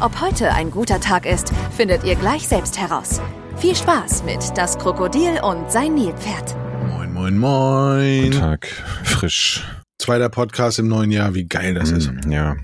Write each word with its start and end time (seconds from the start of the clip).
Ob 0.00 0.20
heute 0.20 0.52
ein 0.52 0.70
guter 0.70 1.00
Tag 1.00 1.26
ist, 1.26 1.52
findet 1.76 2.04
ihr 2.04 2.14
gleich 2.16 2.46
selbst 2.46 2.78
heraus. 2.78 3.20
Viel 3.56 3.74
Spaß 3.74 4.24
mit 4.24 4.40
Das 4.56 4.78
Krokodil 4.78 5.40
und 5.42 5.70
sein 5.70 5.94
Nilpferd. 5.94 6.56
Moin, 6.88 7.12
moin, 7.12 7.38
moin. 7.38 8.24
Guten 8.30 8.38
Tag, 8.40 8.66
frisch. 9.04 9.64
Zweiter 9.98 10.28
Podcast 10.28 10.78
im 10.78 10.88
neuen 10.88 11.10
Jahr, 11.10 11.34
wie 11.34 11.44
geil 11.46 11.74
das 11.74 11.90
ist. 11.90 12.10
Mm, 12.10 12.30
Ja, 12.32 12.56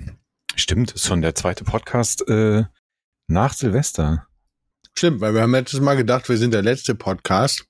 stimmt, 0.57 0.93
ist 0.93 1.07
schon 1.07 1.23
der 1.23 1.35
zweite 1.35 1.65
Podcast 1.65 2.27
äh, 2.29 2.65
nach 3.29 3.53
Silvester. 3.55 4.27
Stimmt, 4.97 5.21
weil 5.21 5.35
wir 5.35 5.43
haben 5.43 5.53
letztes 5.53 5.81
Mal 5.81 5.97
gedacht, 5.97 6.29
wir 6.29 6.37
sind 6.37 6.53
der 6.53 6.63
letzte 6.63 6.95
Podcast. 6.95 7.65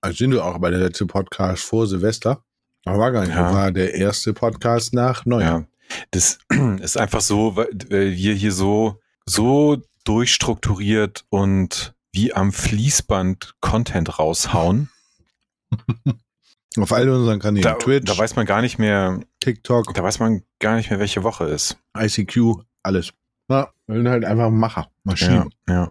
Also 0.00 0.18
sind 0.18 0.32
wir 0.32 0.44
auch 0.44 0.54
aber 0.54 0.70
der 0.70 0.80
letzte 0.80 1.06
Podcast 1.06 1.64
vor 1.64 1.86
Silvester. 1.86 2.44
Aber 2.84 2.98
war 2.98 3.12
gar 3.12 3.22
nicht. 3.22 3.34
Ja. 3.34 3.52
War 3.52 3.72
der 3.72 3.94
erste 3.94 4.32
Podcast 4.34 4.94
nach 4.94 5.24
Neujahr. 5.24 5.60
Ja, 5.60 5.96
das 6.12 6.38
ist 6.80 6.98
einfach 6.98 7.20
so, 7.22 7.56
weil 7.56 7.68
weil 7.88 8.12
wir 8.12 8.34
hier 8.34 8.52
so 8.52 9.00
so 9.28 9.82
durchstrukturiert 10.04 11.24
und 11.30 11.94
wie 12.12 12.32
am 12.32 12.52
Fließband 12.52 13.54
Content 13.60 14.18
raushauen. 14.18 14.88
Auf 16.78 16.92
all 16.92 17.08
unseren 17.08 17.40
Kanälen. 17.40 17.62
Da, 17.62 17.74
Twitch, 17.74 18.04
da 18.10 18.16
weiß 18.18 18.36
man 18.36 18.44
gar 18.46 18.60
nicht 18.60 18.78
mehr, 18.78 19.20
TikTok, 19.40 19.94
da 19.94 20.02
weiß 20.02 20.18
man 20.18 20.42
gar 20.58 20.76
nicht 20.76 20.90
mehr, 20.90 20.98
welche 20.98 21.22
Woche 21.24 21.44
ist. 21.44 21.78
ICQ, 21.98 22.62
alles. 22.82 23.12
Ja, 23.48 23.70
wir 23.86 23.96
sind 23.96 24.08
halt 24.08 24.24
einfach 24.26 24.50
Macher, 24.50 24.82
Ja, 24.82 24.90
Maschinen. 25.04 25.50
ja, 25.68 25.90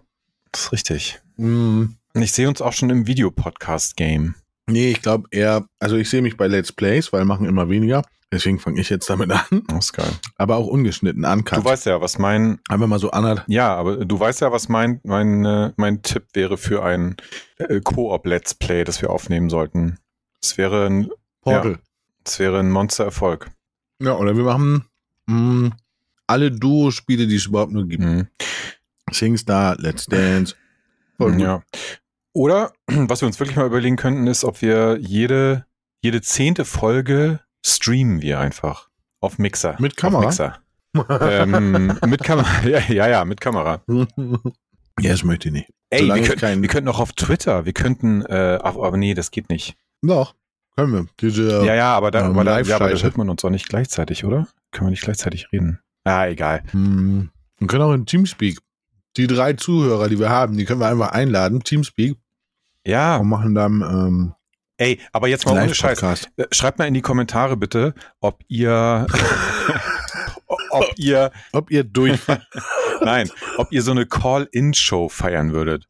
das 0.52 0.62
ist 0.64 0.72
richtig. 0.72 1.20
Mm, 1.36 1.86
Ich 2.14 2.32
sehe 2.32 2.48
uns 2.48 2.60
auch 2.62 2.72
schon 2.72 2.90
im 2.90 3.06
Videopodcast-Game. 3.06 4.36
Nee, 4.66 4.90
ich 4.90 5.02
glaube 5.02 5.28
eher, 5.30 5.66
also 5.78 5.96
ich 5.96 6.10
sehe 6.10 6.22
mich 6.22 6.36
bei 6.36 6.46
Let's 6.46 6.72
Plays, 6.72 7.12
weil 7.12 7.24
machen 7.24 7.46
immer 7.46 7.68
weniger. 7.68 8.02
Deswegen 8.32 8.58
fange 8.58 8.80
ich 8.80 8.90
jetzt 8.90 9.08
damit 9.08 9.30
an. 9.50 9.62
Das 9.68 9.86
ist 9.86 9.92
geil. 9.92 10.10
Aber 10.36 10.56
auch 10.56 10.66
ungeschnitten, 10.66 11.24
uncut. 11.24 11.58
Du 11.58 11.64
weißt 11.64 11.86
ja, 11.86 12.00
was 12.00 12.18
mein 12.18 12.58
Einfach 12.68 12.86
mal 12.86 12.98
so 12.98 13.10
anderthalb. 13.10 13.48
Ja, 13.48 13.74
aber 13.74 14.04
du 14.04 14.18
weißt 14.18 14.40
ja, 14.40 14.50
was 14.52 14.68
mein, 14.68 15.00
mein, 15.04 15.44
äh, 15.44 15.72
mein 15.76 16.02
Tipp 16.02 16.24
wäre 16.34 16.58
für 16.58 16.84
ein 16.84 17.16
äh, 17.58 17.80
Koop-Let's 17.80 18.54
Play, 18.54 18.84
das 18.84 19.00
wir 19.00 19.10
aufnehmen 19.10 19.48
sollten. 19.48 19.98
Es 20.42 20.58
wäre 20.58 20.86
ein, 20.86 21.08
Portal. 21.40 21.78
es 22.24 22.38
wäre 22.38 22.58
ein 22.58 22.70
Monster-Erfolg. 22.70 23.50
Ja, 24.00 24.16
oder 24.16 24.36
wir 24.36 24.44
machen 24.44 24.84
mh, 25.26 25.70
alle 26.26 26.50
Duo-Spiele, 26.50 27.26
die 27.26 27.36
es 27.36 27.46
überhaupt 27.46 27.72
nur 27.72 27.86
gibt. 27.86 28.02
Mhm. 28.02 28.26
SingStar, 29.10 29.76
Let's 29.78 30.06
Dance. 30.06 30.54
Ja. 31.20 31.62
Oder, 32.36 32.72
was 32.86 33.22
wir 33.22 33.26
uns 33.26 33.40
wirklich 33.40 33.56
mal 33.56 33.66
überlegen 33.66 33.96
könnten, 33.96 34.26
ist, 34.26 34.44
ob 34.44 34.60
wir 34.60 34.98
jede, 35.00 35.64
jede 36.02 36.20
zehnte 36.20 36.64
Folge 36.66 37.40
streamen 37.64 38.20
wir 38.20 38.38
einfach. 38.38 38.90
Auf 39.20 39.38
Mixer. 39.38 39.76
Mit 39.78 39.96
Kamera? 39.96 40.18
Auf 40.18 40.26
Mixer. 40.26 40.58
ähm, 41.08 41.98
mit 42.06 42.22
Kamera. 42.22 42.46
Ja, 42.68 42.78
ja, 42.88 43.08
ja, 43.08 43.24
mit 43.24 43.40
Kamera. 43.40 43.80
ja, 43.88 45.10
das 45.12 45.24
möchte 45.24 45.48
ich 45.48 45.54
nicht. 45.54 45.70
Ey, 45.88 46.06
wir, 46.06 46.14
es 46.16 46.26
könnten, 46.26 46.40
kein- 46.40 46.62
wir 46.62 46.68
könnten 46.68 46.88
auch 46.88 47.00
auf 47.00 47.12
Twitter, 47.14 47.64
wir 47.64 47.72
könnten, 47.72 48.22
äh, 48.26 48.58
ach, 48.62 48.76
aber 48.76 48.96
nee, 48.98 49.14
das 49.14 49.30
geht 49.30 49.48
nicht. 49.48 49.76
Doch, 50.02 50.34
können 50.76 50.92
wir. 50.92 51.06
Diese, 51.20 51.64
Ja, 51.64 51.74
ja, 51.74 51.94
aber 51.96 52.10
da, 52.10 52.26
ähm, 52.26 52.32
aber 52.32 52.44
da, 52.44 52.60
ja, 52.60 52.76
aber 52.76 52.90
da 52.90 52.98
hört 53.02 53.16
man 53.16 53.30
uns 53.30 53.42
auch 53.44 53.50
nicht 53.50 53.68
gleichzeitig, 53.68 54.24
oder? 54.26 54.46
Können 54.72 54.88
wir 54.88 54.90
nicht 54.90 55.02
gleichzeitig 55.04 55.50
reden? 55.52 55.80
Ah, 56.04 56.26
egal. 56.26 56.62
Hm, 56.72 57.30
wir 57.58 57.66
können 57.66 57.82
auch 57.82 57.94
in 57.94 58.04
Teamspeak. 58.04 58.58
Die 59.16 59.26
drei 59.26 59.54
Zuhörer, 59.54 60.08
die 60.10 60.18
wir 60.18 60.28
haben, 60.28 60.58
die 60.58 60.66
können 60.66 60.80
wir 60.80 60.88
einfach 60.88 61.12
einladen, 61.12 61.62
Teamspeak, 61.62 62.16
Ja, 62.86 63.16
und 63.16 63.28
machen 63.28 63.54
dann 63.54 63.80
ähm, 63.82 64.34
ey, 64.78 65.00
aber 65.12 65.28
jetzt 65.28 65.44
mal 65.46 65.60
ohne 65.62 65.74
Scheiß. 65.74 66.02
Äh, 66.36 66.44
Schreibt 66.52 66.78
mal 66.78 66.86
in 66.86 66.94
die 66.94 67.00
Kommentare 67.02 67.56
bitte, 67.56 67.94
ob 68.20 68.42
ihr, 68.48 69.06
ob 70.70 70.84
ihr, 70.96 71.30
Ob 71.52 71.70
ihr 71.70 71.84
durch... 71.84 72.20
nein, 73.02 73.30
ob 73.56 73.72
ihr 73.72 73.82
so 73.82 73.90
eine 73.90 74.06
Call-In-Show 74.06 75.08
feiern 75.08 75.52
würdet. 75.52 75.86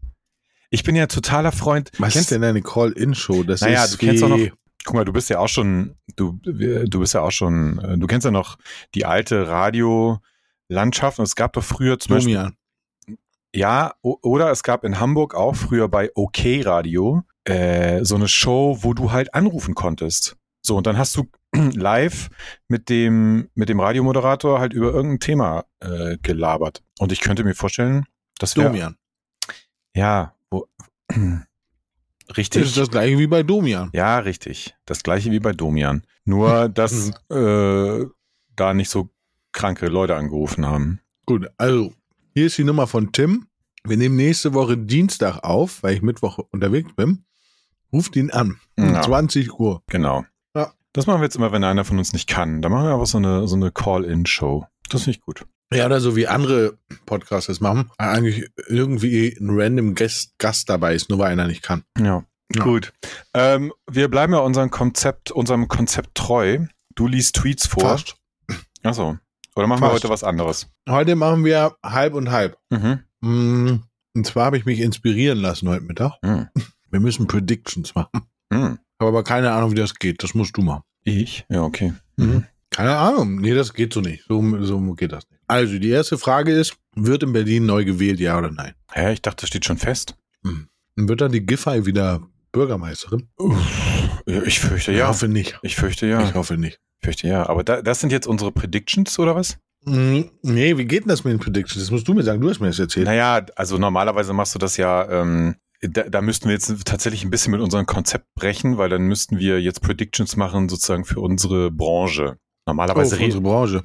Ich 0.71 0.83
bin 0.84 0.97
ja 0.97 1.07
totaler 1.07 1.53
Freund. 1.53 1.91
Was 1.99 2.15
Kennst- 2.15 2.27
ist 2.27 2.31
denn 2.33 2.45
eine 2.45 2.62
Call-In-Show? 2.62 3.43
Das 3.45 3.61
Naja, 3.61 3.84
ist 3.84 3.95
du 3.95 3.99
kennst 3.99 4.23
auch 4.25 4.28
noch- 4.28 4.39
Guck 4.84 4.95
mal, 4.95 5.05
du 5.05 5.13
bist 5.13 5.28
ja 5.31 5.41
auch 5.41 5.49
schon, 5.49 5.97
du, 6.15 6.39
du 6.45 7.01
bist 7.01 7.13
ja 7.13 7.21
auch 7.21 7.33
schon, 7.33 7.78
äh, 7.81 7.99
du 7.99 8.07
kennst 8.07 8.25
ja 8.25 8.31
noch 8.31 8.57
die 8.95 9.05
alte 9.05 9.49
Radiolandschaft 9.49 11.19
und 11.19 11.25
es 11.25 11.34
gab 11.34 11.55
doch 11.55 11.65
früher 11.65 11.99
zum 11.99 12.15
Beispiel 12.15 12.34
Domian. 12.34 12.57
Ja, 13.56 13.94
oder 14.03 14.50
es 14.50 14.62
gab 14.62 14.84
in 14.84 15.00
Hamburg 15.00 15.34
auch 15.34 15.56
früher 15.56 15.89
bei 15.89 16.11
OK 16.15 16.41
Radio 16.62 17.22
äh, 17.44 18.05
so 18.05 18.15
eine 18.17 18.28
Show, 18.28 18.78
wo 18.83 18.93
du 18.93 19.12
halt 19.12 19.34
anrufen 19.34 19.75
konntest. 19.75 20.37
So, 20.61 20.77
und 20.77 20.87
dann 20.87 20.99
hast 20.99 21.17
du 21.17 21.25
live 21.55 22.28
mit 22.69 22.91
dem, 22.91 23.49
mit 23.55 23.71
dem 23.71 23.81
Radiomoderator 23.81 24.61
halt 24.61 24.75
über 24.75 24.93
irgendein 24.93 25.21
Thema 25.21 25.65
äh, 25.81 26.19
gelabert. 26.21 26.83
Und 26.99 27.12
ich 27.12 27.21
könnte 27.21 27.45
mir 27.45 27.55
vorstellen, 27.55 28.05
das 28.39 28.56
wäre. 28.56 28.66
Domian. 28.66 28.97
Ja, 29.95 30.34
wo, 30.50 30.66
Das 31.09 31.16
richtig. 32.37 32.62
ist 32.62 32.77
das 32.77 32.91
gleiche 32.91 33.19
wie 33.19 33.27
bei 33.27 33.43
Domian. 33.43 33.89
ja, 33.95 34.19
richtig. 34.19 34.77
Das 34.84 35.03
gleiche 35.03 35.31
wie 35.31 35.41
bei 35.41 35.53
Domian. 35.53 36.03
Nur, 36.27 36.69
dass 36.75 37.11
äh, 37.31 38.05
da 38.55 38.75
nicht 38.75 38.91
so 38.91 39.09
kranke 39.53 39.87
Leute 39.87 40.15
angerufen 40.15 40.66
haben. 40.66 41.00
Gut, 41.25 41.49
also 41.56 41.95
hier 42.37 42.49
ist 42.49 42.59
die 42.59 42.65
Nummer 42.65 42.87
von 42.87 43.13
Tim. 43.13 43.47
Wir 43.83 43.97
nehmen 43.97 44.15
nächste 44.15 44.53
Woche 44.53 44.77
Dienstag 44.77 45.39
auf, 45.43 45.83
weil 45.83 45.95
ich 45.95 46.03
Mittwoch 46.03 46.39
unterwegs 46.51 46.91
bin. 46.95 47.25
Ruft 47.91 48.15
ihn 48.15 48.31
an. 48.31 48.61
Um 48.77 48.93
Ja. 48.93 49.01
20 49.01 49.59
Uhr. 49.59 49.83
Genau. 49.87 50.27
Ja. 50.55 50.75
Das 50.93 51.07
machen 51.07 51.21
wir 51.21 51.25
jetzt 51.25 51.37
immer, 51.37 51.51
wenn 51.53 51.65
einer 51.65 51.87
von 51.87 51.97
uns 51.97 52.13
nicht 52.13 52.29
kann. 52.29 52.61
Da 52.61 52.69
machen 52.69 52.85
wir 52.85 52.93
einfach 52.93 53.07
so 53.07 53.17
eine, 53.17 53.49
so 53.49 53.57
eine 53.57 53.73
Call-In-Show. 53.73 54.67
Das 54.91 55.05
finde 55.05 55.17
ich 55.17 55.23
gut. 55.23 55.47
Ja, 55.73 55.87
oder 55.87 55.99
so 55.99 56.15
wie 56.15 56.27
andere 56.27 56.77
Podcasts 57.07 57.47
das 57.47 57.61
machen. 57.61 57.91
Eigentlich 57.97 58.51
irgendwie 58.69 59.35
ein 59.41 59.49
random 59.59 59.95
Gast, 59.95 60.35
Gast 60.37 60.69
dabei 60.69 60.95
ist, 60.95 61.09
nur 61.09 61.19
weil 61.19 61.33
einer 61.33 61.47
nicht 61.47 61.63
kann. 61.63 61.85
Ja. 61.99 62.23
Ja. 62.55 62.65
Gut. 62.65 62.93
Ähm, 63.33 63.73
wir 63.91 64.09
bleiben 64.11 64.35
ja 64.35 64.41
unserem 64.41 64.71
Konzept, 64.71 65.31
unserem 65.31 65.69
Konzept 65.69 66.15
treu. 66.15 66.67
Du 66.95 67.07
liest 67.07 67.35
Tweets 67.37 67.67
vor. 67.67 67.83
Fast. 67.83 68.17
Achso. 68.83 69.17
Oder 69.56 69.67
machen 69.67 69.81
wir 69.81 69.91
Fast. 69.91 70.05
heute 70.05 70.12
was 70.12 70.22
anderes? 70.25 70.69
Heute 70.89 71.17
machen 71.17 71.44
wir 71.44 71.75
halb 71.84 72.15
und 72.15 72.31
halb. 72.31 72.56
Mhm. 72.71 73.00
Mm, 73.21 73.81
Und 74.15 74.27
zwar 74.27 74.47
habe 74.47 74.59
ich 74.59 74.67
mich 74.67 74.81
inspirieren 74.81 75.39
lassen 75.39 75.69
heute 75.69 75.83
Mittag. 75.83 76.12
Mhm. 76.22 76.49
Wir 76.91 77.00
müssen 77.00 77.27
Predictions 77.27 77.95
machen. 77.95 78.22
Mhm. 78.50 78.78
Habe 79.00 79.09
aber 79.09 79.25
keine 79.25 79.53
Ahnung, 79.53 79.72
wie 79.72 79.75
das 79.77 79.95
geht. 79.95 80.22
Das 80.22 80.34
musst 80.34 80.56
du 80.56 80.62
machen. 80.62 80.83
Ich? 81.05 81.45
Ja, 81.49 81.62
okay. 81.62 81.95
Mhm. 82.16 82.45
Keine 82.71 82.97
Ahnung. 82.97 83.37
Nee, 83.41 83.55
das 83.55 83.72
geht 83.75 83.93
so 83.93 84.00
nicht. 84.00 84.25
So, 84.28 84.43
so 84.65 84.81
geht 84.95 85.12
das 85.12 85.28
nicht. 85.31 85.41
Also, 85.49 85.78
die 85.78 85.89
erste 85.91 86.19
Frage 86.19 86.53
ist, 86.53 86.77
wird 86.95 87.22
in 87.22 87.33
Berlin 87.33 87.65
neu 87.66 87.84
gewählt, 87.84 88.21
ja 88.21 88.37
oder 88.39 88.50
nein? 88.50 88.75
Hä, 88.93 89.12
ich 89.15 89.22
dachte, 89.22 89.43
das 89.43 89.49
steht 89.49 89.65
schon 89.65 89.78
fest. 89.78 90.16
Und 90.43 90.69
wird 91.09 91.21
dann 91.21 91.33
die 91.33 91.45
Giffey 91.45 91.87
wieder 91.87 92.21
Bürgermeisterin? 92.53 93.28
Ja, 94.27 94.43
Ich 94.43 94.61
fürchte 94.61 94.93
Ich 94.93 94.99
ja. 94.99 95.09
hoffe 95.09 95.28
nicht. 95.28 95.59
Ich 95.62 95.77
fürchte 95.77 96.06
ja. 96.06 96.22
Ich 96.22 96.34
hoffe 96.34 96.56
nicht. 96.56 96.81
Fürchte 97.06 97.28
ja. 97.28 97.49
Aber 97.49 97.62
da, 97.65 97.83
das 97.83 98.00
sind 98.00 98.11
jetzt 98.12 98.27
unsere 98.27 98.50
Predictions 98.53 99.19
oder 99.19 99.34
was? 99.37 99.59
Mm, 99.84 100.22
Nee, 100.43 100.77
wie 100.77 100.84
geht 100.84 101.03
denn 101.05 101.09
das 101.09 101.22
mit 101.25 101.33
den 101.33 101.39
Predictions? 101.41 101.83
Das 101.84 101.91
musst 101.91 102.06
du 102.09 102.15
mir 102.15 102.22
sagen. 102.22 102.41
Du 102.41 102.50
hast 102.50 102.61
mir 102.61 102.67
das 102.67 102.78
erzählt. 102.78 103.06
Naja, 103.06 103.47
also 103.55 103.78
normalerweise 103.78 104.33
machst 104.33 104.55
du 104.55 104.59
das 104.59 104.77
ja, 104.77 105.09
ähm, 105.09 105.54
da, 105.81 106.03
da 106.04 106.21
müssten 106.22 106.47
wir 106.48 106.54
jetzt 106.54 106.84
tatsächlich 106.84 107.25
ein 107.25 107.31
bisschen 107.31 107.53
mit 107.53 107.60
unserem 107.60 107.86
Konzept 107.86 108.27
brechen, 108.34 108.77
weil 108.78 108.89
dann 108.89 109.03
müssten 109.03 109.39
wir 109.39 109.60
jetzt 109.60 109.83
Predictions 109.83 110.36
machen, 110.36 110.69
sozusagen 110.69 111.04
für 111.04 111.21
unsere 111.21 111.71
Branche. 111.71 112.36
oh, 112.36 112.41
Normalerweise, 112.66 113.16
für 113.16 113.25
unsere 113.25 113.42
Branche. 113.42 113.84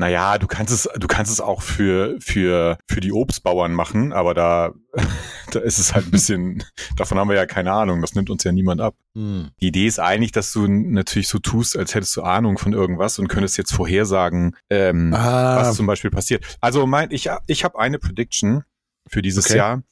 Naja, 0.00 0.38
du 0.38 0.46
kannst 0.46 0.72
es, 0.72 0.88
du 0.96 1.06
kannst 1.08 1.32
es 1.32 1.40
auch 1.40 1.60
für, 1.60 2.16
für, 2.20 2.78
für 2.88 3.00
die 3.00 3.12
Obstbauern 3.12 3.72
machen, 3.74 4.12
aber 4.12 4.32
da, 4.32 4.72
da 5.50 5.58
ist 5.60 5.78
es 5.78 5.92
halt 5.94 6.06
ein 6.06 6.10
bisschen, 6.12 6.62
davon 6.96 7.18
haben 7.18 7.28
wir 7.28 7.34
ja 7.36 7.46
keine 7.46 7.72
Ahnung, 7.72 8.00
das 8.00 8.14
nimmt 8.14 8.30
uns 8.30 8.44
ja 8.44 8.52
niemand 8.52 8.80
ab. 8.80 8.94
Hm. 9.14 9.50
Die 9.60 9.66
Idee 9.68 9.86
ist 9.86 9.98
eigentlich, 9.98 10.30
dass 10.32 10.52
du 10.52 10.66
natürlich 10.68 11.26
so 11.28 11.38
tust, 11.40 11.76
als 11.76 11.94
hättest 11.94 12.16
du 12.16 12.22
Ahnung 12.22 12.58
von 12.58 12.72
irgendwas 12.72 13.18
und 13.18 13.26
könntest 13.28 13.58
jetzt 13.58 13.72
vorhersagen, 13.72 14.54
ähm, 14.70 15.12
Ah, 15.14 15.56
was 15.56 15.74
zum 15.76 15.86
Beispiel 15.86 16.10
passiert. 16.10 16.44
Also 16.60 16.86
mein, 16.86 17.10
ich, 17.10 17.28
ich 17.48 17.64
habe 17.64 17.78
eine 17.78 17.98
Prediction 17.98 18.62
für 19.08 19.20
dieses 19.22 19.46
Okay. 19.46 19.56
Jahr. 19.58 19.82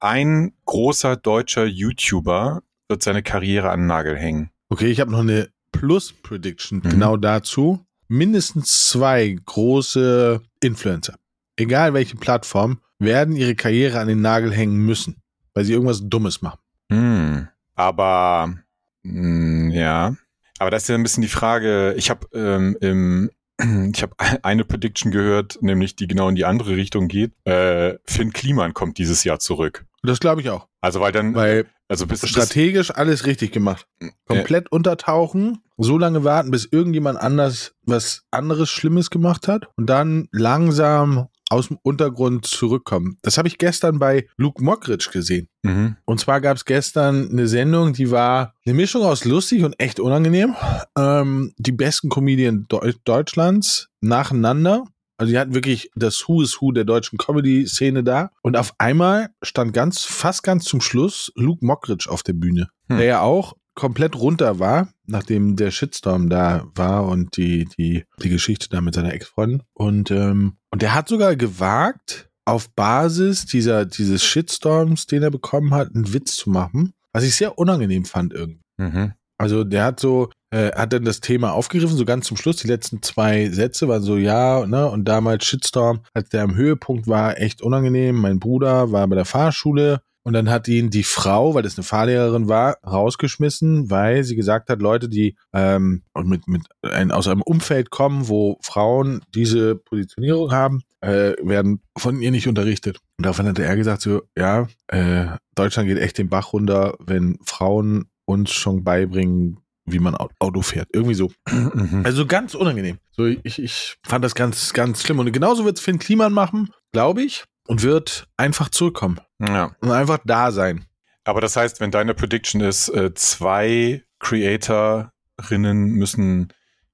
Ein 0.00 0.52
großer 0.64 1.14
deutscher 1.16 1.64
YouTuber 1.64 2.62
wird 2.88 3.02
seine 3.04 3.22
Karriere 3.22 3.70
an 3.70 3.80
den 3.82 3.86
Nagel 3.86 4.16
hängen. 4.18 4.50
okay, 4.70 4.86
ich 4.90 4.98
habe 4.98 5.12
noch 5.12 5.20
eine 5.20 5.50
Plus-Prediction 5.70 6.78
Mhm. 6.84 6.90
genau 6.90 7.16
dazu. 7.16 7.84
Mindestens 8.12 8.90
zwei 8.90 9.38
große 9.46 10.42
Influencer, 10.60 11.14
egal 11.56 11.94
welche 11.94 12.14
Plattform, 12.14 12.82
werden 12.98 13.36
ihre 13.36 13.54
Karriere 13.54 14.00
an 14.00 14.08
den 14.08 14.20
Nagel 14.20 14.52
hängen 14.52 14.76
müssen. 14.76 15.16
weil 15.54 15.64
sie 15.64 15.72
irgendwas 15.72 16.02
Dummes 16.04 16.42
machen. 16.42 16.60
Hm. 16.90 17.48
Aber 17.74 18.54
mh, 19.02 19.72
ja, 19.74 20.14
aber 20.58 20.70
das 20.70 20.82
ist 20.82 20.88
ja 20.88 20.94
ein 20.94 21.02
bisschen 21.02 21.22
die 21.22 21.28
Frage. 21.28 21.94
Ich 21.96 22.10
habe 22.10 22.26
ähm, 22.34 22.76
im 22.82 23.30
ich 23.94 24.02
habe 24.02 24.14
eine 24.42 24.64
Prediction 24.64 25.10
gehört, 25.10 25.58
nämlich 25.62 25.96
die 25.96 26.06
genau 26.06 26.28
in 26.28 26.34
die 26.34 26.44
andere 26.44 26.76
Richtung 26.76 27.08
geht. 27.08 27.32
Äh, 27.46 27.94
Finn 28.04 28.34
Kliman 28.34 28.74
kommt 28.74 28.98
dieses 28.98 29.24
Jahr 29.24 29.38
zurück. 29.38 29.86
Das 30.02 30.20
glaube 30.20 30.40
ich 30.40 30.50
auch. 30.50 30.66
Also 30.80 31.00
weil 31.00 31.12
dann, 31.12 31.34
Weil 31.34 31.66
also 31.88 32.06
bis 32.06 32.28
strategisch 32.28 32.90
alles 32.90 33.26
richtig 33.26 33.52
gemacht. 33.52 33.86
Komplett 34.26 34.72
untertauchen, 34.72 35.62
so 35.76 35.98
lange 35.98 36.24
warten, 36.24 36.50
bis 36.50 36.64
irgendjemand 36.64 37.18
anders 37.18 37.74
was 37.84 38.24
anderes 38.30 38.70
Schlimmes 38.70 39.10
gemacht 39.10 39.46
hat 39.46 39.68
und 39.76 39.86
dann 39.86 40.28
langsam 40.32 41.28
aus 41.52 41.68
dem 41.68 41.78
Untergrund 41.82 42.46
zurückkommen. 42.46 43.18
Das 43.20 43.36
habe 43.36 43.46
ich 43.46 43.58
gestern 43.58 43.98
bei 43.98 44.26
Luke 44.38 44.64
Mockridge 44.64 45.10
gesehen. 45.12 45.48
Mhm. 45.62 45.96
Und 46.06 46.18
zwar 46.18 46.40
gab 46.40 46.56
es 46.56 46.64
gestern 46.64 47.28
eine 47.30 47.46
Sendung, 47.46 47.92
die 47.92 48.10
war 48.10 48.54
eine 48.64 48.74
Mischung 48.74 49.02
aus 49.02 49.26
lustig 49.26 49.62
und 49.62 49.78
echt 49.78 50.00
unangenehm. 50.00 50.56
Ähm, 50.96 51.52
die 51.58 51.72
besten 51.72 52.08
Comedien 52.08 52.66
Deu 52.68 52.92
Deutschlands 53.04 53.90
nacheinander. 54.00 54.84
Also 55.16 55.32
die 55.32 55.38
hatten 55.38 55.54
wirklich 55.54 55.90
das 55.94 56.26
Who 56.26 56.42
is 56.42 56.60
Who 56.60 56.72
der 56.72 56.84
deutschen 56.84 57.18
Comedy-Szene 57.18 58.02
da. 58.02 58.30
Und 58.42 58.56
auf 58.56 58.74
einmal 58.78 59.30
stand 59.42 59.72
ganz, 59.72 60.04
fast 60.04 60.42
ganz 60.42 60.64
zum 60.64 60.80
Schluss 60.80 61.32
Luke 61.36 61.64
Mockridge 61.64 62.10
auf 62.10 62.22
der 62.22 62.32
Bühne, 62.32 62.68
Hm. 62.88 62.96
der 62.98 63.06
ja 63.06 63.20
auch 63.20 63.54
komplett 63.74 64.16
runter 64.16 64.58
war, 64.58 64.88
nachdem 65.06 65.56
der 65.56 65.70
Shitstorm 65.70 66.28
da 66.28 66.66
war 66.74 67.06
und 67.06 67.36
die, 67.36 67.66
die, 67.78 68.04
die 68.22 68.28
Geschichte 68.28 68.68
da 68.68 68.80
mit 68.80 68.94
seiner 68.94 69.12
Ex-Freundin. 69.14 69.62
Und, 69.72 70.10
ähm, 70.10 70.56
und 70.70 70.82
der 70.82 70.94
hat 70.94 71.08
sogar 71.08 71.36
gewagt, 71.36 72.28
auf 72.44 72.70
Basis 72.74 73.46
dieser, 73.46 73.86
dieses 73.86 74.24
Shitstorms, 74.24 75.06
den 75.06 75.22
er 75.22 75.30
bekommen 75.30 75.72
hat, 75.72 75.94
einen 75.94 76.12
Witz 76.12 76.36
zu 76.36 76.50
machen, 76.50 76.92
was 77.12 77.24
ich 77.24 77.36
sehr 77.36 77.58
unangenehm 77.58 78.04
fand 78.04 78.32
irgendwie. 78.32 78.62
Mhm. 78.78 79.12
Also 79.38 79.64
der 79.64 79.84
hat 79.84 80.00
so, 80.00 80.30
äh, 80.52 80.70
hat 80.72 80.92
dann 80.92 81.04
das 81.04 81.20
Thema 81.20 81.52
aufgegriffen, 81.52 81.96
so 81.96 82.04
ganz 82.04 82.26
zum 82.26 82.36
Schluss. 82.36 82.56
Die 82.56 82.68
letzten 82.68 83.02
zwei 83.02 83.48
Sätze 83.48 83.88
waren 83.88 84.02
so, 84.02 84.18
ja, 84.18 84.66
ne, 84.66 84.88
und 84.88 85.06
damals 85.06 85.44
Shitstorm, 85.46 86.00
als 86.12 86.28
der 86.28 86.42
am 86.42 86.54
Höhepunkt 86.54 87.08
war, 87.08 87.40
echt 87.40 87.62
unangenehm. 87.62 88.16
Mein 88.16 88.38
Bruder 88.38 88.92
war 88.92 89.08
bei 89.08 89.16
der 89.16 89.24
Fahrschule 89.24 90.02
und 90.24 90.34
dann 90.34 90.50
hat 90.50 90.68
ihn 90.68 90.90
die 90.90 91.02
Frau, 91.02 91.54
weil 91.54 91.62
das 91.62 91.78
eine 91.78 91.84
Fahrlehrerin 91.84 92.48
war, 92.48 92.76
rausgeschmissen, 92.86 93.90
weil 93.90 94.24
sie 94.24 94.36
gesagt 94.36 94.68
hat, 94.68 94.80
Leute, 94.80 95.08
die 95.08 95.36
ähm, 95.54 96.02
mit, 96.22 96.46
mit 96.46 96.62
ein, 96.82 97.10
aus 97.10 97.26
einem 97.26 97.42
Umfeld 97.42 97.90
kommen, 97.90 98.28
wo 98.28 98.58
Frauen 98.60 99.22
diese 99.34 99.74
Positionierung 99.74 100.52
haben, 100.52 100.82
äh, 101.00 101.32
werden 101.42 101.80
von 101.96 102.20
ihr 102.20 102.30
nicht 102.30 102.46
unterrichtet. 102.46 102.98
Und 103.16 103.24
daraufhin 103.24 103.48
hat 103.48 103.58
er 103.58 103.74
gesagt, 103.74 104.02
so, 104.02 104.22
ja, 104.36 104.68
äh, 104.88 105.26
Deutschland 105.54 105.88
geht 105.88 105.98
echt 105.98 106.18
den 106.18 106.28
Bach 106.28 106.52
runter, 106.52 106.94
wenn 107.00 107.38
Frauen 107.42 108.04
uns 108.26 108.52
schon 108.52 108.84
beibringen, 108.84 109.58
wie 109.84 109.98
man 109.98 110.14
Au- 110.16 110.30
Auto 110.38 110.62
fährt. 110.62 110.88
Irgendwie 110.92 111.14
so. 111.14 111.30
Mhm. 111.50 112.02
Also 112.04 112.26
ganz 112.26 112.54
unangenehm. 112.54 112.98
So, 113.12 113.26
ich, 113.26 113.58
ich 113.62 113.96
fand 114.06 114.24
das 114.24 114.34
ganz, 114.34 114.72
ganz 114.72 115.02
schlimm. 115.02 115.18
Und 115.18 115.32
genauso 115.32 115.64
wird 115.64 115.78
es 115.78 115.84
Finn 115.84 115.98
Kliman 115.98 116.32
machen, 116.32 116.70
glaube 116.92 117.22
ich, 117.22 117.44
und 117.66 117.82
wird 117.82 118.26
einfach 118.36 118.68
zurückkommen 118.68 119.20
Ja. 119.40 119.74
und 119.80 119.90
einfach 119.90 120.18
da 120.24 120.50
sein. 120.52 120.84
Aber 121.24 121.40
das 121.40 121.56
heißt, 121.56 121.80
wenn 121.80 121.90
deine 121.90 122.14
Prediction 122.14 122.60
ist, 122.60 122.88
äh, 122.88 123.14
zwei 123.14 124.02
Creatorinnen 124.18 125.90
müssen 125.92 126.52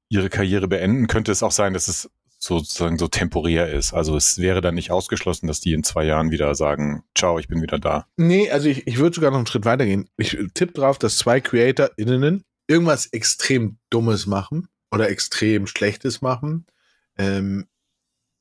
ihre 0.08 0.28
Karriere 0.30 0.68
beenden, 0.68 1.06
könnte 1.06 1.32
es 1.32 1.42
auch 1.42 1.52
sein, 1.52 1.74
dass 1.74 1.88
es 1.88 2.10
sozusagen 2.40 2.98
so 2.98 3.08
temporär 3.08 3.70
ist. 3.72 3.92
Also 3.92 4.16
es 4.16 4.38
wäre 4.38 4.60
dann 4.60 4.76
nicht 4.76 4.90
ausgeschlossen, 4.92 5.48
dass 5.48 5.60
die 5.60 5.72
in 5.72 5.82
zwei 5.82 6.04
Jahren 6.04 6.30
wieder 6.30 6.54
sagen, 6.54 7.02
ciao, 7.16 7.38
ich 7.38 7.48
bin 7.48 7.60
wieder 7.62 7.78
da. 7.78 8.06
Nee, 8.16 8.48
also 8.50 8.68
ich, 8.68 8.86
ich 8.86 8.98
würde 8.98 9.14
sogar 9.14 9.30
noch 9.32 9.38
einen 9.38 9.46
Schritt 9.46 9.64
weiter 9.64 9.84
gehen. 9.84 10.08
Ich 10.16 10.36
tippe 10.54 10.72
drauf, 10.74 10.98
dass 10.98 11.16
zwei 11.16 11.40
CreatorInnen 11.40 12.44
irgendwas 12.68 13.06
extrem 13.06 13.78
Dummes 13.90 14.26
machen 14.26 14.68
oder 14.90 15.10
extrem 15.10 15.66
Schlechtes 15.66 16.22
machen, 16.22 16.66
ähm, 17.16 17.66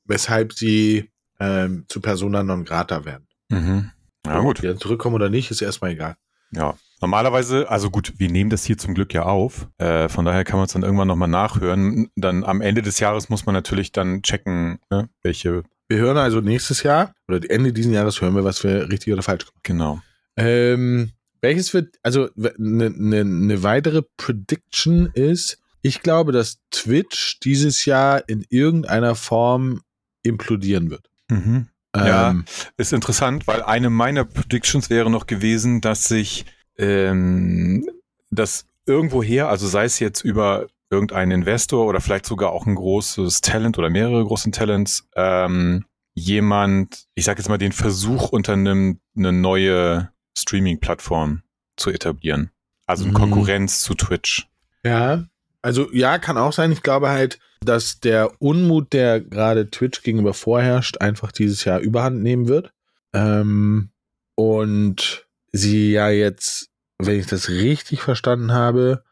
weshalb 0.04 0.52
sie 0.52 1.10
ähm, 1.40 1.84
zu 1.88 2.00
Persona 2.00 2.42
non 2.42 2.64
grata 2.64 3.04
werden. 3.04 3.26
Mhm. 3.48 3.90
Ja, 4.26 4.38
Ob 4.38 4.44
gut. 4.44 4.62
die 4.62 4.66
dann 4.66 4.78
zurückkommen 4.78 5.14
oder 5.14 5.30
nicht, 5.30 5.50
ist 5.50 5.62
erstmal 5.62 5.92
egal. 5.92 6.16
Ja. 6.50 6.76
Normalerweise, 7.00 7.70
also 7.70 7.90
gut, 7.90 8.14
wir 8.18 8.28
nehmen 8.28 8.50
das 8.50 8.64
hier 8.64 8.76
zum 8.76 8.94
Glück 8.94 9.14
ja 9.14 9.22
auf. 9.22 9.68
Äh, 9.78 10.08
von 10.08 10.24
daher 10.24 10.44
kann 10.44 10.56
man 10.56 10.66
es 10.66 10.72
dann 10.72 10.82
irgendwann 10.82 11.06
nochmal 11.06 11.28
nachhören. 11.28 12.10
Dann 12.16 12.42
am 12.42 12.60
Ende 12.60 12.82
des 12.82 12.98
Jahres 12.98 13.28
muss 13.28 13.46
man 13.46 13.54
natürlich 13.54 13.92
dann 13.92 14.22
checken, 14.22 14.80
ne, 14.90 15.08
welche, 15.22 15.62
Wir 15.88 15.98
hören 15.98 16.16
also 16.16 16.40
nächstes 16.40 16.82
Jahr 16.82 17.14
oder 17.28 17.38
Ende 17.48 17.72
dieses 17.72 17.92
Jahres 17.92 18.20
hören 18.20 18.34
wir, 18.34 18.44
was 18.44 18.64
wir 18.64 18.90
richtig 18.90 19.12
oder 19.12 19.22
falsch 19.22 19.46
gemacht 19.46 19.62
genau. 19.62 19.96
haben. 19.96 20.02
Ähm, 20.36 21.12
welches 21.40 21.74
wird, 21.74 21.96
also 22.02 22.28
eine 22.36 22.90
ne, 22.90 23.24
ne 23.24 23.62
weitere 23.62 24.02
Prediction 24.16 25.10
ist, 25.14 25.58
ich 25.82 26.02
glaube, 26.02 26.32
dass 26.32 26.58
Twitch 26.70 27.40
dieses 27.40 27.84
Jahr 27.84 28.28
in 28.28 28.44
irgendeiner 28.48 29.14
Form 29.14 29.82
implodieren 30.22 30.90
wird. 30.90 31.08
Mhm. 31.30 31.68
Ja. 31.96 32.30
Ähm, 32.30 32.44
Ist 32.76 32.92
interessant, 32.92 33.46
weil 33.46 33.62
eine 33.62 33.90
meiner 33.90 34.24
Predictions 34.24 34.90
wäre 34.90 35.10
noch 35.10 35.26
gewesen, 35.26 35.80
dass 35.80 36.04
sich 36.04 36.44
ähm, 36.76 37.88
das 38.30 38.66
irgendwoher, 38.86 39.48
also 39.48 39.66
sei 39.66 39.84
es 39.84 39.98
jetzt 39.98 40.22
über 40.22 40.66
irgendeinen 40.90 41.32
Investor 41.32 41.86
oder 41.86 42.00
vielleicht 42.00 42.26
sogar 42.26 42.50
auch 42.50 42.66
ein 42.66 42.74
großes 42.74 43.40
Talent 43.40 43.78
oder 43.78 43.90
mehrere 43.90 44.24
großen 44.24 44.52
Talents, 44.52 45.08
ähm, 45.16 45.84
jemand, 46.14 47.06
ich 47.14 47.24
sage 47.24 47.40
jetzt 47.40 47.48
mal, 47.48 47.58
den 47.58 47.72
Versuch 47.72 48.30
unternimmt, 48.30 49.00
eine 49.16 49.32
neue 49.32 50.10
Streaming-Plattform 50.40 51.42
zu 51.76 51.90
etablieren. 51.90 52.50
Also 52.86 53.04
eine 53.04 53.12
Mhm. 53.12 53.16
Konkurrenz 53.16 53.82
zu 53.82 53.94
Twitch. 53.94 54.48
Ja, 54.84 55.24
also 55.62 55.92
ja, 55.92 56.18
kann 56.18 56.38
auch 56.38 56.52
sein. 56.52 56.72
Ich 56.72 56.82
glaube 56.82 57.08
halt, 57.10 57.38
dass 57.60 58.00
der 58.00 58.40
Unmut, 58.40 58.92
der 58.92 59.20
gerade 59.20 59.70
Twitch 59.70 60.02
gegenüber 60.02 60.32
vorherrscht, 60.34 60.98
einfach 61.00 61.32
dieses 61.32 61.64
Jahr 61.64 61.80
überhand 61.80 62.22
nehmen 62.22 62.48
wird. 62.48 62.72
Ähm, 63.12 63.90
und 64.36 65.26
sie 65.52 65.90
ja 65.92 66.10
jetzt, 66.10 66.68
wenn 66.98 67.18
ich 67.18 67.26
das 67.26 67.48
richtig 67.48 68.00
verstanden 68.02 68.52
habe, 68.52 69.02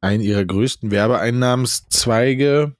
einen 0.00 0.22
ihrer 0.22 0.44
größten 0.44 0.90
Werbeeinnahmenzweige 0.90 2.76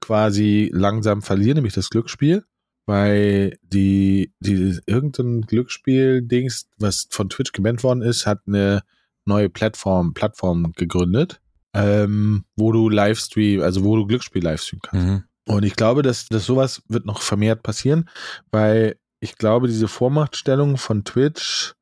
quasi 0.00 0.70
langsam 0.72 1.22
verlieren, 1.22 1.56
nämlich 1.56 1.74
das 1.74 1.90
Glücksspiel. 1.90 2.44
Weil 2.88 3.58
die, 3.62 4.32
die 4.40 4.78
irgendein 4.86 5.42
Glücksspiel-Dings, 5.42 6.70
was 6.78 7.06
von 7.10 7.28
Twitch 7.28 7.52
gebannt 7.52 7.82
worden 7.82 8.00
ist, 8.00 8.26
hat 8.26 8.40
eine 8.46 8.82
neue 9.26 9.50
Plattform, 9.50 10.14
Plattform 10.14 10.72
gegründet, 10.72 11.38
ähm, 11.74 12.46
wo 12.56 12.72
du 12.72 12.88
Livestream, 12.88 13.60
also 13.60 13.84
wo 13.84 13.94
du 13.94 14.06
Glücksspiel 14.06 14.42
livestreamen 14.42 14.80
kannst. 14.80 15.06
Mhm. 15.06 15.24
Und 15.44 15.66
ich 15.66 15.76
glaube, 15.76 16.00
dass, 16.00 16.28
dass 16.28 16.46
sowas 16.46 16.82
wird 16.88 17.04
noch 17.04 17.20
vermehrt 17.20 17.62
passieren, 17.62 18.08
weil 18.52 18.96
ich 19.20 19.36
glaube, 19.36 19.68
diese 19.68 19.86
Vormachtstellung 19.86 20.78
von 20.78 21.04
Twitch, 21.04 21.74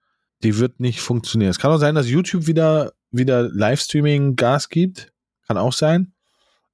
die 0.42 0.58
wird 0.58 0.80
nicht 0.80 1.00
funktionieren. 1.00 1.50
Es 1.50 1.60
kann 1.60 1.70
auch 1.70 1.78
sein, 1.78 1.94
dass 1.94 2.10
YouTube 2.10 2.48
wieder, 2.48 2.94
wieder 3.12 3.48
Livestreaming 3.48 4.34
Gas 4.34 4.70
gibt. 4.70 5.12
Kann 5.46 5.56
auch 5.56 5.72
sein. 5.72 6.14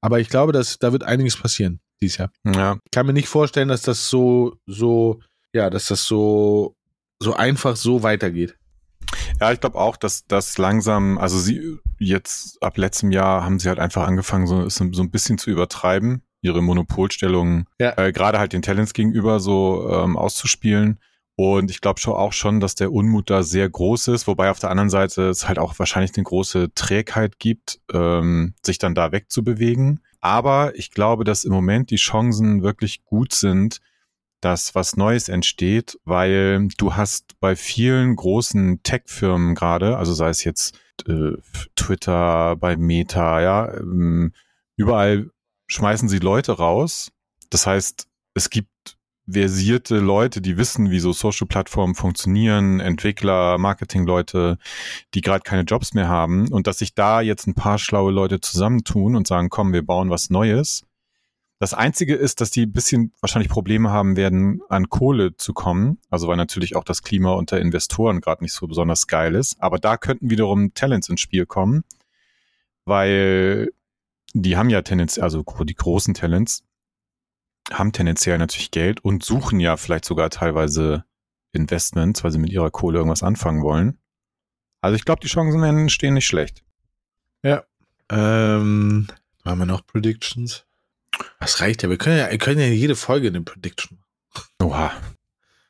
Aber 0.01 0.21
ich 0.21 0.31
glaube, 0.31 0.53
dass 0.53 0.79
da 0.79 0.91
wird 0.93 1.03
einiges 1.03 1.37
passieren 1.37 1.83
dieses 2.03 2.19
Jahr. 2.19 2.31
Ja, 2.45 2.75
Ich 2.85 2.91
kann 2.91 3.07
mir 3.07 3.13
nicht 3.15 3.29
vorstellen, 3.29 3.69
dass 3.69 3.83
das 3.83 4.09
so, 4.11 4.57
so, 4.67 5.21
ja, 5.55 5.71
dass 5.71 5.87
das 5.87 6.05
so, 6.05 6.77
so 7.21 7.35
einfach 7.35 7.77
so 7.77 8.03
weitergeht. 8.03 8.57
Ja, 9.41 9.53
ich 9.53 9.61
glaube 9.61 9.79
auch, 9.79 9.97
dass 9.97 10.27
das 10.27 10.59
langsam, 10.59 11.19
also 11.19 11.39
sie 11.39 11.79
jetzt 11.99 12.63
ab 12.63 12.77
letztem 12.79 13.11
Jahr 13.11 13.45
haben 13.45 13.59
sie 13.59 13.69
halt 13.69 13.79
einfach 13.79 14.07
angefangen, 14.07 14.47
so, 14.47 14.69
so 14.69 14.85
ein 14.85 15.11
bisschen 15.11 15.39
zu 15.39 15.51
übertreiben, 15.51 16.23
ihre 16.41 16.63
Monopolstellung 16.63 17.67
Ja. 17.81 17.97
äh, 17.99 18.13
gerade 18.13 18.39
halt 18.39 18.53
den 18.53 18.63
Talents 18.63 18.95
gegenüber 18.95 19.41
so 19.41 19.89
ähm, 19.91 20.17
auszuspielen. 20.17 20.99
Und 21.35 21.71
ich 21.71 21.81
glaube 21.81 21.99
schon 21.99 22.15
auch 22.15 22.33
schon, 22.33 22.61
dass 22.61 22.75
der 22.75 22.93
Unmut 22.93 23.31
da 23.31 23.43
sehr 23.43 23.69
groß 23.69 24.09
ist, 24.09 24.27
wobei 24.27 24.51
auf 24.51 24.59
der 24.59 24.71
anderen 24.71 24.91
Seite 24.91 25.29
es 25.31 25.49
halt 25.49 25.59
auch 25.59 25.79
wahrscheinlich 25.79 26.13
eine 26.17 26.25
große 26.25 26.75
Trägheit 26.75 27.39
gibt, 27.39 27.81
ähm, 27.93 28.55
sich 28.65 28.79
dann 28.79 28.95
da 28.95 29.13
wegzubewegen. 29.13 30.01
Aber 30.23 30.77
ich 30.77 30.93
glaube, 30.93 31.25
dass 31.25 31.45
im 31.45 31.53
Moment 31.53 31.91
die 31.91 31.97
Chancen 31.97 32.63
wirklich 32.63 33.05
gut 33.05 33.35
sind, 33.35 33.81
dass 34.41 34.75
was 34.75 34.97
Neues 34.97 35.29
entsteht, 35.29 35.99
weil 36.05 36.69
du 36.79 36.95
hast 36.95 37.39
bei 37.41 37.55
vielen 37.55 38.17
großen 38.17 38.83
Tech-Firmen 38.83 39.55
gerade, 39.55 39.99
also 39.99 40.15
sei 40.15 40.31
es 40.31 40.45
jetzt 40.45 40.79
äh, 41.07 41.33
Twitter, 41.77 42.57
bei 42.57 42.77
Meta, 42.77 43.41
ja, 43.41 43.75
ähm, 43.75 44.33
überall 44.77 45.31
schmeißen 45.67 46.09
sie 46.09 46.19
Leute 46.19 46.53
raus. 46.53 47.13
Das 47.51 47.67
heißt, 47.67 48.09
es 48.35 48.51
gibt 48.51 48.69
versierte 49.29 49.99
Leute, 49.99 50.41
die 50.41 50.57
wissen, 50.57 50.91
wie 50.91 50.99
so 50.99 51.13
Social-Plattformen 51.13 51.95
funktionieren, 51.95 52.81
Entwickler, 52.81 53.59
Marketing-Leute, 53.59 54.59
die 55.15 55.21
gerade 55.21 55.43
keine 55.43 55.63
Jobs 55.63 55.95
mehr 55.95 56.09
haben 56.09 56.49
und 56.49 56.67
dass 56.67 56.79
sich 56.79 56.95
da 56.95 57.21
jetzt 57.21 57.47
ein 57.47 57.55
paar 57.55 57.79
schlaue 57.79 58.13
Leute 58.13 58.41
zusammentun 58.41 59.17
und 59.17 59.27
sagen, 59.27 59.49
komm, 59.49 59.73
wir 59.73 59.85
bauen 59.85 60.11
was 60.11 60.31
Neues. 60.31 60.85
Das 61.63 61.75
Einzige 61.75 62.17
ist, 62.17 62.41
dass 62.41 62.51
die 62.51 62.67
ein 62.67 62.73
bisschen 62.73 63.13
wahrscheinlich 63.21 63.49
Probleme 63.49 63.91
haben 63.91 64.17
werden, 64.17 64.63
an 64.69 64.89
Kohle 64.89 65.37
zu 65.37 65.53
kommen. 65.53 65.99
Also 66.11 66.27
weil 66.27 66.37
natürlich 66.37 66.75
auch 66.75 66.83
das 66.83 67.05
Klima 67.05 67.35
unter 67.35 67.61
Investoren 67.61 68.21
gerade 68.21 68.43
nicht 68.43 68.53
so 68.53 68.67
besonders 68.67 69.07
geil 69.07 69.37
ist. 69.37 69.63
Aber 69.63 69.79
da 69.79 69.97
könnten 69.97 70.29
wiederum 70.29 70.75
Talents 70.75 71.09
ins 71.09 71.21
Spiel 71.21 71.47
kommen, 71.47 71.85
weil 72.85 73.71
die 74.35 74.57
haben 74.57 74.71
ja 74.71 74.83
tendenziell, 74.83 75.23
also 75.23 75.45
die 75.63 75.75
großen 75.75 76.15
Talents 76.15 76.65
haben 77.71 77.93
tendenziell 77.93 78.39
natürlich 78.39 78.71
Geld 78.71 79.05
und 79.05 79.25
suchen 79.25 79.61
ja 79.61 79.77
vielleicht 79.77 80.05
sogar 80.05 80.31
teilweise 80.31 81.05
Investments, 81.53 82.25
weil 82.25 82.31
sie 82.31 82.39
mit 82.39 82.51
ihrer 82.51 82.71
Kohle 82.71 82.99
irgendwas 82.99 83.23
anfangen 83.23 83.63
wollen. 83.63 83.99
Also 84.81 84.97
ich 84.97 85.05
glaube, 85.05 85.21
die 85.21 85.29
Chancen 85.29 85.89
stehen 85.91 86.15
nicht 86.15 86.27
schlecht. 86.27 86.65
Ja. 87.43 87.65
Ähm, 88.11 89.07
haben 89.45 89.59
wir 89.59 89.67
noch 89.67 89.87
Predictions? 89.87 90.65
Das 91.41 91.61
reicht 91.61 91.83
ja. 91.83 91.91
Wir 91.91 91.99
können 91.99 92.19
ja, 92.19 92.31
wir 92.31 92.39
können 92.39 92.61
ja 92.61 92.67
jede 92.67 92.97
Folge 92.97 93.29
eine 93.29 93.43
Prediction 93.43 93.99
machen. 94.35 94.51
Oha. 94.63 94.93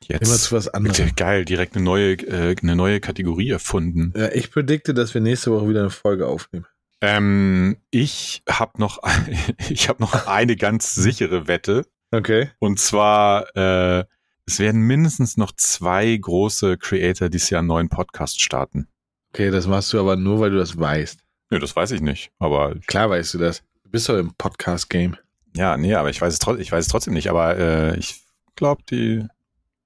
Jetzt. 0.07 0.27
Immer 0.27 0.37
zu 0.37 0.55
was 0.55 0.67
anderem. 0.67 1.15
Geil, 1.15 1.45
direkt 1.45 1.75
eine 1.75 1.85
neue, 1.85 2.13
äh, 2.13 2.55
eine 2.61 2.75
neue 2.75 2.99
Kategorie 2.99 3.49
erfunden. 3.49 4.13
Ja, 4.15 4.31
ich 4.31 4.51
predikte, 4.51 4.93
dass 4.93 5.13
wir 5.13 5.21
nächste 5.21 5.51
Woche 5.51 5.69
wieder 5.69 5.79
eine 5.79 5.89
Folge 5.89 6.27
aufnehmen. 6.27 6.65
Ähm, 7.03 7.75
ich 7.91 8.43
habe 8.49 8.79
noch, 8.79 8.99
ich 9.69 9.89
habe 9.89 10.01
noch 10.01 10.25
eine 10.25 10.55
ganz 10.55 10.95
sichere 10.95 11.49
Wette. 11.49 11.85
Okay. 12.11 12.49
Und 12.59 12.79
zwar, 12.79 13.45
äh, 13.57 14.05
es 14.45 14.59
werden 14.59 14.79
mindestens 14.83 15.35
noch 15.35 15.51
zwei 15.51 16.15
große 16.15 16.77
Creator 16.77 17.27
dieses 17.27 17.49
Jahr 17.49 17.59
einen 17.59 17.67
neuen 17.67 17.89
Podcast 17.89 18.41
starten. 18.41 18.87
Okay, 19.33 19.51
das 19.51 19.67
machst 19.67 19.91
du 19.91 19.99
aber 19.99 20.15
nur, 20.15 20.39
weil 20.39 20.51
du 20.51 20.57
das 20.57 20.79
weißt. 20.79 21.19
Nö, 21.49 21.59
das 21.59 21.75
weiß 21.75 21.91
ich 21.91 21.99
nicht. 21.99 22.31
Aber 22.39 22.75
klar 22.87 23.09
weißt 23.09 23.33
du 23.33 23.37
das. 23.37 23.63
Du 23.83 23.89
bist 23.89 24.07
doch 24.07 24.17
im 24.17 24.33
Podcast-Game. 24.35 25.17
Ja, 25.57 25.75
nee, 25.75 25.95
aber 25.95 26.09
ich 26.09 26.21
weiß 26.21 26.33
es, 26.33 26.59
ich 26.59 26.71
weiß 26.71 26.85
es 26.85 26.89
trotzdem 26.89 27.15
nicht. 27.15 27.29
Aber 27.29 27.57
äh, 27.57 27.97
ich 27.97 28.21
glaube, 28.55 28.81
die. 28.89 29.25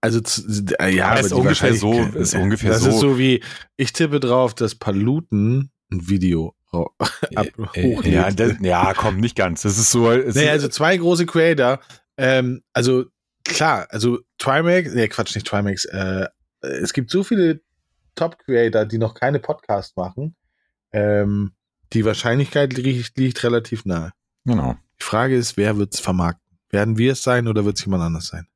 Also 0.02 0.22
äh, 0.80 0.96
ja, 0.96 1.10
aber 1.10 1.22
ist 1.22 1.34
ungefähr 1.34 1.74
so. 1.74 1.94
Ist 1.94 2.36
ungefähr 2.36 2.74
das 2.74 2.84
so. 2.84 2.90
ist 2.90 3.00
so 3.00 3.18
wie 3.18 3.44
ich 3.76 3.92
tippe 3.92 4.20
drauf, 4.20 4.54
dass 4.54 4.76
Paluten 4.76 5.72
ein 5.92 6.10
Video 6.10 6.54
ab, 6.72 7.48
äh, 7.76 8.10
ja, 8.10 8.30
das, 8.32 8.54
ja, 8.62 8.94
komm, 8.94 9.18
nicht 9.18 9.36
ganz. 9.36 9.62
Das 9.62 9.78
ist 9.78 9.92
so. 9.92 10.12
Nee, 10.12 10.50
also 10.50 10.68
zwei 10.68 10.98
große 10.98 11.26
Creator. 11.26 11.80
Ähm, 12.18 12.64
also 12.74 13.06
klar, 13.44 13.88
also 13.90 14.20
Trimax, 14.38 14.94
nee, 14.94 15.08
Quatsch, 15.08 15.36
nicht 15.36 15.48
Trimax. 15.48 15.86
Äh, 15.86 16.28
es 16.62 16.94
gibt 16.94 17.12
so 17.12 17.24
viele 17.24 17.62
Top-Creator, 18.16 18.86
die 18.86 18.98
noch 18.98 19.14
keine 19.14 19.40
Podcasts 19.40 19.96
machen. 19.96 20.36
Ähm, 20.92 21.54
die 21.94 22.04
Wahrscheinlichkeit 22.06 22.74
liegt, 22.74 23.18
liegt 23.18 23.44
relativ 23.44 23.86
nahe. 23.86 24.12
Genau. 24.46 24.76
Die 25.00 25.04
Frage 25.06 25.36
ist, 25.36 25.58
wer 25.58 25.78
wird 25.78 25.94
es 25.94 26.00
vermarkten? 26.00 26.58
Werden 26.70 26.98
wir 26.98 27.14
es 27.14 27.24
sein 27.24 27.48
oder 27.48 27.66
wird 27.66 27.78
es 27.78 27.86
jemand 27.86 28.04
anders 28.04 28.28
sein? 28.28 28.48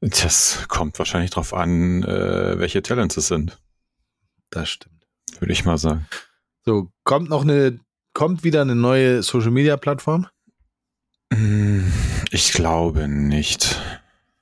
Das 0.00 0.66
kommt 0.68 0.98
wahrscheinlich 0.98 1.30
drauf 1.30 1.54
an, 1.54 2.02
äh, 2.02 2.58
welche 2.58 2.82
Talents 2.82 3.16
es 3.16 3.28
sind. 3.28 3.58
Das 4.50 4.68
stimmt. 4.68 5.06
Würde 5.38 5.52
ich 5.52 5.64
mal 5.64 5.78
sagen. 5.78 6.06
So, 6.64 6.92
kommt 7.02 7.28
noch 7.28 7.42
eine, 7.42 7.80
kommt 8.14 8.44
wieder 8.44 8.62
eine 8.62 8.76
neue 8.76 9.22
Social 9.22 9.50
Media 9.50 9.76
Plattform? 9.76 10.28
Hm, 11.32 11.92
ich 12.30 12.52
glaube 12.52 13.08
nicht. 13.08 13.80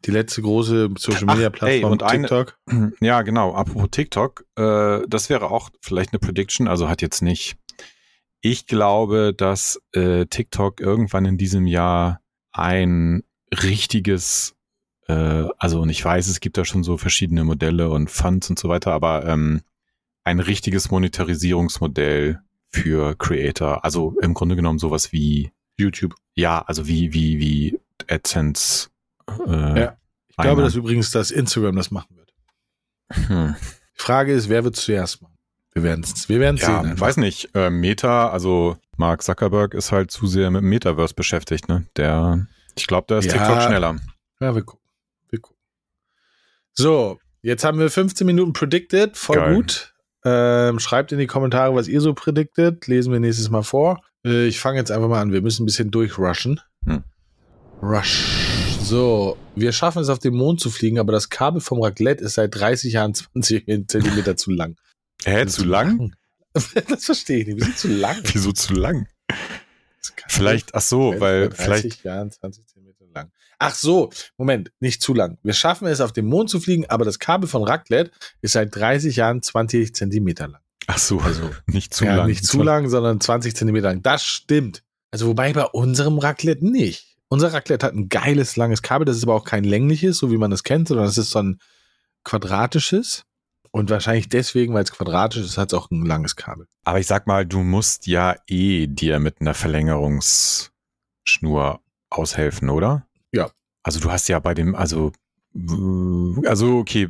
Die 0.04 0.10
letzte 0.10 0.42
große 0.42 0.90
Social 0.98 1.26
Media 1.26 1.48
Plattform, 1.48 1.98
Ach, 2.02 2.12
ey, 2.12 2.18
TikTok. 2.20 2.58
Eine, 2.66 2.92
ja, 3.00 3.22
genau. 3.22 3.54
Apropos 3.54 3.88
TikTok, 3.90 4.44
äh, 4.56 5.00
das 5.08 5.30
wäre 5.30 5.50
auch 5.50 5.70
vielleicht 5.80 6.12
eine 6.12 6.18
Prediction, 6.18 6.68
also 6.68 6.88
hat 6.88 7.00
jetzt 7.00 7.22
nicht. 7.22 7.56
Ich 8.42 8.66
glaube, 8.66 9.34
dass 9.34 9.80
äh, 9.92 10.26
TikTok 10.26 10.80
irgendwann 10.80 11.24
in 11.24 11.38
diesem 11.38 11.66
Jahr 11.66 12.20
ein 12.52 13.22
richtiges, 13.62 14.56
äh, 15.08 15.46
also 15.58 15.80
und 15.80 15.88
ich 15.88 16.04
weiß, 16.04 16.28
es 16.28 16.40
gibt 16.40 16.58
da 16.58 16.64
schon 16.66 16.82
so 16.82 16.98
verschiedene 16.98 17.44
Modelle 17.44 17.88
und 17.90 18.10
Funds 18.10 18.50
und 18.50 18.58
so 18.58 18.68
weiter, 18.68 18.92
aber 18.92 19.26
ähm, 19.26 19.62
ein 20.24 20.40
richtiges 20.40 20.90
Monetarisierungsmodell 20.90 22.40
für 22.70 23.16
Creator. 23.16 23.84
Also 23.84 24.16
im 24.22 24.34
Grunde 24.34 24.56
genommen 24.56 24.78
sowas 24.78 25.12
wie 25.12 25.52
YouTube. 25.76 26.14
Ja, 26.34 26.62
also 26.62 26.86
wie, 26.86 27.12
wie, 27.12 27.38
wie 27.38 27.80
AdSense 28.08 28.88
äh, 29.46 29.80
ja. 29.80 29.96
Ich 30.28 30.36
glaube, 30.36 30.50
Einnahmen. 30.50 30.64
dass 30.64 30.74
übrigens 30.74 31.10
das 31.10 31.30
Instagram 31.30 31.76
das 31.76 31.90
machen 31.90 32.16
wird. 32.16 32.32
Hm. 33.28 33.56
Die 33.98 34.02
Frage 34.02 34.32
ist, 34.32 34.48
wer 34.48 34.64
wird 34.64 34.76
zuerst 34.76 35.22
machen? 35.22 35.36
Wir 35.72 35.82
werden 35.82 36.04
es 36.04 36.28
wir 36.28 36.40
werden's 36.40 36.62
ja, 36.62 36.82
sehen. 36.82 36.94
Ich 36.94 37.00
weiß 37.00 37.16
nicht. 37.18 37.54
Äh, 37.54 37.70
Meta, 37.70 38.30
also 38.30 38.76
Mark 38.96 39.22
Zuckerberg 39.22 39.74
ist 39.74 39.92
halt 39.92 40.10
zu 40.10 40.26
sehr 40.26 40.50
mit 40.50 40.62
dem 40.62 40.68
Metaverse 40.68 41.14
beschäftigt. 41.14 41.68
Ne? 41.68 41.86
Der, 41.96 42.46
ich 42.76 42.86
glaube, 42.86 43.06
da 43.08 43.18
ist 43.18 43.26
ja, 43.26 43.32
TikTok 43.32 43.62
schneller. 43.62 43.96
Ja, 44.40 44.54
wir 44.54 44.62
gucken. 44.62 44.84
wir 45.28 45.40
gucken. 45.40 45.58
So, 46.72 47.20
jetzt 47.42 47.64
haben 47.64 47.78
wir 47.78 47.90
15 47.90 48.26
Minuten 48.26 48.52
predicted. 48.52 49.16
Voll 49.16 49.36
Geil. 49.36 49.54
gut. 49.54 49.89
Ähm, 50.24 50.78
schreibt 50.78 51.12
in 51.12 51.18
die 51.18 51.26
Kommentare, 51.26 51.74
was 51.74 51.88
ihr 51.88 52.00
so 52.00 52.14
prediktet. 52.14 52.86
Lesen 52.86 53.12
wir 53.12 53.20
nächstes 53.20 53.50
Mal 53.50 53.62
vor. 53.62 54.02
Äh, 54.24 54.46
ich 54.46 54.60
fange 54.60 54.78
jetzt 54.78 54.90
einfach 54.90 55.08
mal 55.08 55.20
an. 55.20 55.32
Wir 55.32 55.42
müssen 55.42 55.62
ein 55.62 55.66
bisschen 55.66 55.90
durchrushen. 55.90 56.60
Hm. 56.84 57.04
Rush. 57.82 58.40
So, 58.82 59.36
wir 59.54 59.72
schaffen 59.72 60.02
es 60.02 60.08
auf 60.08 60.18
den 60.18 60.34
Mond 60.34 60.60
zu 60.60 60.68
fliegen, 60.68 60.98
aber 60.98 61.12
das 61.12 61.30
Kabel 61.30 61.60
vom 61.60 61.82
Raclette 61.82 62.24
ist 62.24 62.34
seit 62.34 62.54
30 62.54 62.94
Jahren 62.94 63.14
20 63.14 63.88
Zentimeter 63.88 64.36
zu 64.36 64.50
lang. 64.50 64.76
Hä, 65.24 65.46
zu 65.46 65.64
lang? 65.64 66.14
das 66.52 67.04
verstehe 67.04 67.38
ich 67.38 67.46
nicht. 67.46 67.60
Wieso 67.60 67.72
zu 67.72 67.88
lang? 67.88 68.16
Wieso 68.24 68.52
zu 68.52 68.74
lang? 68.74 69.06
Vielleicht, 70.28 70.74
ach 70.74 70.80
so, 70.80 71.14
weil 71.18 71.50
30 71.50 71.64
vielleicht. 71.64 72.04
Jahren 72.04 72.30
20 72.30 72.66
Zentimeter 72.66 72.69
lang. 72.69 72.69
Ach 73.62 73.74
so, 73.74 74.08
Moment, 74.38 74.72
nicht 74.80 75.02
zu 75.02 75.12
lang. 75.12 75.36
Wir 75.42 75.52
schaffen 75.52 75.86
es 75.86 76.00
auf 76.00 76.12
den 76.12 76.24
Mond 76.24 76.48
zu 76.48 76.60
fliegen, 76.60 76.86
aber 76.88 77.04
das 77.04 77.18
Kabel 77.18 77.46
von 77.46 77.62
Raclette 77.62 78.10
ist 78.40 78.52
seit 78.52 78.74
30 78.74 79.16
Jahren 79.16 79.42
20 79.42 79.94
Zentimeter 79.94 80.48
lang. 80.48 80.62
Ach 80.86 80.96
so, 80.96 81.20
also 81.20 81.50
nicht 81.66 81.92
zu 81.92 82.06
ja, 82.06 82.16
lang. 82.16 82.26
Nicht 82.26 82.46
zu 82.46 82.62
lang, 82.62 82.88
sondern 82.88 83.20
20 83.20 83.54
Zentimeter 83.54 83.88
lang. 83.88 84.02
Das 84.02 84.24
stimmt. 84.24 84.82
Also 85.10 85.26
wobei 85.26 85.52
bei 85.52 85.66
unserem 85.66 86.18
Raclette 86.18 86.66
nicht. 86.66 87.18
Unser 87.28 87.52
Raclette 87.52 87.84
hat 87.84 87.92
ein 87.92 88.08
geiles, 88.08 88.56
langes 88.56 88.80
Kabel. 88.80 89.04
Das 89.04 89.18
ist 89.18 89.24
aber 89.24 89.34
auch 89.34 89.44
kein 89.44 89.64
längliches, 89.64 90.16
so 90.16 90.30
wie 90.30 90.38
man 90.38 90.52
es 90.52 90.64
kennt, 90.64 90.88
sondern 90.88 91.04
das 91.04 91.18
ist 91.18 91.30
so 91.30 91.40
ein 91.40 91.60
quadratisches. 92.24 93.24
Und 93.72 93.90
wahrscheinlich 93.90 94.30
deswegen, 94.30 94.72
weil 94.72 94.84
es 94.84 94.92
quadratisch 94.92 95.44
ist, 95.44 95.58
hat 95.58 95.70
es 95.70 95.78
auch 95.78 95.90
ein 95.90 96.06
langes 96.06 96.34
Kabel. 96.34 96.66
Aber 96.84 96.98
ich 96.98 97.06
sag 97.06 97.26
mal, 97.26 97.44
du 97.44 97.58
musst 97.58 98.06
ja 98.06 98.36
eh 98.46 98.86
dir 98.86 99.20
mit 99.20 99.42
einer 99.42 99.52
Verlängerungsschnur 99.52 101.82
aushelfen, 102.08 102.70
oder? 102.70 103.06
Ja. 103.32 103.50
Also 103.82 104.00
du 104.00 104.10
hast 104.10 104.28
ja 104.28 104.38
bei 104.38 104.54
dem, 104.54 104.74
also, 104.74 105.12
also 106.44 106.78
okay, 106.78 107.08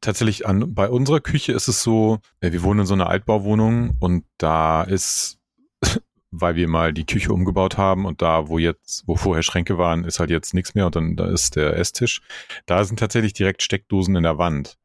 tatsächlich 0.00 0.46
an, 0.46 0.74
bei 0.74 0.88
unserer 0.88 1.20
Küche 1.20 1.52
ist 1.52 1.68
es 1.68 1.82
so, 1.82 2.18
wir 2.40 2.62
wohnen 2.62 2.80
in 2.80 2.86
so 2.86 2.94
einer 2.94 3.08
Altbauwohnung 3.08 3.96
und 4.00 4.24
da 4.38 4.82
ist 4.82 5.38
weil 6.30 6.56
wir 6.56 6.68
mal 6.68 6.92
die 6.92 7.06
Küche 7.06 7.32
umgebaut 7.32 7.78
haben 7.78 8.04
und 8.04 8.20
da, 8.20 8.48
wo 8.48 8.58
jetzt, 8.58 9.04
wo 9.06 9.16
vorher 9.16 9.42
Schränke 9.42 9.78
waren, 9.78 10.04
ist 10.04 10.20
halt 10.20 10.30
jetzt 10.30 10.54
nichts 10.54 10.74
mehr 10.74 10.86
und 10.86 10.96
dann 10.96 11.16
da 11.16 11.26
ist 11.26 11.56
der 11.56 11.76
Esstisch. 11.76 12.20
Da 12.66 12.84
sind 12.84 12.98
tatsächlich 12.98 13.32
direkt 13.32 13.62
Steckdosen 13.62 14.16
in 14.16 14.24
der 14.24 14.38
Wand. 14.38 14.76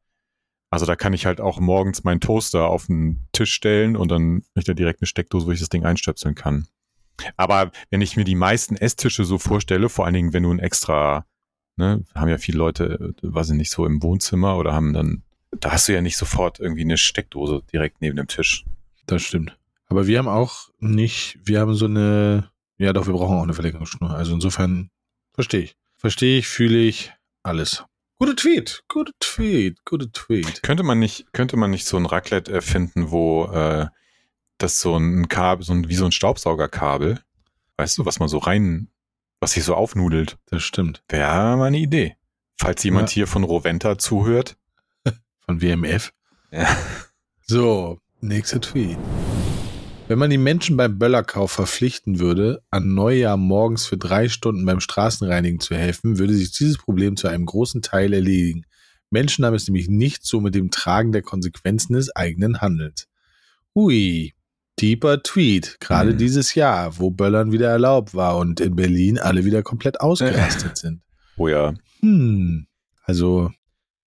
Also 0.70 0.86
da 0.86 0.96
kann 0.96 1.12
ich 1.12 1.26
halt 1.26 1.40
auch 1.40 1.60
morgens 1.60 2.02
meinen 2.02 2.20
Toaster 2.20 2.68
auf 2.68 2.86
den 2.86 3.28
Tisch 3.32 3.52
stellen 3.52 3.96
und 3.96 4.10
dann 4.10 4.42
habe 4.50 4.60
ich 4.60 4.64
da 4.64 4.74
direkt 4.74 5.02
eine 5.02 5.06
Steckdose, 5.06 5.46
wo 5.46 5.50
ich 5.52 5.60
das 5.60 5.68
Ding 5.68 5.84
einstöpseln 5.84 6.34
kann. 6.34 6.66
Aber 7.36 7.70
wenn 7.90 8.00
ich 8.00 8.16
mir 8.16 8.24
die 8.24 8.34
meisten 8.34 8.76
Esstische 8.76 9.24
so 9.24 9.38
vorstelle, 9.38 9.88
vor 9.88 10.04
allen 10.04 10.14
Dingen, 10.14 10.32
wenn 10.32 10.42
du 10.42 10.52
ein 10.52 10.58
extra, 10.58 11.26
ne, 11.76 12.04
haben 12.14 12.28
ja 12.28 12.38
viele 12.38 12.58
Leute, 12.58 13.14
weiß 13.22 13.50
ich 13.50 13.56
nicht, 13.56 13.70
so 13.70 13.86
im 13.86 14.02
Wohnzimmer 14.02 14.56
oder 14.56 14.74
haben 14.74 14.92
dann, 14.92 15.22
da 15.52 15.72
hast 15.72 15.88
du 15.88 15.92
ja 15.92 16.02
nicht 16.02 16.16
sofort 16.16 16.60
irgendwie 16.60 16.82
eine 16.82 16.98
Steckdose 16.98 17.62
direkt 17.72 18.00
neben 18.00 18.16
dem 18.16 18.26
Tisch. 18.26 18.64
Das 19.06 19.22
stimmt. 19.22 19.56
Aber 19.86 20.06
wir 20.06 20.18
haben 20.18 20.28
auch 20.28 20.70
nicht, 20.80 21.38
wir 21.44 21.60
haben 21.60 21.74
so 21.74 21.86
eine, 21.86 22.50
ja 22.78 22.92
doch, 22.92 23.06
wir 23.06 23.14
brauchen 23.14 23.36
auch 23.36 23.42
eine 23.42 23.54
Verlängerungsschnur. 23.54 24.10
Also 24.10 24.34
insofern 24.34 24.90
verstehe 25.32 25.60
ich. 25.60 25.76
Verstehe 25.96 26.38
ich, 26.38 26.48
fühle 26.48 26.78
ich, 26.78 27.12
alles. 27.42 27.84
Gute 28.18 28.36
Tweet, 28.36 28.84
gute 28.88 29.12
Tweet, 29.20 29.84
gute 29.84 30.10
Tweet. 30.10 30.62
Könnte 30.62 30.82
man 30.82 30.98
nicht, 30.98 31.32
könnte 31.32 31.56
man 31.56 31.70
nicht 31.70 31.84
so 31.84 31.96
ein 31.96 32.06
Raclette 32.06 32.52
erfinden, 32.52 33.10
wo 33.10 33.46
äh, 33.46 33.86
das 34.64 34.80
so 34.80 34.96
ein 34.96 35.28
Kabel, 35.28 35.64
so 35.64 35.72
ein, 35.72 35.88
wie 35.88 35.94
so 35.94 36.06
ein 36.06 36.12
Staubsaugerkabel, 36.12 37.20
weißt 37.76 37.98
du, 37.98 38.06
was 38.06 38.18
man 38.18 38.28
so 38.28 38.38
rein, 38.38 38.88
was 39.40 39.52
sich 39.52 39.64
so 39.64 39.74
aufnudelt. 39.74 40.38
Das 40.46 40.62
stimmt. 40.62 41.02
Wäre 41.08 41.56
mal 41.56 41.66
eine 41.66 41.78
Idee. 41.78 42.16
Falls 42.58 42.82
jemand 42.82 43.10
ja. 43.10 43.14
hier 43.14 43.26
von 43.26 43.44
Roventa 43.44 43.98
zuhört. 43.98 44.56
Von 45.46 45.60
WMF. 45.60 46.12
Ja. 46.50 46.66
So, 47.46 48.00
nächster 48.22 48.58
Tweet. 48.58 48.96
Wenn 50.08 50.18
man 50.18 50.30
die 50.30 50.38
Menschen 50.38 50.78
beim 50.78 50.98
Böllerkauf 50.98 51.52
verpflichten 51.52 52.18
würde, 52.18 52.62
an 52.70 52.94
Neujahr 52.94 53.36
morgens 53.36 53.84
für 53.84 53.98
drei 53.98 54.30
Stunden 54.30 54.64
beim 54.64 54.80
Straßenreinigen 54.80 55.60
zu 55.60 55.74
helfen, 55.74 56.18
würde 56.18 56.32
sich 56.32 56.52
dieses 56.52 56.78
Problem 56.78 57.18
zu 57.18 57.28
einem 57.28 57.44
großen 57.44 57.82
Teil 57.82 58.14
erledigen. 58.14 58.64
Menschen 59.10 59.44
haben 59.44 59.54
es 59.54 59.68
nämlich 59.68 59.88
nicht 59.88 60.24
so 60.24 60.40
mit 60.40 60.54
dem 60.54 60.70
Tragen 60.70 61.12
der 61.12 61.20
Konsequenzen 61.20 61.92
des 61.92 62.16
eigenen 62.16 62.62
Handelns. 62.62 63.08
Hui. 63.74 64.33
Deeper 64.80 65.22
Tweet, 65.22 65.76
gerade 65.80 66.12
Mhm. 66.12 66.18
dieses 66.18 66.54
Jahr, 66.54 66.98
wo 66.98 67.10
Böllern 67.10 67.52
wieder 67.52 67.68
erlaubt 67.70 68.14
war 68.14 68.36
und 68.38 68.60
in 68.60 68.74
Berlin 68.76 69.18
alle 69.18 69.44
wieder 69.44 69.62
komplett 69.62 70.00
ausgerastet 70.00 70.76
sind. 70.76 71.00
Oh 71.36 71.48
ja. 71.48 71.74
Hm. 71.98 72.68
Also, 73.02 73.50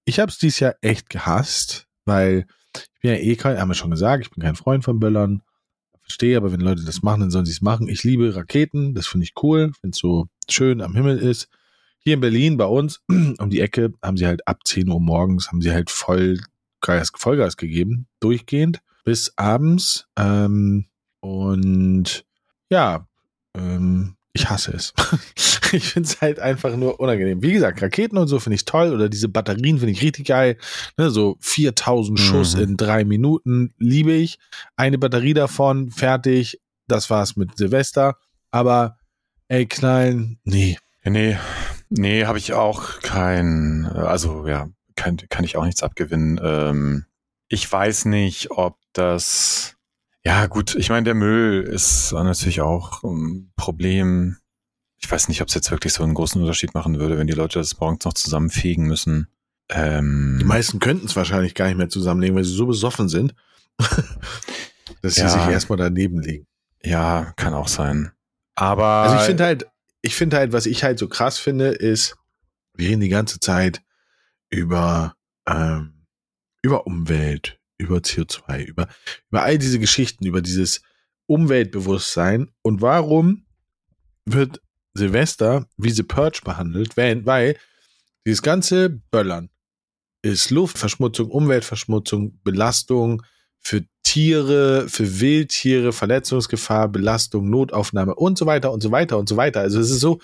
ich 0.06 0.18
habe 0.20 0.30
es 0.30 0.38
dieses 0.38 0.58
Jahr 0.60 0.74
echt 0.80 1.10
gehasst, 1.10 1.86
weil 2.06 2.46
ich 2.74 3.00
bin 3.02 3.10
ja 3.10 3.18
eh 3.18 3.36
kein, 3.36 3.58
haben 3.60 3.68
wir 3.68 3.74
schon 3.74 3.90
gesagt, 3.90 4.24
ich 4.24 4.30
bin 4.30 4.42
kein 4.42 4.56
Freund 4.56 4.84
von 4.84 4.98
Böllern. 5.00 5.42
Verstehe, 6.00 6.38
aber 6.38 6.50
wenn 6.50 6.60
Leute 6.62 6.82
das 6.82 7.02
machen, 7.02 7.20
dann 7.20 7.30
sollen 7.30 7.44
sie 7.44 7.52
es 7.52 7.60
machen. 7.60 7.88
Ich 7.88 8.04
liebe 8.04 8.34
Raketen, 8.34 8.94
das 8.94 9.06
finde 9.06 9.24
ich 9.24 9.34
cool, 9.42 9.72
wenn 9.82 9.90
es 9.90 9.98
so 9.98 10.28
schön 10.48 10.80
am 10.80 10.94
Himmel 10.94 11.18
ist. 11.18 11.48
Hier 11.98 12.14
in 12.14 12.20
Berlin 12.20 12.56
bei 12.56 12.64
uns 12.64 13.02
um 13.08 13.50
die 13.50 13.60
Ecke 13.60 13.92
haben 14.02 14.16
sie 14.16 14.26
halt 14.26 14.48
ab 14.48 14.60
10 14.64 14.88
Uhr 14.88 14.98
morgens 14.98 15.48
haben 15.48 15.60
sie 15.60 15.72
halt 15.72 15.90
voll 15.90 16.40
Gas, 16.80 17.12
Vollgas 17.14 17.58
gegeben, 17.58 18.06
durchgehend 18.20 18.80
bis 19.04 19.32
abends. 19.36 20.06
Ähm, 20.18 20.86
und 21.20 22.24
ja, 22.70 23.06
ähm, 23.56 24.16
ich 24.32 24.48
hasse 24.48 24.72
es. 24.72 24.92
ich 25.72 25.88
finde 25.92 26.08
es 26.08 26.20
halt 26.20 26.38
einfach 26.38 26.76
nur 26.76 27.00
unangenehm. 27.00 27.42
Wie 27.42 27.52
gesagt, 27.52 27.82
Raketen 27.82 28.16
und 28.16 28.28
so 28.28 28.38
finde 28.38 28.54
ich 28.54 28.64
toll 28.64 28.92
oder 28.94 29.08
diese 29.08 29.28
Batterien 29.28 29.78
finde 29.78 29.92
ich 29.92 30.02
richtig 30.02 30.28
geil. 30.28 30.56
Ne, 30.96 31.10
so 31.10 31.36
4000 31.40 32.18
Schuss 32.18 32.54
Mhm. 32.56 32.62
in 32.62 32.76
drei 32.76 33.04
Minuten 33.04 33.74
liebe 33.78 34.12
ich. 34.12 34.38
Eine 34.76 34.98
Batterie 34.98 35.34
davon, 35.34 35.90
fertig. 35.90 36.60
Das 36.86 37.10
war's 37.10 37.36
mit 37.36 37.56
Silvester. 37.56 38.16
Aber 38.52 38.96
ey, 39.48 39.66
knallen, 39.66 40.38
nee. 40.44 40.78
Nee, 41.04 41.38
nee, 41.88 42.24
habe 42.26 42.38
ich 42.38 42.52
auch 42.52 43.00
kein, 43.00 43.86
also 43.86 44.46
ja, 44.46 44.68
kann, 44.96 45.16
kann 45.30 45.44
ich 45.44 45.56
auch 45.56 45.64
nichts 45.64 45.82
abgewinnen. 45.82 46.38
Ähm, 46.42 47.04
ich 47.52 47.70
weiß 47.70 48.04
nicht, 48.06 48.52
ob 48.52 48.78
das, 48.92 49.76
ja 50.24 50.46
gut, 50.46 50.74
ich 50.76 50.88
meine, 50.88 51.04
der 51.04 51.14
Müll 51.14 51.62
ist 51.62 52.12
natürlich 52.12 52.60
auch 52.60 53.02
ein 53.02 53.52
Problem. 53.56 54.36
Ich 54.98 55.10
weiß 55.10 55.28
nicht, 55.28 55.42
ob 55.42 55.48
es 55.48 55.54
jetzt 55.54 55.70
wirklich 55.70 55.92
so 55.92 56.02
einen 56.04 56.14
großen 56.14 56.40
Unterschied 56.40 56.74
machen 56.74 56.98
würde, 56.98 57.18
wenn 57.18 57.26
die 57.26 57.32
Leute 57.32 57.58
das 57.58 57.78
morgens 57.80 58.04
noch 58.04 58.12
zusammenfegen 58.14 58.86
müssen. 58.86 59.26
Ähm, 59.68 60.36
Die 60.40 60.44
meisten 60.46 60.78
könnten 60.78 61.06
es 61.06 61.16
wahrscheinlich 61.16 61.54
gar 61.54 61.66
nicht 61.66 61.76
mehr 61.78 61.88
zusammenlegen, 61.88 62.36
weil 62.36 62.44
sie 62.44 62.54
so 62.54 62.66
besoffen 62.66 63.08
sind, 63.08 63.34
dass 65.02 65.14
sie 65.14 65.22
Ja. 65.22 65.28
sich 65.28 65.42
erstmal 65.48 65.78
daneben 65.78 66.20
legen. 66.20 66.46
ja, 66.82 67.32
kann 67.36 67.52
auch 67.54 67.68
sein. 67.68 68.12
Aber 68.54 68.84
Also 69.02 69.16
ich 69.16 69.22
finde 69.22 69.44
halt, 69.44 69.66
ich 70.02 70.14
finde 70.14 70.36
halt, 70.36 70.52
was 70.52 70.66
ich 70.66 70.84
halt 70.84 70.98
so 70.98 71.08
krass 71.08 71.38
finde, 71.38 71.68
ist, 71.68 72.16
wir 72.74 72.88
reden 72.90 73.00
die 73.00 73.08
ganze 73.08 73.40
Zeit 73.40 73.82
über, 74.50 75.14
ähm, 75.46 75.99
über 76.62 76.86
Umwelt, 76.86 77.58
über 77.78 77.98
CO2, 77.98 78.64
über, 78.64 78.88
über 79.30 79.42
all 79.42 79.58
diese 79.58 79.78
Geschichten, 79.78 80.26
über 80.26 80.42
dieses 80.42 80.82
Umweltbewusstsein. 81.26 82.50
Und 82.62 82.82
warum 82.82 83.46
wird 84.24 84.60
Silvester 84.94 85.66
wie 85.76 85.90
The 85.90 86.02
Purge 86.02 86.40
behandelt? 86.44 86.96
Weil, 86.96 87.24
weil 87.24 87.56
dieses 88.26 88.42
ganze 88.42 88.90
Böllern 88.90 89.50
ist 90.22 90.50
Luftverschmutzung, 90.50 91.30
Umweltverschmutzung, 91.30 92.38
Belastung 92.42 93.22
für 93.58 93.84
Tiere, 94.02 94.88
für 94.88 95.20
Wildtiere, 95.20 95.92
Verletzungsgefahr, 95.92 96.88
Belastung, 96.88 97.48
Notaufnahme 97.48 98.14
und 98.14 98.36
so 98.36 98.46
weiter 98.46 98.72
und 98.72 98.82
so 98.82 98.90
weiter 98.90 99.18
und 99.18 99.28
so 99.28 99.36
weiter. 99.36 99.60
Also 99.60 99.80
es 99.80 99.90
ist 99.90 100.00
so, 100.00 100.20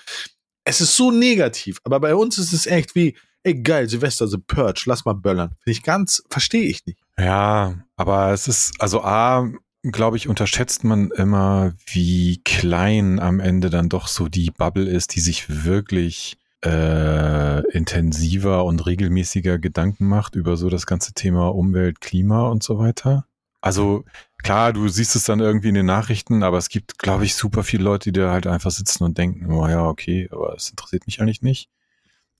es 0.65 0.81
ist 0.81 0.95
so 0.95 1.11
negativ. 1.11 1.79
Aber 1.83 1.99
bei 1.99 2.13
uns 2.13 2.37
ist 2.37 2.53
es 2.53 2.67
echt 2.67 2.95
wie, 2.95 3.15
ey 3.47 3.61
geil, 3.61 3.87
Silvester 3.87 4.27
The 4.27 4.37
Purge, 4.37 4.83
lass 4.87 5.05
mal 5.05 5.13
böllern. 5.13 5.55
Finde 5.63 5.71
ich 5.71 5.83
ganz, 5.83 6.23
verstehe 6.29 6.65
ich 6.65 6.85
nicht. 6.85 6.99
Ja, 7.17 7.75
aber 7.95 8.31
es 8.31 8.47
ist, 8.47 8.73
also 8.79 9.01
A, 9.03 9.49
glaube 9.83 10.17
ich, 10.17 10.27
unterschätzt 10.27 10.83
man 10.83 11.11
immer, 11.11 11.73
wie 11.85 12.41
klein 12.43 13.19
am 13.19 13.39
Ende 13.39 13.69
dann 13.69 13.87
doch 13.87 14.07
so 14.07 14.27
die 14.27 14.51
Bubble 14.51 14.89
ist, 14.89 15.15
die 15.15 15.21
sich 15.21 15.63
wirklich 15.63 16.37
äh, 16.65 17.65
intensiver 17.71 18.65
und 18.65 18.85
regelmäßiger 18.85 19.59
Gedanken 19.59 20.07
macht 20.07 20.35
über 20.35 20.57
so 20.57 20.69
das 20.69 20.85
ganze 20.85 21.13
Thema 21.13 21.47
Umwelt, 21.47 22.01
Klima 22.01 22.49
und 22.49 22.63
so 22.63 22.79
weiter. 22.79 23.25
Also 23.61 24.03
klar, 24.43 24.73
du 24.73 24.89
siehst 24.89 25.15
es 25.15 25.23
dann 25.23 25.39
irgendwie 25.39 25.69
in 25.69 25.75
den 25.75 25.85
Nachrichten, 25.85 26.43
aber 26.43 26.57
es 26.57 26.67
gibt, 26.67 26.99
glaube 26.99 27.23
ich, 27.23 27.35
super 27.35 27.63
viele 27.63 27.83
Leute, 27.83 28.11
die 28.11 28.19
da 28.19 28.31
halt 28.31 28.45
einfach 28.45 28.71
sitzen 28.71 29.03
und 29.03 29.17
denken, 29.17 29.51
oh 29.51 29.67
ja, 29.67 29.87
okay, 29.87 30.27
aber 30.31 30.55
es 30.55 30.69
interessiert 30.69 31.05
mich 31.05 31.21
eigentlich 31.21 31.41
nicht. 31.41 31.69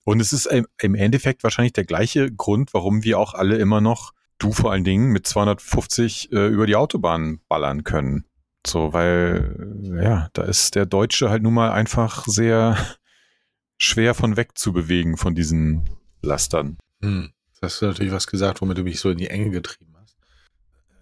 Und 0.07 0.21
es 0.21 0.31
ist 0.31 0.47
im 0.81 0.95
Endeffekt 0.95 1.43
wahrscheinlich 1.43 1.73
der 1.73 1.83
gleiche 1.83 2.31
Grund, 2.31 2.73
warum 2.73 3.03
wir 3.03 3.19
auch 3.19 3.33
alle 3.33 3.57
immer 3.57 3.81
noch, 3.81 4.13
du 4.37 4.53
vor 4.53 4.71
allen 4.71 4.85
Dingen, 4.85 5.11
mit 5.11 5.27
250 5.27 6.31
äh, 6.31 6.47
über 6.47 6.65
die 6.65 6.77
Autobahn 6.77 7.41
ballern 7.49 7.83
können. 7.83 8.23
So, 8.65 8.93
weil, 8.93 9.75
äh, 9.83 10.01
ja, 10.01 10.29
da 10.31 10.43
ist 10.43 10.75
der 10.75 10.85
Deutsche 10.85 11.29
halt 11.29 11.43
nun 11.43 11.55
mal 11.55 11.71
einfach 11.71 12.25
sehr 12.25 12.77
schwer 13.77 14.13
von 14.13 14.37
weg 14.37 14.57
zu 14.57 14.71
bewegen 14.71 15.17
von 15.17 15.35
diesen 15.35 15.89
Lastern. 16.21 16.77
Hm. 17.01 17.33
Das 17.59 17.73
hast 17.73 17.81
du 17.81 17.87
natürlich 17.87 18.13
was 18.13 18.27
gesagt, 18.27 18.61
womit 18.61 18.77
du 18.77 18.83
mich 18.83 19.01
so 19.01 19.09
in 19.09 19.17
die 19.17 19.27
Enge 19.27 19.49
getrieben. 19.49 19.86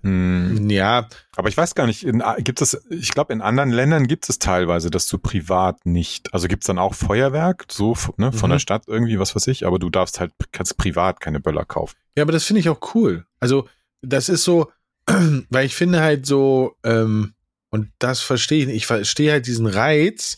Hm. 0.05 0.69
Ja, 0.69 1.07
Aber 1.35 1.49
ich 1.49 1.57
weiß 1.57 1.73
gar 1.73 1.87
nicht, 1.87 2.03
in, 2.05 2.21
gibt 2.39 2.61
es, 2.61 2.79
ich 2.91 3.09
glaube, 3.11 3.33
in 3.33 3.41
anderen 3.41 3.71
Ländern 3.71 4.05
gibt 4.07 4.29
es 4.29 4.37
teilweise, 4.37 4.91
dass 4.91 5.07
du 5.07 5.17
privat 5.17 5.85
nicht, 5.85 6.31
also 6.33 6.47
gibt 6.47 6.63
es 6.63 6.67
dann 6.67 6.77
auch 6.77 6.93
Feuerwerk, 6.93 7.65
so 7.71 7.95
ne, 8.17 8.31
von 8.31 8.49
Mhm. 8.49 8.53
der 8.53 8.59
Stadt 8.59 8.83
irgendwie, 8.87 9.17
was 9.17 9.35
weiß 9.35 9.47
ich, 9.47 9.65
aber 9.65 9.79
du 9.79 9.89
darfst 9.89 10.19
halt, 10.19 10.31
kannst 10.51 10.77
privat 10.77 11.19
keine 11.21 11.39
Böller 11.39 11.65
kaufen. 11.65 11.95
Ja, 12.15 12.21
aber 12.23 12.31
das 12.33 12.43
finde 12.45 12.59
ich 12.59 12.69
auch 12.69 12.93
cool. 12.93 13.25
Also, 13.39 13.67
das 14.03 14.29
ist 14.29 14.43
so, 14.43 14.71
weil 15.49 15.65
ich 15.65 15.75
finde 15.75 16.01
halt 16.01 16.25
so, 16.27 16.75
ähm, 16.83 17.33
und 17.71 17.91
das 17.97 18.21
verstehe 18.21 18.59
ich 18.61 18.67
nicht, 18.67 18.75
ich 18.77 18.85
verstehe 18.87 19.31
halt 19.31 19.47
diesen 19.47 19.65
Reiz, 19.65 20.37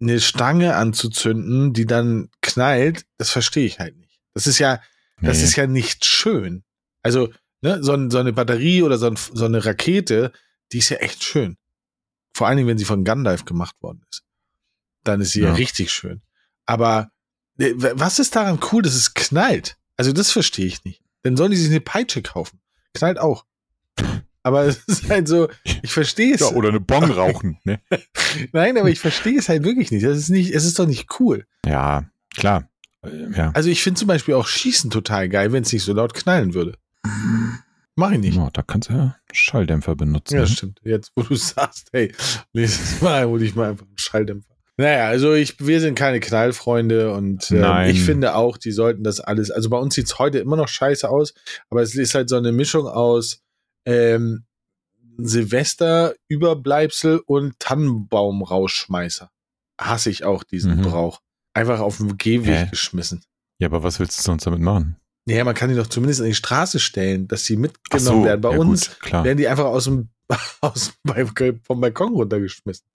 eine 0.00 0.20
Stange 0.20 0.76
anzuzünden, 0.76 1.72
die 1.72 1.86
dann 1.86 2.30
knallt, 2.40 3.04
das 3.18 3.30
verstehe 3.30 3.66
ich 3.66 3.80
halt 3.80 3.96
nicht. 3.98 4.20
Das 4.32 4.46
ist 4.46 4.58
ja, 4.60 4.80
das 5.20 5.38
Nee. 5.38 5.44
ist 5.44 5.56
ja 5.56 5.66
nicht 5.66 6.04
schön. 6.06 6.62
Also, 7.02 7.30
ne, 7.62 7.82
so, 7.82 7.92
ein, 7.92 8.10
so 8.10 8.18
eine 8.18 8.32
Batterie 8.32 8.82
oder 8.82 8.98
so, 8.98 9.06
ein, 9.06 9.16
so 9.16 9.44
eine 9.44 9.64
Rakete, 9.64 10.32
die 10.72 10.78
ist 10.78 10.88
ja 10.90 10.98
echt 10.98 11.24
schön. 11.24 11.56
Vor 12.34 12.46
allen 12.46 12.56
Dingen, 12.56 12.68
wenn 12.68 12.78
sie 12.78 12.84
von 12.84 13.04
Gandalf 13.04 13.44
gemacht 13.44 13.74
worden 13.80 14.02
ist. 14.10 14.22
Dann 15.04 15.20
ist 15.20 15.32
sie 15.32 15.40
ja, 15.40 15.48
Ja. 15.48 15.54
richtig 15.54 15.92
schön. 15.92 16.22
Aber 16.66 17.10
äh, 17.58 17.72
was 17.76 18.18
ist 18.18 18.36
daran 18.36 18.60
cool, 18.72 18.82
dass 18.82 18.94
es 18.94 19.14
knallt? 19.14 19.76
Also, 19.96 20.12
das 20.12 20.30
verstehe 20.30 20.66
ich 20.66 20.84
nicht. 20.84 21.02
Dann 21.22 21.36
sollen 21.36 21.50
die 21.50 21.56
sich 21.56 21.68
eine 21.70 21.80
Peitsche 21.80 22.22
kaufen. 22.22 22.60
Knallt 22.94 23.18
auch. 23.18 23.44
Aber 24.42 24.64
es 24.64 24.78
ist 24.86 25.10
halt 25.10 25.28
so, 25.28 25.48
ich 25.82 25.92
verstehe 25.92 26.34
es. 26.34 26.40
Ja, 26.40 26.46
oder 26.48 26.70
eine 26.70 26.80
Bon 26.80 27.04
rauchen, 27.10 27.58
ne? 27.64 27.80
Nein, 28.52 28.78
aber 28.78 28.88
ich 28.88 28.98
verstehe 29.00 29.38
es 29.38 29.50
halt 29.50 29.64
wirklich 29.64 29.90
nicht. 29.90 30.04
Das 30.06 30.16
ist 30.16 30.30
nicht, 30.30 30.54
es 30.54 30.64
ist 30.64 30.78
doch 30.78 30.86
nicht 30.86 31.20
cool. 31.20 31.46
Ja, 31.66 32.04
klar. 32.34 32.66
Äh, 33.02 33.36
Ja. 33.36 33.50
Also 33.52 33.68
ich 33.68 33.82
finde 33.82 33.98
zum 33.98 34.08
Beispiel 34.08 34.34
auch 34.34 34.46
Schießen 34.46 34.90
total 34.90 35.28
geil, 35.28 35.52
wenn 35.52 35.62
es 35.64 35.72
nicht 35.72 35.82
so 35.84 35.92
laut 35.92 36.14
knallen 36.14 36.54
würde. 36.54 36.78
Mach 37.96 38.12
ich 38.12 38.18
nicht. 38.18 38.36
Ja, 38.36 38.48
da 38.52 38.62
kannst 38.62 38.88
du 38.88 38.94
ja 38.94 39.16
Schalldämpfer 39.32 39.94
benutzen. 39.96 40.34
Ja, 40.34 40.40
ne? 40.42 40.46
stimmt. 40.46 40.80
Jetzt, 40.84 41.12
wo 41.16 41.22
du 41.22 41.34
sagst, 41.36 41.88
hey, 41.92 42.14
nächstes 42.52 43.00
Mal 43.02 43.26
hole 43.26 43.44
ich 43.44 43.54
mal 43.54 43.70
einfach 43.70 43.86
einen 43.86 43.98
Schalldämpfer. 43.98 44.54
Naja, 44.76 45.08
also 45.08 45.34
ich, 45.34 45.60
wir 45.60 45.80
sind 45.80 45.94
keine 45.96 46.20
Knallfreunde 46.20 47.12
und 47.12 47.50
Nein. 47.50 47.90
ich 47.90 48.02
finde 48.02 48.34
auch, 48.34 48.56
die 48.56 48.72
sollten 48.72 49.04
das 49.04 49.20
alles, 49.20 49.50
also 49.50 49.68
bei 49.68 49.76
uns 49.76 49.94
sieht's 49.94 50.18
heute 50.18 50.38
immer 50.38 50.56
noch 50.56 50.68
scheiße 50.68 51.08
aus, 51.10 51.34
aber 51.68 51.82
es 51.82 51.94
ist 51.94 52.14
halt 52.14 52.30
so 52.30 52.36
eine 52.36 52.52
Mischung 52.52 52.86
aus 52.86 53.42
ähm, 53.84 54.44
Silvester-Überbleibsel 55.18 57.20
und 57.26 57.58
Tannenbaum-Rausschmeißer. 57.58 59.30
Hasse 59.78 60.08
ich 60.10 60.24
auch 60.24 60.44
diesen 60.44 60.78
Mhm. 60.78 60.82
Brauch. 60.82 61.20
Einfach 61.52 61.80
auf 61.80 61.98
den 61.98 62.16
Gehweg 62.16 62.56
Hä? 62.56 62.66
geschmissen. 62.70 63.22
ja, 63.58 63.68
aber 63.68 63.82
was 63.82 64.00
willst 64.00 64.18
du 64.18 64.22
sonst 64.22 64.46
damit 64.46 64.60
machen? 64.60 64.96
Naja, 65.30 65.44
man 65.44 65.54
kann 65.54 65.70
die 65.70 65.76
doch 65.76 65.86
zumindest 65.86 66.20
an 66.20 66.26
die 66.26 66.34
Straße 66.34 66.78
stellen, 66.78 67.28
dass 67.28 67.44
sie 67.44 67.56
mitgenommen 67.56 68.24
werden. 68.24 68.40
Bei 68.40 68.52
ja, 68.52 68.58
uns 68.58 68.88
gut, 68.90 69.00
klar. 69.00 69.24
werden 69.24 69.38
die 69.38 69.48
einfach 69.48 69.64
aus 69.66 69.84
dem, 69.84 70.08
aus, 70.60 70.92
dem- 71.04 71.60
vom 71.64 71.80
Balkon 71.80 72.12
runtergeschmissen. 72.14 72.86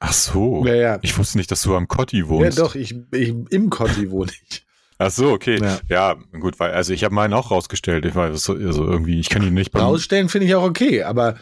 Ach 0.00 0.12
so. 0.12 0.64
Ja, 0.66 0.74
ja. 0.74 0.98
Ich 1.02 1.16
wusste 1.16 1.38
nicht, 1.38 1.50
dass 1.50 1.62
du 1.62 1.76
am 1.76 1.86
Kotti 1.88 2.18
Ja, 2.18 2.28
wohnst. 2.28 2.58
doch, 2.58 2.74
ich, 2.74 2.94
ich 3.12 3.28
im 3.50 3.70
Kotti 3.70 4.10
wohne 4.10 4.32
ich. 4.48 4.66
Ach 4.98 5.10
so, 5.10 5.30
okay. 5.30 5.58
Ja. 5.60 5.80
Ja, 5.88 6.14
gut, 6.38 6.58
weil, 6.60 6.72
also 6.72 6.92
ich 6.92 7.04
habe 7.04 7.14
meinen 7.14 7.34
auch 7.34 7.50
rausgestellt. 7.50 8.04
Ich 8.04 8.14
so, 8.14 8.54
also 8.54 8.84
irgendwie, 8.86 9.20
ich 9.20 9.28
kann 9.30 9.42
ihn 9.42 9.54
nicht 9.54 9.70
beim, 9.72 9.82
Rausstellen 9.82 10.28
finde 10.28 10.46
ich 10.46 10.54
auch 10.54 10.62
okay, 10.64 11.02
aber 11.02 11.36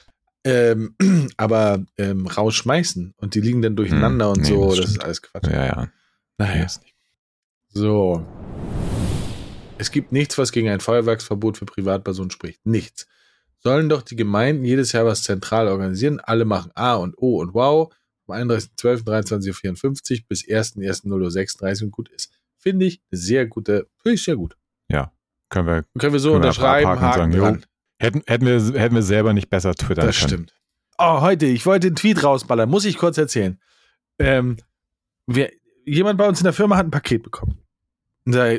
ähm, 0.45 0.95
aber 1.37 1.85
ähm, 1.99 2.27
rausschmeißen 2.27 3.15
und 3.19 3.35
die 3.35 3.41
liegen 3.41 3.61
dann 3.63 3.77
durcheinander 3.77 4.27
Hm, 4.27 4.33
und 4.33 4.41
nee, 4.43 4.49
so, 4.49 4.69
das 4.71 4.77
das, 4.81 4.91
ist 4.91 5.05
alles 5.05 5.23
Quatsch. 5.23 5.47
Ja, 5.51 5.65
ja. 5.67 5.89
Naja, 6.39 6.65
Ist 6.65 6.83
nicht- 6.83 6.95
so. 7.73 8.25
Es 9.81 9.91
gibt 9.91 10.13
nichts, 10.13 10.37
was 10.39 10.53
gegen 10.53 10.69
ein 10.69 10.81
Feuerwerksverbot 10.81 11.59
für 11.59 11.65
Privatpersonen 11.65 12.31
spricht. 12.31 12.65
Nichts. 12.67 13.07
Sollen 13.59 13.89
doch 13.89 14.03
die 14.03 14.17
Gemeinden 14.17 14.65
jedes 14.65 14.93
Jahr 14.93 15.07
was 15.07 15.23
zentral 15.23 15.69
organisieren. 15.69 16.21
Alle 16.21 16.45
machen 16.45 16.71
A 16.75 16.95
und 16.95 17.17
O 17.19 17.41
und 17.41 17.55
Wow 17.55 17.93
vom 18.27 18.35
31.12.23.54 18.35 20.25
bis 20.29 20.45
1.1.0.36 20.45 21.85
und 21.85 21.91
gut 21.91 22.09
ist. 22.11 22.33
Finde 22.59 22.87
ich 22.87 23.03
sehr 23.11 23.47
gute, 23.47 23.89
finde 24.03 24.15
ich 24.15 24.23
sehr 24.25 24.37
gut. 24.37 24.57
Können 25.51 25.67
wir, 25.67 25.85
Können 25.99 26.13
wir 26.13 26.21
so 26.21 26.31
Können 26.31 26.43
wir 26.43 26.49
unterschreiben, 26.49 26.91
und 26.93 27.01
Haken 27.01 27.33
sagen, 27.33 27.65
hätten, 27.99 28.23
hätten 28.27 28.47
wir, 28.47 28.81
hätten 28.81 28.95
wir 28.95 29.03
selber 29.03 29.33
nicht 29.33 29.51
besser 29.51 29.75
twittern 29.75 30.07
Das 30.07 30.19
können. 30.19 30.29
stimmt. 30.29 30.55
oh, 30.99 31.21
heute, 31.21 31.47
ich 31.47 31.67
wollte 31.67 31.89
einen 31.89 31.97
Tweet 31.97 32.23
rausballern, 32.23 32.71
muss 32.71 32.85
ich 32.85 32.97
kurz 32.97 33.19
erzählen. 33.19 33.61
Ähm, 34.19 34.57
wir, 35.27 35.51
jemand 35.85 36.19
bei 36.19 36.29
uns 36.29 36.41
in 36.41 36.45
der 36.45 36.53
Firma 36.53 36.77
hat 36.77 36.87
ein 36.87 36.93
Paket 36.93 37.25
bekommen. 37.25 37.59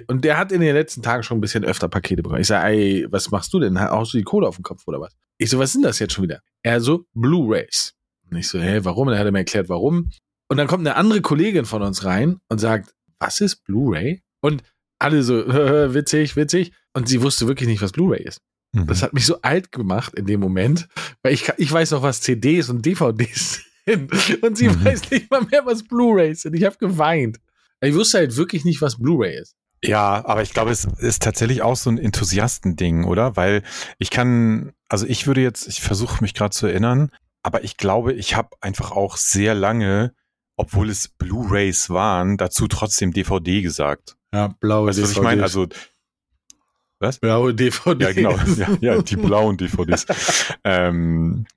Und 0.07 0.25
der 0.25 0.38
hat 0.38 0.51
in 0.51 0.62
den 0.62 0.75
letzten 0.75 1.01
Tagen 1.01 1.23
schon 1.23 1.38
ein 1.38 1.41
bisschen 1.41 1.63
öfter 1.63 1.88
Pakete 1.88 2.23
bekommen. 2.23 2.41
Ich 2.41 2.47
sage, 2.47 2.67
ey, 2.67 3.07
was 3.10 3.31
machst 3.31 3.53
du 3.53 3.60
denn? 3.60 3.79
Haust 3.79 4.13
du 4.13 4.17
die 4.17 4.23
Kohle 4.23 4.47
auf 4.47 4.55
den 4.55 4.63
Kopf 4.63 4.84
oder 4.88 4.99
was? 4.99 5.13
Ich 5.38 5.49
so, 5.49 5.60
was 5.60 5.73
sind 5.73 5.84
das 5.84 5.99
jetzt 5.99 6.13
schon 6.13 6.23
wieder? 6.23 6.41
Er 6.63 6.81
so, 6.81 7.05
Blu-Rays. 7.13 7.93
Und 8.29 8.38
ich 8.38 8.47
so, 8.47 8.60
hä, 8.60 8.79
warum? 8.84 9.07
Und 9.07 9.12
dann 9.12 9.19
hat 9.19 9.25
er 9.25 9.31
mir 9.31 9.39
erklärt, 9.39 9.69
warum. 9.69 10.10
Und 10.49 10.57
dann 10.57 10.67
kommt 10.67 10.86
eine 10.88 10.95
andere 10.95 11.21
Kollegin 11.21 11.65
von 11.65 11.81
uns 11.81 12.03
rein 12.05 12.39
und 12.49 12.60
sagt, 12.60 12.93
was 13.19 13.39
ist 13.39 13.63
Blu-ray? 13.63 14.21
Und 14.41 14.63
alle 14.99 15.23
so, 15.23 15.36
witzig, 15.93 16.36
witzig. 16.36 16.73
Und 16.93 17.07
sie 17.07 17.21
wusste 17.21 17.47
wirklich 17.47 17.69
nicht, 17.69 17.81
was 17.81 17.91
Blu-ray 17.91 18.23
ist. 18.23 18.41
Mhm. 18.73 18.88
Das 18.88 19.03
hat 19.03 19.13
mich 19.13 19.25
so 19.25 19.41
alt 19.41 19.71
gemacht 19.71 20.13
in 20.15 20.25
dem 20.25 20.39
Moment, 20.39 20.88
weil 21.23 21.34
ich, 21.34 21.51
ich 21.57 21.71
weiß 21.71 21.91
noch, 21.91 22.03
was 22.03 22.21
CDs 22.21 22.69
und 22.69 22.86
DVDs 22.86 23.62
sind. 23.86 24.43
Und 24.43 24.57
sie 24.57 24.69
mhm. 24.69 24.84
weiß 24.84 25.12
nicht 25.12 25.29
mal 25.29 25.41
mehr, 25.41 25.65
was 25.65 25.84
Blu-rays 25.84 26.43
sind. 26.43 26.55
Ich 26.55 26.63
habe 26.63 26.77
geweint. 26.77 27.39
Ich 27.81 27.95
wusste 27.95 28.19
halt 28.19 28.36
wirklich 28.38 28.63
nicht, 28.63 28.81
was 28.81 28.97
Blu-ray 28.97 29.39
ist. 29.39 29.55
Ja, 29.84 30.24
aber 30.26 30.44
ich 30.44 30.54
glaube, 30.54 30.72
es 30.72 30.86
ist 30.86 31.24
tatsächlich 31.24 31.62
auch 31.63 31.76
so 31.76 31.89
ein 31.89 31.98
Enthusiastending, 31.98 33.06
oder? 33.06 33.36
Weil 33.36 33.63
ich 33.98 34.12
kann, 34.12 34.74
also 34.89 35.08
ich 35.08 35.26
würde 35.26 35.41
jetzt, 35.41 35.67
ich 35.67 35.82
versuche 35.82 36.22
mich 36.22 36.34
gerade 36.34 36.52
zu 36.52 36.67
erinnern, 36.67 37.12
aber 37.41 37.63
ich 37.63 37.78
glaube, 37.78 38.13
ich 38.13 38.36
habe 38.36 38.50
einfach 38.62 38.91
auch 38.91 39.17
sehr 39.17 39.56
lange, 39.56 40.13
obwohl 40.56 40.89
es 40.89 41.08
Blu-rays 41.08 41.89
waren, 41.89 42.38
dazu 42.38 42.67
trotzdem 42.67 43.12
DVD 43.12 43.62
gesagt. 43.63 44.17
Ja, 44.34 44.56
blaue 44.60 44.89
weißt, 44.89 45.00
DVDs. 45.00 45.10
Was 45.10 45.17
ich 45.17 45.24
meine? 45.24 45.44
Also 45.44 45.67
was? 47.00 47.17
Blaue 47.17 47.56
DVDs. 47.56 48.02
Ja, 48.04 48.13
genau. 48.13 48.38
Ja, 48.58 48.78
ja 48.80 49.02
die 49.02 49.15
blauen 49.15 49.58
DVDs. 49.58 50.06
ähm, 50.63 51.48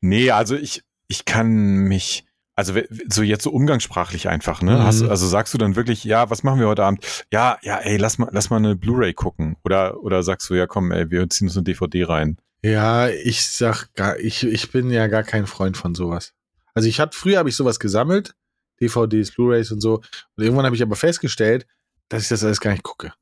nee, 0.00 0.32
also 0.32 0.56
ich, 0.56 0.82
ich 1.06 1.24
kann 1.24 1.54
mich, 1.84 2.25
also 2.56 2.72
so 3.08 3.22
jetzt 3.22 3.44
so 3.44 3.50
umgangssprachlich 3.50 4.28
einfach, 4.28 4.62
ne? 4.62 4.72
Mhm. 4.72 4.82
Hast, 4.82 5.02
also 5.02 5.26
sagst 5.26 5.52
du 5.52 5.58
dann 5.58 5.76
wirklich, 5.76 6.04
ja, 6.04 6.30
was 6.30 6.42
machen 6.42 6.58
wir 6.58 6.66
heute 6.66 6.84
Abend? 6.84 7.24
Ja, 7.30 7.58
ja, 7.62 7.76
ey, 7.78 7.98
lass 7.98 8.16
mal, 8.16 8.30
lass 8.32 8.48
mal 8.48 8.56
eine 8.56 8.74
Blu-ray 8.74 9.12
gucken. 9.12 9.56
Oder, 9.62 10.02
oder 10.02 10.22
sagst 10.22 10.48
du, 10.48 10.54
ja, 10.54 10.66
komm, 10.66 10.90
ey, 10.90 11.10
wir 11.10 11.28
ziehen 11.28 11.48
uns 11.48 11.56
eine 11.56 11.64
DVD 11.64 12.04
rein. 12.04 12.38
Ja, 12.62 13.08
ich 13.08 13.46
sag 13.46 13.92
gar, 13.94 14.18
ich, 14.18 14.42
ich 14.42 14.72
bin 14.72 14.90
ja 14.90 15.06
gar 15.06 15.22
kein 15.22 15.46
Freund 15.46 15.76
von 15.76 15.94
sowas. 15.94 16.32
Also 16.72 16.88
ich 16.88 16.98
hatte, 16.98 17.16
früher 17.16 17.38
habe 17.38 17.50
ich 17.50 17.56
sowas 17.56 17.78
gesammelt, 17.78 18.34
DVDs, 18.80 19.32
Blu-rays 19.32 19.70
und 19.70 19.82
so. 19.82 19.96
Und 20.36 20.44
irgendwann 20.44 20.64
habe 20.64 20.76
ich 20.76 20.82
aber 20.82 20.96
festgestellt, 20.96 21.66
dass 22.08 22.22
ich 22.22 22.28
das 22.30 22.42
alles 22.42 22.60
gar 22.60 22.70
nicht 22.70 22.82
gucke. 22.82 23.12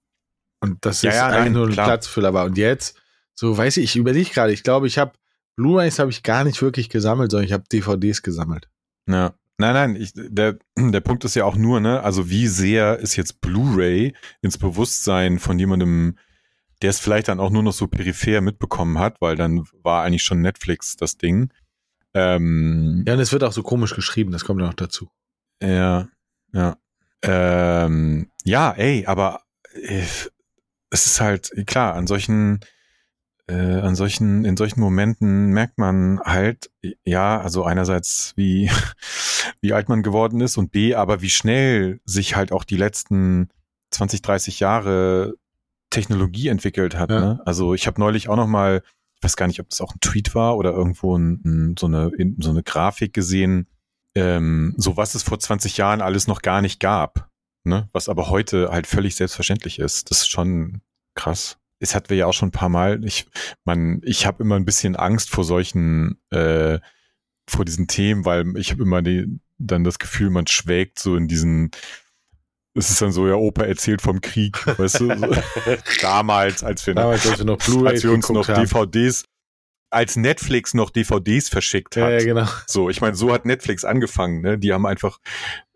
Und 0.61 0.85
das 0.85 1.03
ja, 1.03 1.11
ist 1.11 1.17
ja, 1.17 1.27
eigentlich 1.27 1.45
nein, 1.45 1.53
nur 1.53 1.67
ein 1.67 1.73
klar. 1.73 1.87
Platzfüller 1.87 2.33
war. 2.35 2.45
Und 2.45 2.57
jetzt, 2.57 2.97
so 3.35 3.57
weiß 3.57 3.79
ich, 3.79 3.85
ich 3.85 3.97
überlege 3.97 4.31
gerade, 4.31 4.53
ich 4.53 4.63
glaube, 4.63 4.87
ich 4.87 4.97
habe 4.97 5.13
Blu-rays 5.57 5.99
habe 5.99 6.11
ich 6.11 6.23
gar 6.23 6.45
nicht 6.45 6.63
wirklich 6.63 6.89
gesammelt, 6.89 7.33
sondern 7.33 7.47
ich 7.47 7.53
habe 7.53 7.65
DVDs 7.71 8.23
gesammelt. 8.23 8.69
Ja. 9.07 9.35
Nein, 9.57 9.75
nein, 9.75 9.97
ich, 9.97 10.13
der, 10.15 10.59
der 10.77 11.01
Punkt 11.01 11.25
ist 11.25 11.37
ja 11.37 11.45
auch 11.45 11.57
nur, 11.57 11.81
ne, 11.81 12.03
also 12.03 12.29
wie 12.29 12.49
sehr 12.49 12.99
ist 12.99 13.17
jetzt 13.17 13.41
Blu-ray 13.41 14.15
ins 14.43 14.59
Bewusstsein 14.59 15.39
von 15.39 15.59
jemandem, 15.59 16.19
der 16.83 16.91
es 16.91 16.99
vielleicht 16.99 17.29
dann 17.29 17.39
auch 17.39 17.51
nur 17.51 17.63
noch 17.63 17.73
so 17.73 17.87
peripher 17.87 18.41
mitbekommen 18.41 18.99
hat, 18.99 19.21
weil 19.21 19.37
dann 19.37 19.65
war 19.83 20.03
eigentlich 20.03 20.25
schon 20.25 20.41
Netflix 20.41 20.97
das 20.97 21.19
Ding. 21.19 21.53
Ähm, 22.15 23.05
ja, 23.07 23.15
und 23.15 23.21
es 23.21 23.33
wird 23.33 23.45
auch 23.45 23.53
so 23.53 23.63
komisch 23.63 23.95
geschrieben, 23.95 24.33
das 24.33 24.45
kommt 24.45 24.61
ja 24.61 24.67
noch 24.67 24.75
dazu. 24.75 25.09
Ja, 25.63 26.09
ja. 26.53 26.77
Ähm, 27.23 28.31
ja, 28.45 28.73
ey, 28.73 29.07
aber 29.07 29.43
äh, 29.73 30.03
es 30.91 31.07
ist 31.07 31.21
halt, 31.21 31.51
klar, 31.67 31.95
an 31.95 32.07
solchen 32.07 32.61
äh, 33.47 33.81
an 33.81 33.95
solchen, 33.95 34.45
in 34.45 34.57
solchen 34.57 34.81
Momenten 34.81 35.49
merkt 35.49 35.79
man 35.79 36.21
halt, 36.21 36.71
ja, 37.05 37.41
also 37.41 37.65
einerseits, 37.65 38.33
wie, 38.37 38.71
wie 39.61 39.73
alt 39.73 39.89
man 39.89 40.03
geworden 40.03 40.41
ist 40.41 40.57
und 40.57 40.73
B, 40.73 40.95
aber 40.95 41.21
wie 41.21 41.31
schnell 41.31 42.01
sich 42.05 42.37
halt 42.37 42.53
auch 42.53 42.65
die 42.65 42.77
letzten 42.77 43.51
20, 43.91 44.23
30 44.23 44.61
Jahre 44.61 45.35
Technologie 45.91 46.49
entwickelt 46.49 46.97
hat. 46.97 47.11
Ja. 47.11 47.21
Ne? 47.21 47.43
Also 47.45 47.75
ich 47.75 47.87
habe 47.87 48.01
neulich 48.01 48.29
auch 48.29 48.37
noch 48.37 48.47
mal, 48.47 48.83
ich 49.17 49.23
weiß 49.23 49.37
gar 49.37 49.47
nicht, 49.47 49.61
ob 49.61 49.69
das 49.69 49.81
auch 49.81 49.95
ein 49.95 50.01
Tweet 50.01 50.35
war 50.35 50.57
oder 50.57 50.73
irgendwo 50.73 51.17
ein, 51.17 51.41
ein, 51.45 51.77
so, 51.79 51.87
eine, 51.87 52.11
in, 52.17 52.37
so 52.41 52.51
eine 52.51 52.63
Grafik 52.63 53.13
gesehen, 53.13 53.69
ähm, 54.15 54.75
so 54.79 54.97
was 54.97 55.15
es 55.15 55.23
vor 55.23 55.39
20 55.39 55.77
Jahren 55.77 56.01
alles 56.01 56.27
noch 56.27 56.43
gar 56.43 56.63
nicht 56.63 56.81
gab. 56.81 57.29
Ne? 57.63 57.89
Was 57.93 58.09
aber 58.09 58.29
heute 58.29 58.71
halt 58.71 58.87
völlig 58.87 59.17
selbstverständlich 59.17 59.79
ist. 59.79 60.11
Das 60.11 60.21
ist 60.21 60.29
schon 60.29 60.81
krass 61.15 61.59
das 61.85 61.95
hatten 61.95 62.09
wir 62.09 62.17
ja 62.17 62.27
auch 62.27 62.33
schon 62.33 62.49
ein 62.49 62.53
paar 62.53 62.71
Mal. 62.71 63.05
Ich, 63.05 63.27
man, 63.65 64.01
ich 64.05 64.27
habe 64.27 64.43
immer 64.43 64.57
ein 64.57 64.65
bisschen 64.65 64.97
Angst 64.97 65.31
vor 65.31 65.45
solchen, 65.45 66.19
äh, 66.31 66.79
vor 67.47 67.67
diesen 67.67 67.89
Themen, 67.89 68.25
weil 68.25 68.57
ich 68.57 68.71
habe 68.71 68.83
immer 68.83 69.03
die, 69.03 69.39
dann 69.59 69.85
das 69.85 69.99
Gefühl, 69.99 70.31
man 70.31 70.47
schwägt 70.47 70.99
so 70.99 71.15
in 71.15 71.29
diesen, 71.29 71.73
es 72.73 72.89
ist 72.89 73.03
dann 73.03 73.13
so, 73.13 73.29
ja, 73.29 73.35
Opa 73.35 73.65
erzählt 73.65 74.01
vom 74.01 74.23
Krieg, 74.23 74.67
weißt 74.79 75.01
du? 75.01 75.15
So, 75.15 75.37
damals, 76.01 76.65
als 76.65 76.87
wir, 76.87 76.95
damals, 76.95 77.27
als 77.27 77.39
wir 77.39 77.45
noch 77.45 77.59
blu 77.59 77.87
als 77.87 78.03
wir 78.03 78.13
uns 78.13 78.31
noch 78.31 78.49
haben. 78.49 78.65
DVDs, 78.65 79.27
als 79.91 80.17
Netflix 80.17 80.73
noch 80.73 80.89
DVDs 80.89 81.51
verschickt 81.51 81.97
hat. 81.97 82.03
Ja, 82.03 82.19
ja 82.19 82.25
genau. 82.25 82.49
So, 82.67 82.89
ich 82.89 83.03
meine, 83.03 83.15
so 83.15 83.31
hat 83.31 83.45
Netflix 83.45 83.85
angefangen, 83.85 84.41
ne? 84.41 84.59
Die 84.59 84.73
haben 84.73 84.87
einfach 84.87 85.21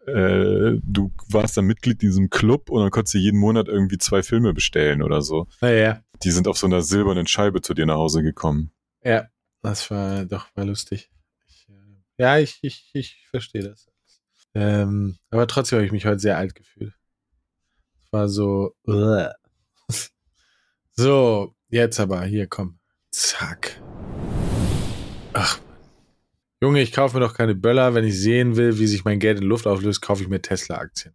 äh, 0.09 0.81
du 0.83 1.13
warst 1.29 1.57
dann 1.57 1.67
Mitglied 1.67 2.03
in 2.03 2.09
diesem 2.09 2.31
Club 2.31 2.71
und 2.71 2.81
dann 2.83 2.91
konntest 2.91 3.15
du 3.15 3.19
jeden 3.19 3.39
Monat 3.39 3.69
irgendwie 3.69 3.99
zwei 3.99 4.23
Filme 4.23 4.55
bestellen 4.55 5.03
oder 5.03 5.23
so. 5.23 5.47
Ja, 5.61 6.01
Die 6.23 6.31
sind 6.31 6.49
auf 6.49 6.59
so 6.59 6.67
einer 6.67 6.83
silbernen 6.83 7.27
Scheibe 7.27 7.61
zu 7.63 7.75
dir 7.75 7.87
nach 7.87 7.97
Hause 7.97 8.23
gekommen. 8.23 8.73
Ja, 9.05 9.29
das 9.63 9.91
war 9.91 10.25
doch 10.25 10.47
war 10.55 10.65
lustig. 10.65 11.11
Ich, 11.49 11.69
äh, 11.69 12.23
ja, 12.23 12.39
ich, 12.39 12.59
ich, 12.63 12.91
ich 12.93 13.27
verstehe 13.31 13.63
das. 13.63 13.89
Ähm, 14.55 15.17
aber 15.31 15.47
trotzdem 15.47 15.77
habe 15.77 15.87
ich 15.87 15.93
mich 15.93 16.07
heute 16.07 16.19
sehr 16.19 16.37
alt 16.37 16.55
gefühlt. 16.55 16.95
Es 18.01 18.13
war 18.13 18.29
so. 18.29 18.75
So, 21.01 21.55
jetzt 21.69 22.01
aber, 22.01 22.25
hier 22.25 22.49
komm. 22.49 22.81
Zack. 23.13 23.81
Ach, 25.33 25.61
Junge, 26.61 26.83
ich 26.83 26.93
kaufe 26.93 27.17
mir 27.17 27.21
doch 27.21 27.35
keine 27.35 27.55
Böller. 27.55 27.95
Wenn 27.95 28.05
ich 28.05 28.19
sehen 28.19 28.57
will, 28.57 28.79
wie 28.79 28.89
sich 28.89 29.05
mein 29.05 29.21
Geld 29.21 29.39
in 29.39 29.47
Luft 29.47 29.67
auflöst, 29.67 30.03
kaufe 30.03 30.23
ich 30.23 30.29
mir 30.29 30.43
Tesla-Aktien. 30.43 31.15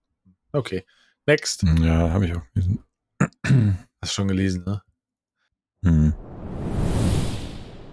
Okay. 0.53 0.85
Next. 1.25 1.63
Ja, 1.81 2.11
habe 2.11 2.25
ich 2.25 2.35
auch 2.35 2.43
gelesen. 2.53 2.83
Hast 4.01 4.11
du 4.11 4.15
schon 4.15 4.27
gelesen, 4.29 4.63
ne? 4.65 4.81
Mhm. 5.81 6.13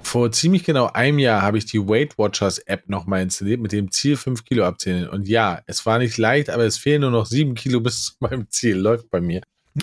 Vor 0.02 0.30
ziemlich 0.32 0.64
genau 0.64 0.86
einem 0.86 1.18
Jahr 1.18 1.42
habe 1.42 1.58
ich 1.58 1.66
die 1.66 1.78
Weight 1.78 2.18
Watchers 2.18 2.58
App 2.58 2.88
nochmal 2.88 3.22
installiert 3.22 3.60
mit 3.60 3.72
dem 3.72 3.90
Ziel 3.90 4.16
5 4.16 4.44
Kilo 4.44 4.64
abzählen. 4.64 5.08
Und 5.08 5.28
ja, 5.28 5.60
es 5.66 5.86
war 5.86 5.98
nicht 5.98 6.18
leicht, 6.18 6.50
aber 6.50 6.64
es 6.64 6.78
fehlen 6.78 7.02
nur 7.02 7.10
noch 7.10 7.26
7 7.26 7.54
Kilo 7.54 7.80
bis 7.80 8.04
zu 8.06 8.12
meinem 8.20 8.48
Ziel. 8.48 8.76
Läuft 8.76 9.10
bei 9.10 9.20
mir. 9.20 9.42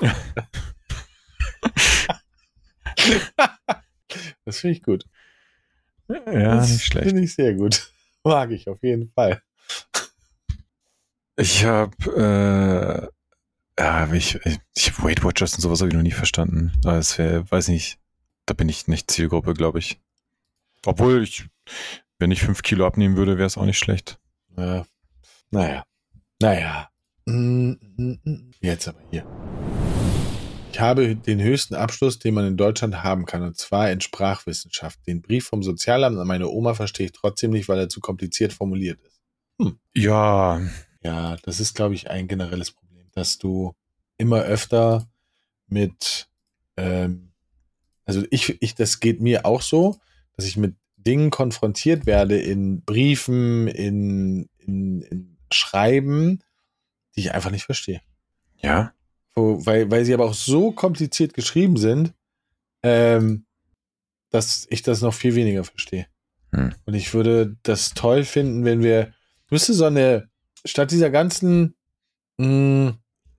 das 4.45 4.60
finde 4.60 4.75
ich 4.77 4.84
gut. 4.84 5.06
Ja, 6.08 6.56
das 6.56 6.70
nicht 6.70 6.86
schlecht. 6.86 7.08
Finde 7.08 7.24
ich 7.24 7.34
sehr 7.34 7.54
gut. 7.54 7.91
Mag 8.24 8.52
ich 8.52 8.67
auf 8.67 8.82
jeden 8.82 9.12
Fall. 9.12 9.41
Ich 11.36 11.65
habe, 11.65 13.12
äh, 13.78 13.82
ja, 13.82 14.12
ich, 14.13 14.39
ich 14.76 15.04
Weight 15.04 15.24
Watchers 15.24 15.54
und 15.54 15.62
sowas 15.62 15.82
habe 15.82 15.89
ich 15.89 15.96
noch 15.96 16.02
nie 16.02 16.12
verstanden. 16.12 16.72
Das 16.82 17.17
wäre, 17.17 17.50
weiß 17.50 17.67
nicht, 17.67 18.00
da 18.46 18.54
bin 18.54 18.70
ich 18.70 18.88
nicht 18.88 19.12
Zielgruppe, 19.12 19.54
glaube 19.54 19.80
ich. 19.80 20.00
Obwohl 20.86 21.22
ich, 21.22 21.46
wenn 22.17 22.32
ich 22.32 22.41
fünf 22.41 22.63
Kilo 22.63 22.88
abnehmen 22.88 23.17
würde, 23.17 23.38
wäre 23.38 23.48
es 23.48 23.58
auch 23.58 23.65
nicht 23.65 23.78
schlecht. 23.78 24.20
Ja. 24.58 24.86
Naja. 25.52 25.84
Naja. 26.41 26.89
Mm, 27.26 27.74
mm, 27.98 28.20
mm. 28.24 28.52
Jetzt 28.62 28.88
aber 28.88 29.00
hier. 29.12 29.26
Ich 30.78 30.82
habe 30.82 31.16
den 31.16 31.42
höchsten 31.42 31.74
Abschluss, 31.74 32.20
den 32.20 32.36
man 32.36 32.46
in 32.46 32.56
Deutschland 32.56 33.02
haben 33.02 33.26
kann, 33.26 33.42
und 33.42 33.58
zwar 33.58 33.90
in 33.90 34.00
Sprachwissenschaft. 34.00 35.00
Den 35.08 35.24
Brief 35.24 35.48
vom 35.48 35.63
Sozialamt 35.63 36.20
an 36.20 36.28
meine 36.28 36.50
Oma 36.50 36.76
verstehe 36.76 37.08
ich 37.08 37.13
trotzdem 37.13 37.50
nicht, 37.50 37.68
weil 37.68 37.80
er 37.80 37.90
zu 37.90 38.00
kompliziert 38.00 38.54
formuliert 38.54 39.02
ist. 39.02 39.20
Hm. 39.60 39.80
Ja. 39.96 40.62
Ja, 41.02 41.36
das 41.38 41.60
ist, 41.60 41.74
glaube 41.74 41.96
ich, 41.96 42.12
ein 42.12 42.28
generelles 42.28 42.70
Problem, 42.70 43.10
dass 43.13 43.40
du 43.40 43.74
immer 44.20 44.44
öfter 44.44 45.10
mit, 45.66 46.30
ähm, 46.78 47.32
also 48.06 48.24
ich, 48.30 48.62
ich, 48.62 48.76
das 48.76 49.00
geht 49.00 49.20
mir 49.20 49.48
auch 49.48 49.63
so, 49.63 50.00
dass 50.36 50.46
ich 50.46 50.58
mit 50.58 50.76
Dingen 50.96 51.32
konfrontiert 51.32 52.06
werde 52.06 52.40
in 52.40 52.84
Briefen, 52.84 53.68
in, 53.68 54.48
in, 54.60 55.02
in 55.02 55.38
Schreiben, 55.52 56.44
die 57.16 57.22
ich 57.22 57.32
einfach 57.34 57.50
nicht 57.50 57.66
verstehe. 57.66 58.02
Ja 58.62 58.94
weil, 59.38 59.89
weil 59.91 60.06
sie 60.06 60.13
aber 60.13 60.26
auch 60.26 60.34
so 60.34 60.71
kompliziert 60.71 61.34
geschrieben 61.34 61.78
sind, 61.78 62.13
ähm, 62.84 63.45
dass 64.30 64.67
ich 64.69 64.82
das 64.82 65.02
noch 65.02 65.13
viel 65.13 65.36
weniger 65.36 65.63
verstehe. 65.63 66.08
Hm. 66.52 66.73
Und 66.86 66.93
ich 66.93 67.13
würde 67.13 67.56
das 67.63 67.93
toll 67.93 68.23
finden, 68.23 68.65
wenn 68.65 68.82
wir, 68.82 69.13
müsste 69.50 69.73
so 69.73 69.86
eine, 69.86 70.30
statt 70.65 70.91
dieser 70.91 71.10
ganzen, 71.10 71.76
mh, 72.38 72.45
hm, 72.45 72.97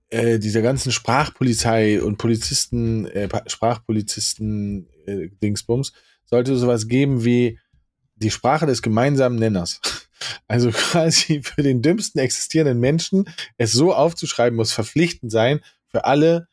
äh, 0.09 0.39
dieser 0.39 0.61
ganzen 0.61 0.91
Sprachpolizei 0.91 2.01
und 2.01 2.17
Polizisten, 2.17 3.05
äh, 3.05 3.29
Sprachpolizisten, 3.47 4.87
äh, 5.05 5.29
Dingsbums, 5.43 5.93
sollte 6.25 6.55
sowas 6.57 6.87
geben 6.87 7.23
wie 7.23 7.59
die 8.15 8.31
Sprache 8.31 8.65
des 8.65 8.81
gemeinsamen 8.81 9.37
Nenners. 9.37 9.81
Also 10.49 10.71
quasi 10.73 11.41
für 11.43 11.63
den 11.63 11.81
dümmsten 11.81 12.19
existierenden 12.19 12.81
Menschen 12.81 13.29
es 13.57 13.71
so 13.71 13.93
aufzuschreiben 13.93 14.57
muss 14.57 14.73
verpflichtend 14.73 15.31
sein 15.31 15.61
für 15.89 16.05
alle 16.05 16.47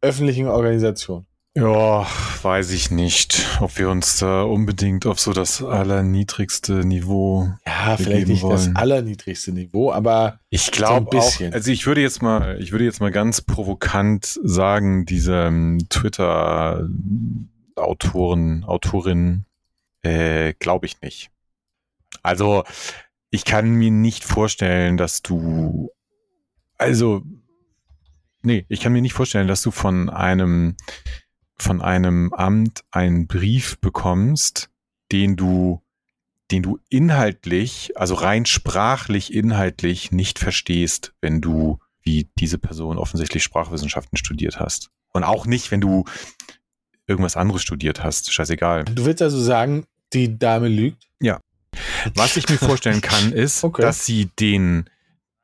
öffentlichen 0.00 0.46
Organisationen. 0.46 1.26
Ja, 1.56 2.04
weiß 2.42 2.72
ich 2.72 2.90
nicht, 2.90 3.46
ob 3.60 3.78
wir 3.78 3.88
uns 3.88 4.18
da 4.18 4.42
unbedingt 4.42 5.06
auf 5.06 5.20
so 5.20 5.32
das 5.32 5.62
allerniedrigste 5.62 6.84
Niveau. 6.84 7.48
Ja, 7.64 7.96
vielleicht 7.96 8.26
nicht 8.26 8.42
wollen. 8.42 8.56
das 8.56 8.74
allerniedrigste 8.74 9.52
Niveau, 9.52 9.92
aber 9.92 10.40
ich 10.50 10.72
glaube 10.72 11.10
so 11.12 11.18
auch. 11.18 11.40
Also 11.52 11.70
ich 11.70 11.86
würde 11.86 12.00
jetzt 12.00 12.22
mal, 12.22 12.60
ich 12.60 12.72
würde 12.72 12.84
jetzt 12.84 13.00
mal 13.00 13.12
ganz 13.12 13.40
provokant 13.40 14.40
sagen, 14.42 15.06
diese 15.06 15.44
ähm, 15.44 15.86
Twitter-Autoren, 15.90 18.64
Autorinnen, 18.64 19.46
äh, 20.02 20.54
glaube 20.54 20.86
ich 20.86 21.00
nicht. 21.02 21.30
Also 22.24 22.64
ich 23.30 23.44
kann 23.44 23.70
mir 23.70 23.92
nicht 23.92 24.24
vorstellen, 24.24 24.96
dass 24.96 25.22
du, 25.22 25.92
also 26.78 27.22
nee, 28.44 28.64
ich 28.68 28.80
kann 28.80 28.92
mir 28.92 29.02
nicht 29.02 29.14
vorstellen, 29.14 29.48
dass 29.48 29.62
du 29.62 29.70
von 29.70 30.10
einem 30.10 30.76
von 31.56 31.80
einem 31.80 32.32
Amt 32.32 32.84
einen 32.90 33.26
Brief 33.26 33.78
bekommst, 33.78 34.70
den 35.12 35.36
du, 35.36 35.82
den 36.50 36.62
du 36.62 36.78
inhaltlich, 36.88 37.92
also 37.96 38.14
rein 38.14 38.46
sprachlich 38.46 39.32
inhaltlich 39.32 40.12
nicht 40.12 40.38
verstehst, 40.38 41.14
wenn 41.20 41.40
du 41.40 41.78
wie 42.02 42.28
diese 42.38 42.58
Person 42.58 42.98
offensichtlich 42.98 43.42
Sprachwissenschaften 43.42 44.18
studiert 44.18 44.60
hast. 44.60 44.90
Und 45.12 45.24
auch 45.24 45.46
nicht, 45.46 45.70
wenn 45.70 45.80
du 45.80 46.04
irgendwas 47.06 47.36
anderes 47.36 47.62
studiert 47.62 48.02
hast. 48.02 48.32
Scheißegal. 48.32 48.84
Du 48.84 49.04
willst 49.04 49.22
also 49.22 49.40
sagen, 49.40 49.86
die 50.12 50.38
Dame 50.38 50.68
lügt? 50.68 51.04
Ja. 51.20 51.40
Was 52.14 52.36
ich 52.36 52.48
mir 52.48 52.58
vorstellen 52.58 53.00
kann, 53.00 53.32
ist, 53.32 53.64
okay. 53.64 53.82
dass 53.82 54.04
sie 54.04 54.28
den, 54.38 54.90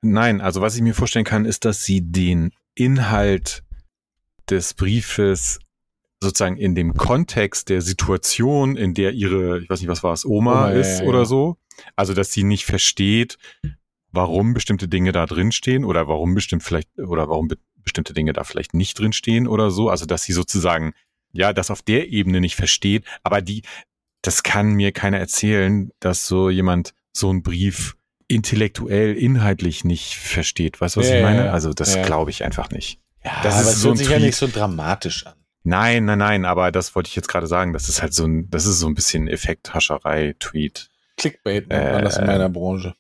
nein, 0.03 0.41
also 0.41 0.61
was 0.61 0.77
ich 0.77 0.83
mir 0.83 0.95
vorstellen 0.95 1.25
kann, 1.25 1.45
ist, 1.45 1.65
dass 1.65 1.85
sie 1.85 2.01
den 2.01 2.53
Inhalt 2.81 3.63
des 4.49 4.75
Briefes 4.75 5.61
sozusagen 6.23 6.57
in 6.57 6.75
dem 6.75 6.95
Kontext 6.95 7.69
der 7.69 7.83
Situation, 7.83 8.77
in 8.77 8.95
der 8.95 9.13
ihre, 9.13 9.61
ich 9.61 9.71
weiß 9.71 9.81
nicht, 9.81 9.89
was 9.89 10.03
war 10.03 10.13
es, 10.13 10.25
Oma, 10.25 10.69
Oma 10.69 10.71
ist 10.71 10.99
ja, 10.99 11.05
ja, 11.05 11.09
oder 11.09 11.19
ja. 11.21 11.25
so. 11.25 11.57
Also, 11.97 12.15
dass 12.15 12.33
sie 12.33 12.43
nicht 12.43 12.65
versteht, 12.65 13.39
warum 14.13 14.55
bestimmte 14.55 14.89
Dinge 14.89 15.13
da 15.13 15.27
drin 15.27 15.53
stehen 15.53 15.85
oder 15.85 16.09
warum 16.09 16.35
bestimmt 16.35 16.63
vielleicht, 16.63 16.89
oder 16.99 17.29
warum 17.29 17.49
be 17.49 17.57
bestimmte 17.83 18.13
Dinge 18.13 18.35
da 18.35 18.45
vielleicht 18.45 18.75
nicht 18.75 18.99
drin 18.99 19.15
stehen 19.15 19.49
oder 19.49 19.71
so. 19.71 19.89
Also, 19.89 20.05
dass 20.05 20.23
sie 20.23 20.35
sozusagen, 20.35 20.93
ja, 21.33 21.55
das 21.55 21.71
auf 21.71 21.81
der 21.81 22.09
Ebene 22.09 22.41
nicht 22.41 22.55
versteht. 22.55 23.07
Aber 23.23 23.41
die, 23.41 23.63
das 24.21 24.43
kann 24.43 24.75
mir 24.75 24.93
keiner 24.93 25.19
erzählen, 25.19 25.91
dass 25.99 26.27
so 26.27 26.51
jemand 26.51 26.93
so 27.13 27.31
einen 27.31 27.43
Brief 27.43 27.97
intellektuell, 28.31 29.15
inhaltlich 29.15 29.85
nicht 29.85 30.17
versteht. 30.17 30.81
Weißt 30.81 30.97
du, 30.97 31.01
was 31.01 31.09
ich 31.09 31.23
meine? 31.23 31.53
Also, 31.53 31.73
das 31.73 32.01
glaube 32.03 32.31
ich 32.31 32.45
einfach 32.45 32.71
nicht. 32.71 33.01
Ja, 33.25 33.33
das 33.43 33.55
aber 33.55 33.71
ist 33.71 33.81
so 33.81 33.89
hört 33.89 33.99
sich 33.99 34.09
ja 34.09 34.19
nicht 34.19 34.37
so 34.37 34.47
dramatisch 34.47 35.27
an. 35.27 35.35
Nein, 35.63 36.07
nein, 36.07 36.19
nein, 36.19 36.45
aber 36.47 36.73
das 36.73 36.95
wollte 36.95 37.09
ich 37.09 37.17
jetzt 37.17 37.29
gerade 37.29 37.47
sagen. 37.47 37.73
Das 37.73 37.89
ist 37.89 38.01
halt 38.01 38.15
so 38.15 38.25
ein, 38.25 38.49
das 38.51 38.65
ist 38.65 38.79
so 38.79 38.87
ein 38.87 38.95
bisschen 38.95 39.29
Effekthascherei-Tweet. 39.29 40.89
Clickbait 41.19 41.69
nennt 41.69 41.85
äh, 41.85 41.93
man 41.93 42.05
das 42.05 42.17
in 42.17 42.27
meiner 42.27 42.49
Branche. 42.49 42.95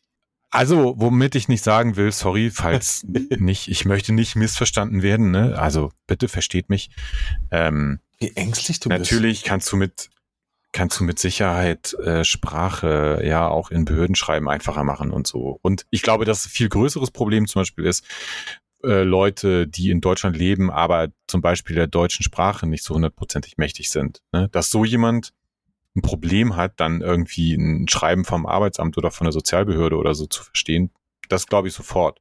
Also, 0.50 0.94
womit 0.98 1.36
ich 1.36 1.48
nicht 1.48 1.62
sagen 1.62 1.96
will, 1.96 2.10
sorry, 2.12 2.50
falls 2.50 3.06
nicht, 3.38 3.68
ich 3.68 3.84
möchte 3.84 4.12
nicht 4.12 4.36
missverstanden 4.36 5.02
werden, 5.02 5.30
ne? 5.30 5.56
Also, 5.58 5.92
bitte 6.06 6.28
versteht 6.28 6.68
mich. 6.68 6.90
Ähm, 7.50 8.00
Wie 8.18 8.36
ängstlich 8.36 8.80
du 8.80 8.88
natürlich 8.88 9.00
bist. 9.00 9.12
Natürlich 9.12 9.44
kannst 9.44 9.72
du 9.72 9.76
mit, 9.76 10.10
kannst 10.72 11.00
du 11.00 11.04
mit 11.04 11.18
Sicherheit 11.18 11.94
äh, 11.94 12.24
Sprache 12.24 13.22
ja 13.24 13.48
auch 13.48 13.70
in 13.70 13.85
Behördenschreiben 13.85 14.48
einfacher 14.48 14.85
machen 14.85 15.11
und 15.11 15.26
so. 15.26 15.59
Und 15.62 15.87
ich 15.90 16.02
glaube, 16.02 16.24
dass 16.24 16.46
viel 16.46 16.68
größeres 16.68 17.11
Problem 17.11 17.46
zum 17.46 17.61
Beispiel 17.61 17.87
ist, 17.87 18.04
äh, 18.85 19.02
Leute, 19.02 19.66
die 19.66 19.90
in 19.90 20.00
Deutschland 20.00 20.37
leben, 20.37 20.70
aber 20.70 21.09
zum 21.26 21.40
Beispiel 21.42 21.76
der 21.76 21.87
deutschen 21.87 22.22
Sprache 22.22 22.66
nicht 22.66 22.85
so 22.85 22.94
hundertprozentig 22.94 23.59
mächtig 23.59 23.90
sind. 23.90 24.22
Ne? 24.33 24.48
Dass 24.52 24.70
so 24.70 24.85
jemand 24.85 25.33
ein 25.96 26.02
Problem 26.02 26.56
hat, 26.56 26.78
dann 26.78 27.00
irgendwie 27.00 27.54
ein 27.54 27.88
Schreiben 27.88 28.24
vom 28.24 28.46
Arbeitsamt 28.46 28.96
oder 28.96 29.11
von 29.11 29.24
der 29.24 29.33
Sozialbehörde 29.33 29.96
oder 29.96 30.14
so 30.14 30.26
zu 30.26 30.44
verstehen, 30.44 30.92
das 31.28 31.46
glaube 31.46 31.68
ich 31.68 31.74
sofort. 31.74 32.20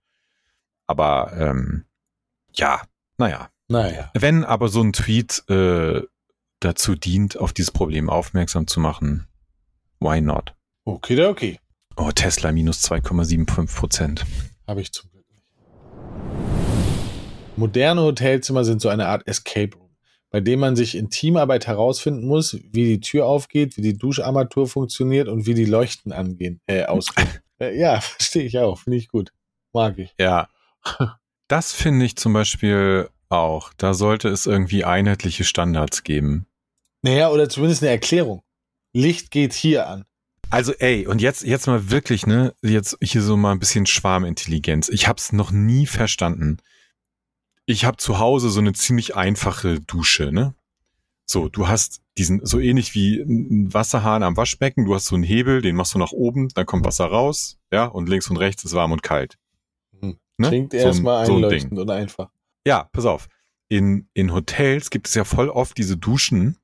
Aber 0.88 1.34
ähm, 1.38 1.86
ja, 2.54 2.82
naja. 3.18 3.50
Naja. 3.68 4.10
Wenn 4.16 4.44
aber 4.44 4.68
so 4.68 4.82
ein 4.82 4.94
Tweet 4.94 5.44
äh, 5.48 6.02
dazu 6.60 6.96
dient, 6.96 7.38
auf 7.38 7.54
dieses 7.54 7.72
Problem 7.72 8.10
aufmerksam 8.10 8.68
zu 8.68 8.80
machen, 8.80 9.28
why 10.00 10.22
not? 10.22 10.54
Okay, 10.86 11.26
okay. 11.26 11.60
Oh, 11.96 12.12
Tesla 12.12 12.52
minus 12.52 12.84
2,75 12.90 13.76
Prozent. 13.76 14.26
Habe 14.68 14.82
ich 14.82 14.92
zum 14.92 15.10
Glück. 15.12 15.20
Moderne 17.56 18.02
Hotelzimmer 18.02 18.64
sind 18.64 18.82
so 18.82 18.88
eine 18.88 19.08
Art 19.08 19.28
Escape 19.28 19.76
Room, 19.76 19.90
bei 20.30 20.40
dem 20.40 20.62
man 20.62 20.78
sich 20.78 20.96
in 20.96 21.10
Teamarbeit 21.10 21.68
herausfinden 21.68 22.26
muss, 22.26 22.54
wie 22.54 22.86
die 22.86 23.02
Tür 23.02 23.26
aufgeht, 23.26 23.76
wie 23.76 23.82
die 23.82 23.98
Duscharmatur 23.98 24.68
funktioniert 24.68 25.28
und 25.28 25.46
wie 25.46 25.54
die 25.54 25.66
Leuchten 25.66 26.14
angehen, 26.14 26.62
äh, 26.68 26.86
ausgehen. 26.86 27.28
äh, 27.60 27.78
ja, 27.78 28.00
verstehe 28.02 28.44
ich 28.44 28.58
auch. 28.60 28.80
Finde 28.80 28.98
ich 28.98 29.10
gut. 29.10 29.32
Mag 29.74 30.00
ich. 30.00 30.16
Ja. 30.18 30.48
Das 31.50 31.74
finde 31.74 32.06
ich 32.06 32.16
zum 32.16 32.32
Beispiel 32.32 33.10
auch. 33.28 33.74
Da 33.76 33.94
sollte 33.94 34.30
es 34.30 34.46
irgendwie 34.46 34.86
einheitliche 34.86 35.44
Standards 35.44 36.04
geben. 36.04 36.46
Naja, 37.02 37.30
oder 37.30 37.50
zumindest 37.50 37.82
eine 37.84 37.92
Erklärung. 37.92 38.42
Licht 38.94 39.32
geht 39.32 39.54
hier 39.54 39.88
an. 39.88 40.06
Also 40.50 40.74
ey, 40.74 41.06
und 41.06 41.22
jetzt 41.22 41.44
jetzt 41.44 41.68
mal 41.68 41.92
wirklich, 41.92 42.26
ne, 42.26 42.56
jetzt 42.62 42.98
hier 43.02 43.22
so 43.22 43.38
mal 43.38 43.52
ein 43.52 43.60
bisschen 43.60 43.86
Schwarmintelligenz. 43.86 44.90
Ich 44.90 45.08
hab's 45.08 45.32
noch 45.32 45.52
nie 45.52 45.86
verstanden 45.86 46.60
ich 47.70 47.86
habe 47.86 47.98
zu 47.98 48.18
Hause 48.18 48.50
so 48.50 48.60
eine 48.60 48.74
ziemlich 48.74 49.16
einfache 49.16 49.80
Dusche, 49.80 50.32
ne? 50.32 50.56
So, 51.28 51.50
du 51.50 51.68
hast 51.68 52.02
diesen, 52.18 52.44
so 52.44 52.60
ähnlich 52.60 52.96
wie 52.96 53.20
ein 53.22 53.72
Wasserhahn 53.72 54.24
am 54.24 54.36
Waschbecken, 54.36 54.86
du 54.86 54.96
hast 54.96 55.06
so 55.06 55.14
einen 55.14 55.24
Hebel, 55.24 55.62
den 55.62 55.76
machst 55.76 55.94
du 55.94 56.00
nach 56.00 56.12
oben, 56.12 56.48
dann 56.56 56.66
kommt 56.66 56.84
Wasser 56.84 57.06
raus, 57.06 57.60
ja, 57.72 57.86
und 57.86 58.10
links 58.10 58.28
und 58.32 58.38
rechts 58.38 58.66
ist 58.66 58.74
warm 58.74 58.92
und 58.92 59.04
kalt. 59.04 59.38
Hm. 60.00 60.18
Ne? 60.38 60.48
Klingt 60.48 60.72
so 60.72 60.80
erstmal 60.80 61.28
so 61.28 61.36
einleuchtend 61.36 61.78
und 61.78 61.92
einfach. 61.92 62.32
Ja, 62.66 62.90
pass 62.92 63.06
auf. 63.06 63.28
In, 63.68 64.10
in 64.16 64.34
Hotels 64.34 64.90
gibt 64.90 65.08
es 65.08 65.14
ja 65.14 65.24
voll 65.24 65.50
oft 65.50 65.78
diese 65.78 65.96
Duschen, 65.96 66.58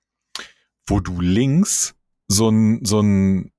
wo 0.87 0.99
du 0.99 1.21
links 1.21 1.95
so 2.27 2.49
ein, 2.49 2.83
so 2.85 3.01
ein, 3.01 3.51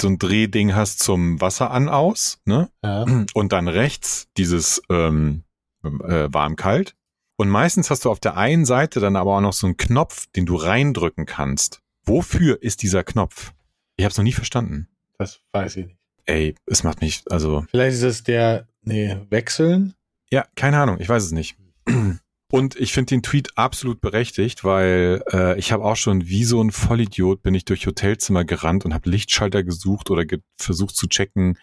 so 0.00 0.08
ein 0.08 0.18
Drehding 0.18 0.74
hast 0.74 1.00
zum 1.00 1.40
Wasser 1.40 1.70
an 1.70 1.88
aus, 1.88 2.40
ne? 2.44 2.70
Ja. 2.82 3.04
Und 3.34 3.52
dann 3.52 3.68
rechts 3.68 4.28
dieses 4.36 4.82
ähm, 4.88 5.44
äh, 5.82 6.28
warm-kalt. 6.30 6.94
Und 7.36 7.48
meistens 7.48 7.90
hast 7.90 8.04
du 8.04 8.10
auf 8.10 8.20
der 8.20 8.36
einen 8.36 8.64
Seite 8.64 9.00
dann 9.00 9.16
aber 9.16 9.36
auch 9.36 9.40
noch 9.40 9.52
so 9.52 9.66
einen 9.66 9.76
Knopf, 9.76 10.26
den 10.36 10.46
du 10.46 10.56
reindrücken 10.56 11.26
kannst. 11.26 11.80
Wofür 12.04 12.62
ist 12.62 12.82
dieser 12.82 13.04
Knopf? 13.04 13.52
Ich 13.96 14.04
habe 14.04 14.12
es 14.12 14.16
noch 14.16 14.24
nie 14.24 14.32
verstanden. 14.32 14.88
Das 15.18 15.40
weiß 15.52 15.76
ich 15.76 15.86
nicht. 15.86 15.98
Ey, 16.24 16.54
es 16.66 16.84
macht 16.84 17.00
mich, 17.00 17.24
also. 17.30 17.64
Vielleicht 17.70 17.96
ist 17.96 18.02
es 18.02 18.22
der, 18.22 18.68
nee, 18.82 19.16
wechseln? 19.30 19.94
Ja, 20.30 20.46
keine 20.54 20.78
Ahnung, 20.78 20.98
ich 21.00 21.08
weiß 21.08 21.24
es 21.24 21.32
nicht. 21.32 21.56
Und 22.52 22.76
ich 22.76 22.92
finde 22.92 23.08
den 23.08 23.22
Tweet 23.22 23.56
absolut 23.56 24.02
berechtigt, 24.02 24.62
weil 24.62 25.22
äh, 25.32 25.58
ich 25.58 25.72
habe 25.72 25.84
auch 25.84 25.96
schon 25.96 26.26
wie 26.26 26.44
so 26.44 26.62
ein 26.62 26.70
Vollidiot 26.70 27.42
bin 27.42 27.54
ich 27.54 27.64
durch 27.64 27.86
Hotelzimmer 27.86 28.44
gerannt 28.44 28.84
und 28.84 28.92
habe 28.92 29.08
Lichtschalter 29.08 29.62
gesucht 29.64 30.10
oder 30.10 30.26
ge 30.26 30.40
versucht 30.58 30.94
zu 30.94 31.06
checken, 31.06 31.56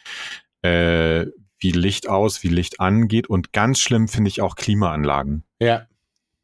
äh, 0.63 1.27
wie 1.59 1.71
Licht 1.73 2.09
aus, 2.09 2.41
wie 2.41 2.47
Licht 2.47 2.79
angeht 2.79 3.27
und 3.27 3.53
ganz 3.53 3.77
schlimm 3.79 4.07
finde 4.07 4.29
ich 4.29 4.41
auch 4.41 4.55
Klimaanlagen. 4.55 5.43
Ja. 5.59 5.85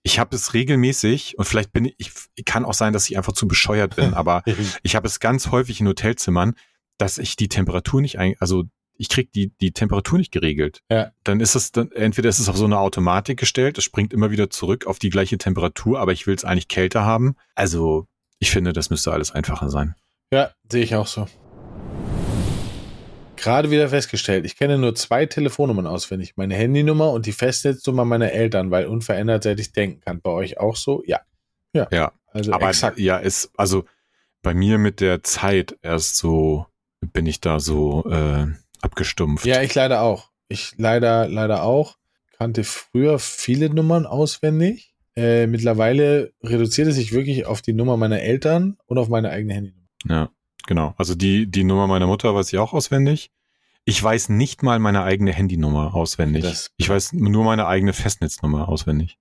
Ich 0.04 0.20
habe 0.20 0.36
es 0.36 0.54
regelmäßig 0.54 1.40
und 1.40 1.46
vielleicht 1.46 1.74
bin 1.74 1.92
ich, 1.98 2.12
ich 2.36 2.46
kann 2.46 2.66
auch 2.66 2.76
sein, 2.76 2.94
dass 2.94 3.10
ich 3.10 3.18
einfach 3.18 3.34
zu 3.34 3.48
bescheuert 3.48 3.96
bin, 3.96 4.14
aber 4.14 4.44
ich 4.84 4.96
habe 4.96 5.08
es 5.08 5.20
ganz 5.20 5.50
häufig 5.50 5.80
in 5.82 5.88
Hotelzimmern, 5.88 6.54
dass 7.00 7.18
ich 7.18 7.36
die 7.36 7.50
Temperatur 7.50 8.00
nicht 8.00 8.20
ein, 8.20 8.36
also 8.38 8.66
ich 8.98 9.10
krieg 9.10 9.32
die 9.32 9.52
die 9.62 9.72
Temperatur 9.72 10.18
nicht 10.18 10.32
geregelt. 10.32 10.82
Ja. 10.90 11.12
Dann 11.24 11.40
ist 11.40 11.56
es 11.56 11.72
dann 11.72 11.92
entweder 11.92 12.30
ist 12.30 12.40
es 12.40 12.50
auf 12.50 12.58
so 12.58 12.66
eine 12.66 12.80
Automatik 12.80 13.40
gestellt, 13.40 13.78
es 13.78 13.84
springt 13.84 14.14
immer 14.14 14.32
wieder 14.32 14.50
zurück 14.50 14.88
auf 14.88 15.00
die 15.00 15.10
gleiche 15.10 15.38
Temperatur, 15.38 16.00
aber 16.00 16.12
ich 16.12 16.28
will 16.28 16.36
es 16.36 16.46
eigentlich 16.46 16.68
kälter 16.68 17.06
haben. 17.06 17.36
Also 17.56 18.08
ich 18.40 18.52
finde, 18.52 18.74
das 18.74 18.90
müsste 18.90 19.12
alles 19.12 19.32
einfacher 19.32 19.70
sein. 19.70 19.96
Ja, 20.32 20.52
sehe 20.70 20.84
ich 20.84 20.96
auch 20.96 21.08
so 21.08 21.28
gerade 23.46 23.70
wieder 23.70 23.90
festgestellt, 23.90 24.44
ich 24.44 24.58
kenne 24.58 24.80
nur 24.80 24.96
zwei 24.96 25.28
Telefonnummern 25.28 25.86
auswendig. 25.86 26.34
Meine 26.36 26.56
Handynummer 26.56 27.12
und 27.12 27.28
die 27.28 27.32
Festnetznummer 27.32 28.04
meiner 28.04 28.32
Eltern, 28.32 28.72
weil 28.72 28.88
unverändert 28.88 29.44
seit 29.44 29.60
ich 29.60 29.72
denken 29.72 30.02
kann. 30.02 30.20
Bei 30.20 30.32
euch 30.32 30.60
auch 30.60 30.76
so? 30.76 31.04
Ja. 31.06 31.22
Ja. 31.72 31.88
Ja. 31.92 32.12
Also 32.32 32.54
aber 32.54 32.70
exakt. 32.70 32.98
ja, 32.98 33.18
ist, 33.18 33.52
also 33.56 33.86
bei 34.42 34.56
mir 34.56 34.80
mit 34.80 35.00
der 35.00 35.22
Zeit 35.22 35.78
erst 35.84 36.18
so 36.18 36.66
bin 37.14 37.28
ich 37.28 37.40
da 37.40 37.60
so 37.60 38.04
äh, 38.10 38.48
abgestumpft. 38.86 39.46
Ja, 39.46 39.62
ich 39.62 39.74
leider 39.76 40.02
auch. 40.02 40.30
Ich 40.48 40.74
leider, 40.78 41.28
leider 41.28 41.64
auch. 41.64 41.98
Kannte 42.38 42.64
früher 42.64 43.20
viele 43.20 43.70
Nummern 43.70 44.06
auswendig. 44.06 44.94
Äh, 45.18 45.48
mittlerweile 45.48 46.34
reduziert 46.44 46.88
es 46.90 46.96
sich 46.96 47.14
wirklich 47.14 47.46
auf 47.46 47.62
die 47.62 47.74
Nummer 47.74 47.98
meiner 47.98 48.20
Eltern 48.22 48.78
und 48.86 48.98
auf 48.98 49.08
meine 49.10 49.30
eigene 49.32 49.54
Handynummer. 49.54 49.88
Ja. 50.08 50.30
genau. 50.68 50.94
Also 50.98 51.16
die, 51.16 51.48
die 51.50 51.64
Nummer 51.64 51.88
meiner 51.88 52.08
Mutter 52.08 52.36
weiß 52.36 52.52
ich 52.54 52.60
auch 52.60 52.74
auswendig. 52.74 53.32
Ich 53.86 54.02
weiß 54.02 54.30
nicht 54.30 54.64
mal 54.64 54.80
meine 54.80 55.04
eigene 55.04 55.32
Handynummer 55.32 55.94
auswendig. 55.96 56.44
Das- 56.44 56.72
ich 56.78 56.90
weiß 56.90 57.14
nur 57.14 57.44
meine 57.46 57.68
eigene 57.68 57.94
Festnetznummer 57.94 58.68
auswendig. 58.68 59.18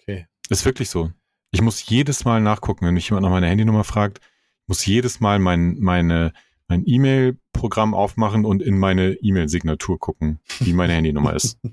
Okay. 0.00 0.26
Ist 0.48 0.64
wirklich 0.64 0.90
so. 0.90 1.12
Ich 1.52 1.62
muss 1.62 1.86
jedes 1.86 2.24
Mal 2.24 2.40
nachgucken, 2.40 2.86
wenn 2.86 2.94
mich 2.94 3.08
jemand 3.08 3.24
nach 3.24 3.30
meiner 3.30 3.46
Handynummer 3.48 3.84
fragt, 3.84 4.20
muss 4.66 4.84
jedes 4.84 5.20
Mal 5.20 5.38
mein, 5.38 5.76
meine, 5.78 6.32
mein 6.68 6.82
E-Mail-Programm 6.86 7.94
aufmachen 7.94 8.44
und 8.44 8.62
in 8.62 8.78
meine 8.78 9.12
E-Mail-Signatur 9.14 9.98
gucken, 9.98 10.40
wie 10.60 10.72
meine 10.72 10.92
Handynummer 10.94 11.34
ist. 11.34 11.58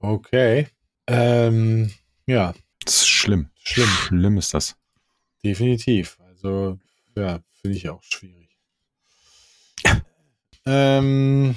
Okay. 0.00 0.68
Ähm, 1.08 1.90
ja, 2.26 2.54
Das 2.84 2.98
ist 2.98 3.08
schlimm. 3.08 3.50
Schlimm. 3.58 3.88
Schlimm 3.88 4.38
ist 4.38 4.54
das. 4.54 4.76
definitiv. 5.42 6.18
Also, 6.20 6.78
ja, 7.16 7.40
finde 7.60 7.76
ich 7.76 7.88
auch 7.88 8.00
schwierig. 8.04 8.48
ähm, 10.66 11.56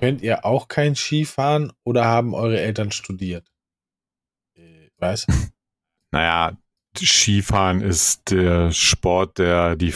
könnt 0.00 0.22
ihr 0.22 0.46
auch 0.46 0.68
kein 0.68 0.94
Skifahren 0.96 1.70
oder 1.84 2.06
haben 2.06 2.32
eure 2.32 2.58
Eltern 2.60 2.92
studiert? 2.92 3.46
Äh, 4.56 4.88
was? 4.96 5.26
Naja, 6.10 6.56
Skifahren 6.96 7.82
ist 7.82 8.30
der 8.30 8.72
Sport, 8.72 9.36
der 9.36 9.76
die 9.76 9.92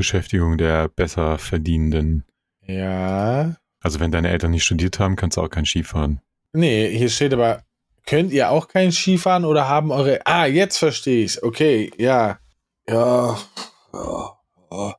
Freizeitbeschäftigung 0.00 0.56
der 0.56 0.88
besser 0.88 1.38
verdienenden. 1.38 2.24
Ja. 2.66 3.56
Also 3.80 4.00
wenn 4.00 4.10
deine 4.10 4.30
Eltern 4.30 4.50
nicht 4.50 4.64
studiert 4.64 4.98
haben, 4.98 5.16
kannst 5.16 5.36
du 5.36 5.42
auch 5.42 5.50
kein 5.50 5.66
Skifahren. 5.66 6.20
Nee, 6.52 6.96
hier 6.96 7.08
steht 7.10 7.32
aber, 7.32 7.62
könnt 8.06 8.32
ihr 8.32 8.50
auch 8.50 8.68
kein 8.68 8.92
Skifahren 8.92 9.44
oder 9.44 9.68
haben 9.68 9.90
eure. 9.90 10.20
Ah, 10.24 10.46
jetzt 10.46 10.78
verstehe 10.78 11.24
ich's. 11.24 11.42
Okay, 11.42 11.90
ja. 11.98 12.38
Ja. 12.88 13.38
ja, 13.92 14.32
ja. 14.72 14.94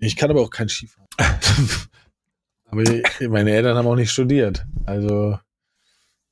Ich 0.00 0.16
kann 0.16 0.30
aber 0.30 0.42
auch 0.42 0.50
kein 0.50 0.68
Skifahren. 0.68 1.08
aber 2.70 2.84
meine 3.28 3.50
Eltern 3.50 3.76
haben 3.76 3.86
auch 3.86 3.96
nicht 3.96 4.12
studiert. 4.12 4.64
Also, 4.86 5.38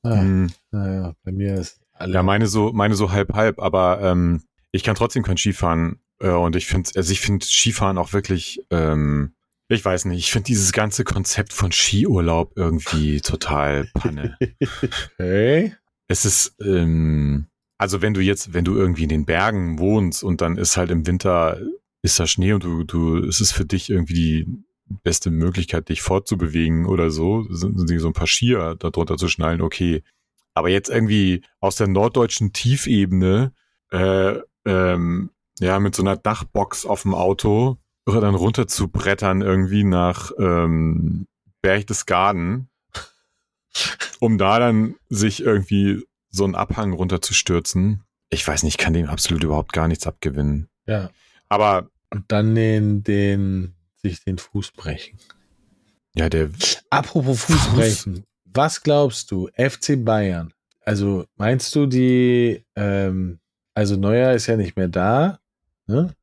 ah, 0.03 0.09
Hm. 0.09 0.51
naja, 0.71 1.13
bei 1.23 1.31
mir 1.31 1.55
ist 1.55 1.81
alles. 1.93 2.13
Ja, 2.13 2.23
meine 2.23 2.47
so, 2.47 2.71
meine 2.71 2.95
so 2.95 3.11
halb 3.11 3.33
halb, 3.33 3.59
aber 3.59 3.99
ähm, 4.01 4.43
ich 4.71 4.83
kann 4.83 4.95
trotzdem 4.95 5.23
kein 5.23 5.37
Skifahren. 5.37 5.99
Äh, 6.19 6.29
und 6.29 6.55
ich 6.55 6.65
finde, 6.67 6.91
also 6.95 7.11
ich 7.11 7.19
finde 7.19 7.45
Skifahren 7.45 7.97
auch 7.97 8.13
wirklich, 8.13 8.59
ähm, 8.69 9.33
ich 9.69 9.83
weiß 9.83 10.05
nicht, 10.05 10.19
ich 10.19 10.31
finde 10.31 10.45
dieses 10.45 10.71
ganze 10.71 11.03
Konzept 11.03 11.53
von 11.53 11.71
Skiurlaub 11.71 12.53
irgendwie 12.55 13.21
total 13.21 13.89
Panne. 13.93 14.37
Okay. 15.19 15.73
es 16.07 16.25
ist, 16.25 16.55
ähm, 16.61 17.47
also 17.77 18.01
wenn 18.01 18.13
du 18.13 18.21
jetzt, 18.21 18.53
wenn 18.53 18.65
du 18.65 18.75
irgendwie 18.75 19.03
in 19.03 19.09
den 19.09 19.25
Bergen 19.25 19.77
wohnst 19.79 20.23
und 20.23 20.41
dann 20.41 20.57
ist 20.57 20.77
halt 20.77 20.89
im 20.89 21.05
Winter, 21.05 21.59
ist 22.01 22.19
da 22.19 22.27
Schnee 22.27 22.53
und 22.53 22.63
du, 22.63 22.83
du, 22.83 23.17
es 23.17 23.41
ist 23.41 23.51
für 23.51 23.65
dich 23.65 23.89
irgendwie 23.89 24.13
die 24.13 24.47
beste 25.03 25.31
Möglichkeit, 25.31 25.89
dich 25.89 26.01
fortzubewegen 26.01 26.85
oder 26.85 27.11
so, 27.11 27.45
sind 27.49 27.77
sind 27.77 27.99
so 27.99 28.07
ein 28.07 28.13
paar 28.13 28.27
Skier 28.27 28.75
darunter 28.79 29.17
zu 29.17 29.27
schnallen, 29.27 29.61
okay. 29.61 30.03
Aber 30.53 30.69
jetzt 30.69 30.89
irgendwie 30.89 31.43
aus 31.59 31.75
der 31.75 31.87
norddeutschen 31.87 32.53
Tiefebene, 32.53 33.53
äh, 33.91 34.39
ähm, 34.65 35.29
ja, 35.59 35.79
mit 35.79 35.95
so 35.95 36.03
einer 36.03 36.17
Dachbox 36.17 36.85
auf 36.85 37.03
dem 37.03 37.13
Auto, 37.15 37.77
oder 38.05 38.21
dann 38.21 38.35
runter 38.35 38.67
zu 38.67 38.87
brettern 38.87 39.41
irgendwie 39.41 39.83
nach 39.83 40.31
ähm, 40.39 41.27
Berchtesgaden, 41.61 42.69
um 44.19 44.37
da 44.37 44.59
dann 44.59 44.95
sich 45.09 45.41
irgendwie 45.43 46.03
so 46.29 46.45
einen 46.45 46.55
Abhang 46.55 46.93
runterzustürzen. 46.93 48.03
Ich 48.29 48.47
weiß 48.47 48.63
nicht, 48.63 48.75
ich 48.75 48.77
kann 48.83 48.93
dem 48.93 49.07
absolut 49.07 49.43
überhaupt 49.43 49.73
gar 49.73 49.87
nichts 49.87 50.07
abgewinnen. 50.07 50.69
Ja. 50.85 51.09
Aber 51.49 51.89
Und 52.11 52.25
dann 52.29 52.55
den, 52.55 53.03
den, 53.03 53.75
sich 53.97 54.23
den 54.23 54.37
Fuß 54.37 54.71
brechen. 54.71 55.17
ja, 56.15 56.29
der 56.29 56.49
Apropos 56.89 57.43
Fuß 57.43 57.55
Fuß. 57.55 57.75
brechen. 57.75 58.23
Was 58.45 58.81
glaubst 58.83 59.31
du, 59.31 59.49
FC 59.57 60.03
Bayern? 60.03 60.53
Also 60.81 61.25
meinst 61.35 61.75
du 61.75 61.85
die, 61.85 62.63
ähm, 62.75 63.39
also 63.73 63.95
Neuer 63.97 64.31
ist 64.33 64.47
ja 64.47 64.55
nicht 64.57 64.77
mehr 64.77 64.87
da, 64.87 65.39
ne? 65.87 66.13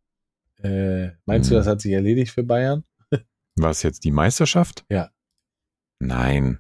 Äh, 0.63 1.11
meinst 1.27 1.51
du, 1.51 1.55
Mhm. 1.55 1.59
das 1.59 1.67
hat 1.67 1.81
sich 1.81 1.93
erledigt 1.93 2.33
für 2.33 2.43
Bayern? 2.43 2.85
war 3.57 3.71
es 3.71 3.83
jetzt 3.83 4.05
die 4.05 4.11
Meisterschaft? 4.11 4.85
Ja. 4.91 5.11
Nein. 6.01 6.59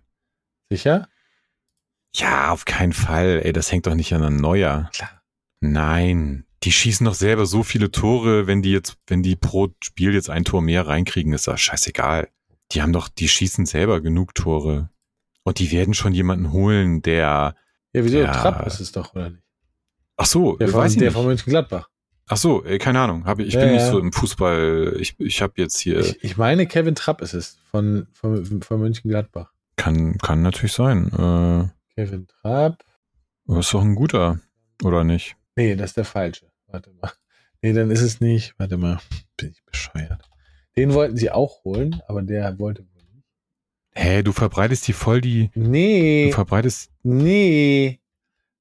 Sicher? 0.70 1.08
Ja, 2.14 2.52
auf 2.52 2.64
keinen 2.64 2.92
Fall. 2.92 3.40
Ey, 3.44 3.52
das 3.52 3.72
hängt 3.72 3.86
doch 3.86 3.94
nicht 3.94 4.12
an 4.14 4.22
einem 4.22 4.36
Neuer. 4.36 4.90
Klar. 4.92 5.22
Nein. 5.60 6.46
Die 6.62 6.72
schießen 6.72 7.04
doch 7.04 7.14
selber 7.14 7.46
so 7.46 7.62
viele 7.62 7.90
Tore, 7.90 8.46
wenn 8.46 8.62
die 8.62 8.70
jetzt, 8.72 8.96
wenn 9.06 9.22
die 9.22 9.36
pro 9.36 9.68
Spiel 9.82 10.14
jetzt 10.14 10.30
ein 10.30 10.44
Tor 10.44 10.62
mehr 10.62 10.86
reinkriegen, 10.86 11.32
ist 11.32 11.46
das 11.48 11.60
scheißegal. 11.60 12.28
Die 12.72 12.80
haben 12.80 12.92
doch, 12.92 13.08
die 13.08 13.28
schießen 13.28 13.66
selber 13.66 14.00
genug 14.00 14.34
Tore. 14.34 14.88
Und 15.42 15.58
die 15.58 15.70
werden 15.72 15.92
schon 15.92 16.14
jemanden 16.14 16.52
holen, 16.52 17.02
der, 17.02 17.54
Ja, 17.92 18.04
wieso? 18.04 18.18
Ja. 18.18 18.32
Trapp 18.32 18.66
ist 18.66 18.80
es 18.80 18.92
doch, 18.92 19.14
oder 19.14 19.30
nicht? 19.30 19.42
ach 20.16 20.26
so, 20.26 20.56
Der 20.56 20.68
von, 20.68 20.80
weiß 20.80 20.92
ich 20.92 20.98
der 20.98 21.08
nicht. 21.08 21.14
von 21.16 21.26
Mönchengladbach. 21.26 21.90
Ach 22.26 22.36
so, 22.38 22.64
äh, 22.64 22.78
keine 22.78 23.00
Ahnung. 23.00 23.24
Hab, 23.26 23.38
ich 23.38 23.52
Ja, 23.54 23.60
bin 23.60 23.72
nicht 23.72 23.82
ja. 23.82 23.90
so 23.90 23.98
im 23.98 24.12
Fußball. 24.12 24.96
Ich, 24.98 25.18
ich 25.20 25.42
habe 25.42 25.54
jetzt 25.56 25.78
hier, 25.78 26.00
Ich, 26.00 26.24
ich 26.24 26.36
meine, 26.36 26.66
Kevin 26.66 26.94
Trapp 26.94 27.20
ist 27.20 27.34
es, 27.34 27.58
von, 27.70 28.06
von, 28.12 28.62
von 28.62 28.80
Mönchengladbach. 28.80 29.50
kann, 29.76 30.16
kann 30.18 30.40
natürlich 30.42 30.72
sein. 30.72 31.08
Äh, 31.12 31.68
Kevin 32.00 32.26
Trapp. 32.26 32.82
aber 33.46 33.58
ist 33.60 33.74
doch 33.74 33.82
ein 33.82 33.94
guter, 33.94 34.40
oder 34.82 35.04
nicht? 35.04 35.36
Nee, 35.56 35.76
das 35.76 35.90
ist 35.90 35.96
der 35.98 36.04
falsche. 36.06 36.46
Warte 36.66 36.90
mal. 37.00 37.12
Nee, 37.62 37.72
dann 37.72 37.90
ist 37.90 38.00
es 38.02 38.20
nicht. 38.20 38.54
Warte 38.58 38.76
mal. 38.78 38.98
Bin 39.36 39.50
ich 39.50 39.62
bescheuert. 39.64 40.28
Den 40.76 40.92
wollten 40.94 41.16
sie 41.16 41.30
auch 41.30 41.62
holen, 41.64 42.00
aber 42.08 42.22
der 42.22 42.58
wollte 42.58 42.82
wohl 42.82 43.02
nicht. 43.14 43.26
Hä, 43.94 44.22
du 44.22 44.32
verbreitest 44.32 44.88
die 44.88 44.92
voll 44.92 45.20
die, 45.20 45.50
du 45.54 45.60
Nee, 45.60 46.32
verbreitest, 46.32 46.90
nee. 47.04 48.00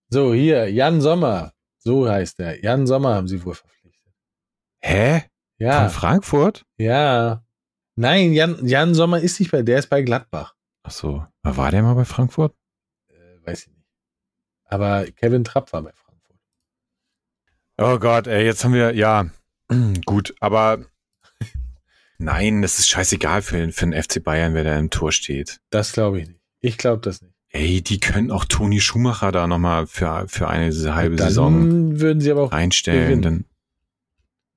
So, 0.09 0.33
hier, 0.33 0.71
Jan 0.71 1.01
Sommer. 1.01 1.52
So 1.83 2.07
heißt 2.09 2.39
er. 2.39 2.63
Jan 2.63 2.87
Sommer 2.87 3.15
haben 3.15 3.27
sie 3.27 3.43
wohl 3.43 3.55
verpflichtet. 3.55 4.13
hä? 4.81 5.19
Von 5.21 5.67
Ja, 5.67 5.89
Frankfurt? 5.89 6.65
ja. 6.77 7.43
Nein, 7.95 8.33
Jan, 8.33 8.65
Jan 8.65 8.95
Sommer 8.95 9.19
ist 9.19 9.39
nicht 9.39 9.51
bei, 9.51 9.61
der 9.61 9.77
ist 9.77 9.87
bei 9.89 10.01
Gladbach. 10.01 10.55
Ach 10.81 10.91
so, 10.91 11.25
war 11.43 11.69
der 11.71 11.83
mal 11.83 11.93
bei 11.93 12.05
Frankfurt? 12.05 12.55
Äh, 13.09 13.45
weiß 13.45 13.67
ich 13.67 13.67
nicht. 13.67 13.85
Aber 14.65 15.05
Kevin 15.11 15.43
Trapp 15.43 15.71
war 15.73 15.83
bei 15.83 15.91
Frankfurt. 15.93 16.37
Oh 17.77 17.99
Gott, 17.99 18.25
ey, 18.27 18.43
jetzt 18.45 18.63
haben 18.63 18.73
wir, 18.73 18.95
ja, 18.95 19.29
gut, 20.05 20.33
aber 20.39 20.85
nein, 22.17 22.61
das 22.63 22.79
ist 22.79 22.87
scheißegal 22.89 23.41
für, 23.43 23.71
für 23.71 23.85
den 23.87 24.01
FC 24.01 24.23
Bayern, 24.23 24.53
wer 24.55 24.63
da 24.63 24.77
im 24.77 24.89
Tor 24.89 25.11
steht. 25.11 25.59
Das 25.69 25.91
glaube 25.93 26.19
ich 26.21 26.27
nicht. 26.27 26.41
Ich 26.61 26.77
glaube 26.79 27.01
das 27.01 27.21
nicht. 27.21 27.32
Ey, 27.55 27.81
die 27.81 27.99
können 27.99 28.31
auch 28.31 28.45
Toni 28.45 28.79
Schumacher 28.81 29.31
da 29.31 29.45
nochmal 29.47 29.85
für, 29.87 30.25
für 30.27 30.47
eine 30.47 30.71
halbe 30.95 31.15
Dann 31.17 31.27
Saison 31.29 31.99
würden 31.99 32.19
sie 32.19 32.31
aber 32.31 32.43
auch. 32.43 32.51
einstellen. 32.51 33.03
gewinnen. 33.05 33.21
Dann, 33.21 33.45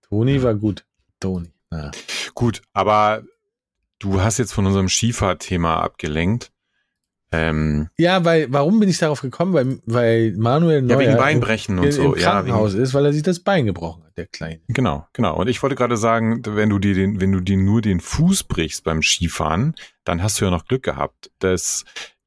Toni 0.08 0.42
war 0.42 0.54
gut. 0.54 0.84
Toni. 1.20 1.50
Ja. 1.72 1.90
gut, 2.34 2.62
aber 2.72 3.22
du 3.98 4.20
hast 4.22 4.38
jetzt 4.38 4.52
von 4.52 4.66
unserem 4.66 4.88
Skifahrthema 4.88 5.80
abgelenkt. 5.80 6.52
Ähm, 7.32 7.88
Ja, 7.98 8.24
weil, 8.24 8.50
warum 8.52 8.78
bin 8.80 8.88
ich 8.88 8.98
darauf 8.98 9.20
gekommen? 9.20 9.52
Weil, 9.52 9.78
weil 9.84 10.32
Manuel 10.36 10.80
Neuer 10.82 11.00
ja, 11.02 11.08
wegen 11.08 11.16
Beinbrechen 11.18 11.76
im, 11.78 11.84
und 11.84 11.92
so. 11.92 12.02
im 12.02 12.08
Ja, 12.10 12.14
wegen, 12.14 12.22
Krankenhaus 12.24 12.74
ist, 12.74 12.94
weil 12.94 13.04
er 13.04 13.12
sich 13.12 13.24
das 13.24 13.40
Bein 13.40 13.66
gebrochen 13.66 14.04
hat, 14.04 14.16
der 14.16 14.26
Kleine. 14.26 14.60
Genau, 14.68 15.06
genau. 15.12 15.36
Und 15.36 15.48
ich 15.48 15.60
wollte 15.62 15.74
gerade 15.76 15.96
sagen, 15.96 16.40
wenn 16.46 16.70
du 16.70 16.78
dir 16.78 16.94
den, 16.94 17.20
wenn 17.20 17.32
du 17.32 17.40
dir 17.40 17.56
nur 17.56 17.82
den 17.82 18.00
Fuß 18.00 18.44
brichst 18.44 18.84
beim 18.84 19.02
Skifahren, 19.02 19.74
dann 20.04 20.22
hast 20.22 20.40
du 20.40 20.44
ja 20.44 20.50
noch 20.52 20.66
Glück 20.66 20.84
gehabt. 20.84 21.30
Das 21.40 21.84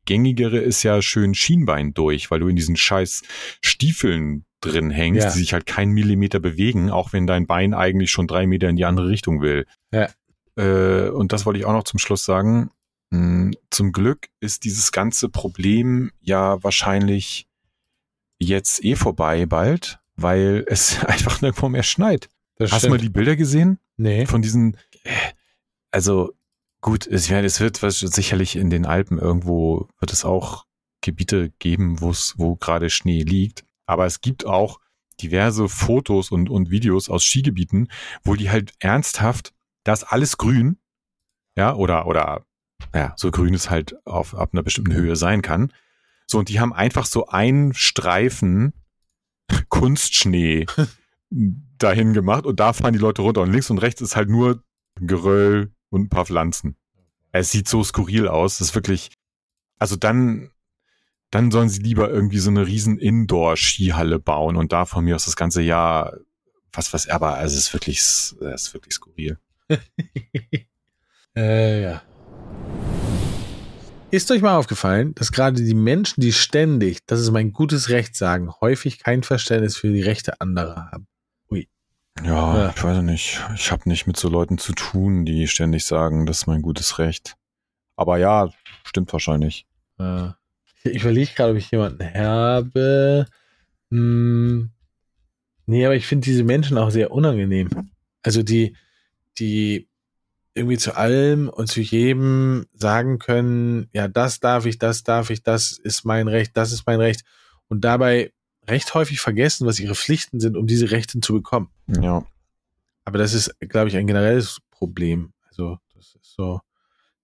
gängigere 0.10 0.58
ist 0.58 0.82
ja 0.82 1.02
schön 1.04 1.36
Schienbein 1.36 1.94
durch, 1.94 2.32
weil 2.32 2.40
du 2.40 2.48
in 2.48 2.56
diesen 2.56 2.76
scheiß 2.76 3.22
Stiefeln 3.64 4.44
drin 4.60 4.90
hängst, 4.90 5.22
Ja. 5.24 5.32
die 5.32 5.38
sich 5.40 5.54
halt 5.54 5.68
keinen 5.68 5.92
Millimeter 5.94 6.40
bewegen, 6.40 6.90
auch 6.90 7.14
wenn 7.14 7.28
dein 7.28 7.46
Bein 7.46 7.74
eigentlich 7.76 8.10
schon 8.12 8.28
drei 8.28 8.48
Meter 8.48 8.68
in 8.70 8.76
die 8.76 8.86
andere 8.86 9.08
Richtung 9.08 9.42
will. 9.42 9.66
Ja. 9.94 10.10
Äh, 10.58 11.10
und 11.10 11.32
das 11.32 11.46
wollte 11.46 11.60
ich 11.60 11.66
auch 11.66 11.74
noch 11.74 11.84
zum 11.84 12.00
Schluss 12.00 12.26
sagen. 12.26 12.72
Hm, 13.14 13.54
Zum 13.70 13.92
Glück 13.92 14.28
ist 14.42 14.64
dieses 14.66 14.92
ganze 14.92 15.30
Problem 15.30 16.12
ja 16.22 16.62
wahrscheinlich 16.64 17.48
jetzt 18.40 18.84
eh 18.84 18.96
vorbei 18.96 19.46
bald, 19.46 20.00
weil 20.16 20.64
es 20.68 21.04
einfach 21.06 21.42
nirgendwo 21.42 21.70
mehr 21.70 21.84
schneit. 21.84 22.30
Das 22.58 22.72
Hast 22.72 22.86
du 22.86 22.90
mal 22.90 22.98
die 22.98 23.10
Bilder 23.10 23.36
gesehen 23.36 23.78
Nee. 23.98 24.26
von 24.26 24.42
diesen? 24.42 24.76
äh, 25.04 25.12
Also 25.92 26.34
gut, 26.82 27.08
es, 27.08 27.28
ja, 27.30 27.40
es 27.42 27.60
wird 27.60 27.84
was, 27.84 28.00
sicherlich 28.00 28.56
in 28.56 28.70
den 28.70 28.86
Alpen 28.86 29.18
irgendwo 29.18 29.88
wird 30.00 30.14
es 30.14 30.26
auch 30.26 30.66
Gebiete 31.02 31.52
geben, 31.60 32.02
wo 32.02 32.12
es, 32.12 32.36
wo 32.38 32.56
gerade 32.56 32.90
Schnee 32.90 33.24
liegt. 33.24 33.66
Aber 33.86 34.06
es 34.06 34.22
gibt 34.22 34.46
auch 34.46 34.80
diverse 35.22 35.68
Fotos 35.68 36.32
und, 36.32 36.50
und 36.50 36.70
Videos 36.70 37.10
aus 37.10 37.24
Skigebieten, 37.24 37.90
wo 38.24 38.36
die 38.36 38.50
halt 38.50 38.74
ernsthaft, 38.80 39.54
da 39.84 39.94
ist 39.94 40.04
alles 40.04 40.38
grün, 40.38 40.78
ja, 41.56 41.76
oder, 41.76 42.06
oder, 42.08 42.46
ja, 42.94 43.14
so 43.18 43.32
grün 43.32 43.54
es 43.54 43.70
halt 43.70 43.96
auf, 44.06 44.36
ab 44.36 44.50
einer 44.54 44.64
bestimmten 44.64 44.94
Höhe 44.94 45.16
sein 45.16 45.42
kann. 45.42 45.74
So, 46.28 46.40
und 46.40 46.50
die 46.50 46.60
haben 46.60 46.74
einfach 46.74 47.06
so 47.06 47.28
einen 47.28 47.74
Streifen 47.74 48.74
Kunstschnee 49.70 50.66
dahin 51.30 52.14
gemacht 52.14 52.46
und 52.46 52.60
da 52.60 52.74
fahren 52.74 52.94
die 52.94 53.00
Leute 53.00 53.22
runter 53.22 53.42
und 53.42 53.52
links 53.52 53.70
und 53.70 53.80
rechts 53.80 54.02
ist 54.02 54.16
halt 54.16 54.30
nur 54.30 54.64
Geröll 55.02 55.72
und 55.90 56.04
ein 56.04 56.10
paar 56.10 56.26
Pflanzen. 56.26 56.76
Es 57.32 57.52
sieht 57.52 57.68
so 57.68 57.84
skurril 57.84 58.28
aus, 58.28 58.58
das 58.58 58.70
ist 58.70 58.76
wirklich, 58.76 59.12
also 59.78 59.96
dann, 59.96 60.50
dann 61.32 61.52
sollen 61.52 61.70
sie 61.70 61.82
lieber 61.82 62.10
irgendwie 62.10 62.40
so 62.40 62.50
eine 62.50 62.66
riesen 62.66 62.98
Indoor-Skihalle 62.98 64.20
bauen 64.20 64.56
und 64.56 64.72
da 64.72 64.86
von 64.86 65.06
mir 65.06 65.16
aus 65.16 65.26
das 65.26 65.36
ganze 65.36 65.62
Jahr 65.62 66.18
was, 66.74 66.94
was, 66.94 67.08
aber 67.08 67.42
es 67.42 67.56
ist 67.56 67.74
wirklich, 67.74 68.00
es 68.00 68.36
ist 68.40 68.74
wirklich 68.74 68.94
skurril. 68.94 69.38
äh, 71.36 71.84
ja. 71.84 72.02
Ist 74.12 74.32
euch 74.32 74.42
mal 74.42 74.56
aufgefallen, 74.56 75.14
dass 75.16 75.32
gerade 75.32 75.62
die 75.62 75.76
Menschen, 75.76 76.22
die 76.22 76.34
ständig, 76.34 77.06
das 77.06 77.20
ist 77.20 77.32
mein 77.32 77.54
gutes 77.54 77.90
Recht 77.90 78.16
sagen, 78.16 78.52
häufig 78.60 79.00
kein 79.00 79.22
Verständnis 79.22 79.78
für 79.78 79.92
die 79.92 80.02
Rechte 80.02 80.42
anderer 80.42 80.90
haben? 80.92 81.08
Ja, 82.24 82.58
ja. 82.58 82.74
ich 82.76 82.84
weiß 82.84 83.02
nicht. 83.04 83.42
Ich 83.56 83.72
habe 83.72 83.88
nicht 83.88 84.08
mit 84.08 84.18
so 84.18 84.30
Leuten 84.30 84.58
zu 84.58 84.74
tun, 84.74 85.26
die 85.26 85.48
ständig 85.48 85.86
sagen, 85.86 86.26
das 86.26 86.40
ist 86.40 86.48
mein 86.48 86.62
gutes 86.62 87.00
Recht. 87.00 87.36
Aber 87.96 88.18
ja, 88.18 88.50
stimmt 88.84 89.12
wahrscheinlich. 89.14 89.66
Äh, 90.00 90.30
ich 90.84 91.02
überlege 91.02 91.32
gerade, 91.36 91.52
ob 91.52 91.58
ich 91.58 91.72
jemanden 91.72 92.04
habe. 92.14 93.26
Hm, 93.92 94.72
nee, 95.66 95.86
aber 95.86 95.96
ich 95.96 96.08
finde 96.08 96.26
diese 96.26 96.44
Menschen 96.44 96.78
auch 96.78 96.92
sehr 96.92 97.12
unangenehm. 97.12 97.70
Also 98.24 98.44
die, 98.44 98.76
die 99.38 99.90
irgendwie 100.54 100.78
zu 100.78 100.96
allem 100.96 101.50
und 101.50 101.68
zu 101.68 101.82
jedem 101.82 102.66
sagen 102.74 103.20
können, 103.20 103.90
ja, 103.94 104.08
das 104.08 104.40
darf 104.40 104.66
ich, 104.66 104.78
das 104.78 105.04
darf 105.04 105.30
ich, 105.30 105.44
das 105.44 105.78
ist 105.78 106.06
mein 106.06 106.28
Recht, 106.28 106.56
das 106.56 106.72
ist 106.72 106.86
mein 106.86 107.00
Recht. 107.00 107.24
Und 107.68 107.82
dabei 107.86 108.34
recht 108.70 108.94
häufig 108.94 109.20
vergessen, 109.20 109.68
was 109.68 109.80
ihre 109.80 109.96
Pflichten 109.96 110.40
sind, 110.40 110.58
um 110.58 110.68
diese 110.68 110.92
Rechte 110.92 111.20
zu 111.20 111.34
bekommen. 111.34 111.70
Ja. 111.88 112.26
Aber 113.06 113.18
das 113.18 113.34
ist, 113.34 113.60
glaube 113.60 113.90
ich, 113.90 113.98
ein 113.98 114.08
generelles 114.08 114.60
Problem. 114.72 115.34
Also, 115.48 115.78
das 115.96 116.16
ist 116.16 116.34
so, 116.36 116.62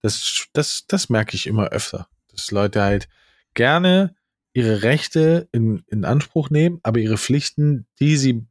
das, 0.02 0.48
das, 0.54 0.86
das 0.88 1.10
merke 1.10 1.36
ich 1.36 1.48
immer 1.48 1.70
öfter, 1.70 2.08
dass 2.32 2.52
Leute 2.52 2.82
halt 2.82 3.08
gerne 3.54 4.16
ihre 4.54 4.84
Rechte 4.84 5.50
in, 5.52 5.84
in 5.88 6.06
Anspruch 6.06 6.50
nehmen, 6.50 6.80
aber 6.84 7.00
ihre 7.00 7.18
Pflichten, 7.18 7.88
die 8.00 8.18
sie 8.18 8.46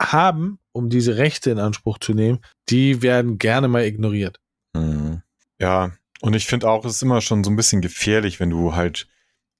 haben, 0.00 0.58
um 0.72 0.88
diese 0.88 1.16
Rechte 1.16 1.50
in 1.50 1.58
Anspruch 1.58 1.98
zu 1.98 2.14
nehmen, 2.14 2.40
die 2.68 3.02
werden 3.02 3.38
gerne 3.38 3.68
mal 3.68 3.84
ignoriert. 3.84 4.40
Mhm. 4.74 5.22
Ja, 5.60 5.92
und 6.20 6.34
ich 6.34 6.46
finde 6.46 6.68
auch, 6.68 6.84
es 6.84 6.96
ist 6.96 7.02
immer 7.02 7.20
schon 7.20 7.42
so 7.42 7.50
ein 7.50 7.56
bisschen 7.56 7.80
gefährlich, 7.80 8.38
wenn 8.38 8.50
du 8.50 8.74
halt 8.74 9.08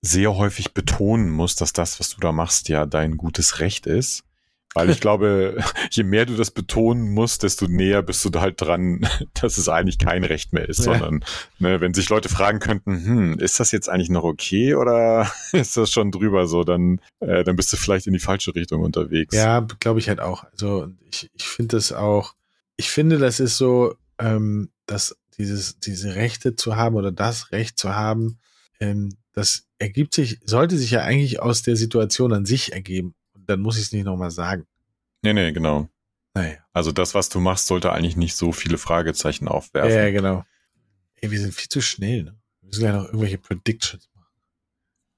sehr 0.01 0.36
häufig 0.36 0.72
betonen 0.74 1.30
musst, 1.30 1.61
dass 1.61 1.72
das, 1.72 1.99
was 2.01 2.11
du 2.11 2.20
da 2.20 2.32
machst, 2.32 2.68
ja 2.68 2.86
dein 2.86 3.16
gutes 3.16 3.61
Recht 3.61 3.86
ist. 3.86 4.24
Weil 4.74 4.90
ich 4.90 5.01
glaube, 5.01 5.62
je 5.90 6.05
mehr 6.05 6.26
du 6.26 6.36
das 6.36 6.51
betonen 6.51 7.11
musst, 7.11 7.42
desto 7.42 7.66
näher 7.66 8.03
bist 8.03 8.24
du 8.24 8.30
da 8.30 8.40
halt 8.40 8.61
dran, 8.61 9.09
dass 9.40 9.59
es 9.59 9.68
eigentlich 9.68 9.99
kein 9.99 10.24
Recht 10.24 10.53
mehr 10.53 10.68
ist, 10.68 10.78
ja. 10.78 10.84
sondern 10.84 11.24
ne, 11.59 11.80
wenn 11.80 11.94
sich 11.94 12.09
Leute 12.09 12.28
fragen 12.28 12.61
könnten, 12.61 13.05
hm, 13.05 13.38
ist 13.38 13.59
das 13.61 13.72
jetzt 13.72 13.88
eigentlich 13.88 14.11
noch 14.11 14.24
okay 14.24 14.74
oder 14.74 15.30
ist 15.53 15.76
das 15.76 15.90
schon 15.90 16.11
drüber 16.11 16.46
so, 16.46 16.64
dann, 16.64 17.01
äh, 17.20 17.44
dann 17.44 17.57
bist 17.57 17.72
du 17.72 17.76
vielleicht 17.76 18.07
in 18.07 18.12
die 18.12 18.18
falsche 18.18 18.55
Richtung 18.55 18.82
unterwegs. 18.82 19.34
Ja, 19.34 19.66
glaube 19.80 20.01
ich 20.01 20.09
halt 20.09 20.20
auch. 20.20 20.44
Also 20.53 20.88
ich, 21.11 21.30
ich 21.34 21.49
finde 21.49 21.76
das 21.76 21.92
auch, 21.92 22.34
ich 22.76 22.90
finde, 22.90 23.18
das 23.18 23.40
ist 23.40 23.57
so, 23.57 23.96
ähm, 24.18 24.70
dass 24.86 25.16
dieses, 25.38 25.78
diese 25.78 26.14
Rechte 26.14 26.57
zu 26.57 26.76
haben 26.76 26.96
oder 26.96 27.12
das 27.12 27.53
Recht 27.53 27.78
zu 27.78 27.94
haben, 27.94 28.38
ähm, 28.80 29.11
das 29.39 29.66
ergibt 29.78 30.14
sich, 30.14 30.41
sollte 30.45 30.76
sich 30.76 30.91
ja 30.91 31.03
eigentlich 31.03 31.41
aus 31.41 31.62
der 31.62 31.76
Situation 31.76 32.32
an 32.32 32.45
sich 32.45 32.72
ergeben 32.72 33.14
dann 33.49 33.61
muss 33.61 33.76
ich 33.76 33.84
es 33.84 33.93
nicht 33.93 34.05
nochmal 34.05 34.30
sagen. 34.30 34.66
Nee, 35.22 35.32
nee, 35.32 35.53
genau. 35.53 35.89
Naja. 36.34 36.59
Also 36.72 36.93
das, 36.93 37.14
was 37.14 37.28
du 37.28 37.41
machst, 37.41 37.66
sollte 37.66 37.93
eigentlich 37.93 38.16
nicht 38.16 38.36
so 38.36 38.53
viele 38.53 38.78
Fragezeichen 38.78 39.49
aufwerfen. 39.49 39.93
Ja, 39.93 40.11
genau. 40.11 40.45
Ey, 41.16 41.30
wir 41.30 41.41
sind 41.41 41.55
viel 41.55 41.68
zu 41.68 41.80
schnell, 41.80 42.24
ne? 42.24 42.39
Wir 42.61 42.66
müssen 42.68 42.80
gleich 42.80 42.93
noch 42.93 43.07
irgendwelche 43.07 43.39
Predictions 43.39 44.09
machen. 44.14 44.28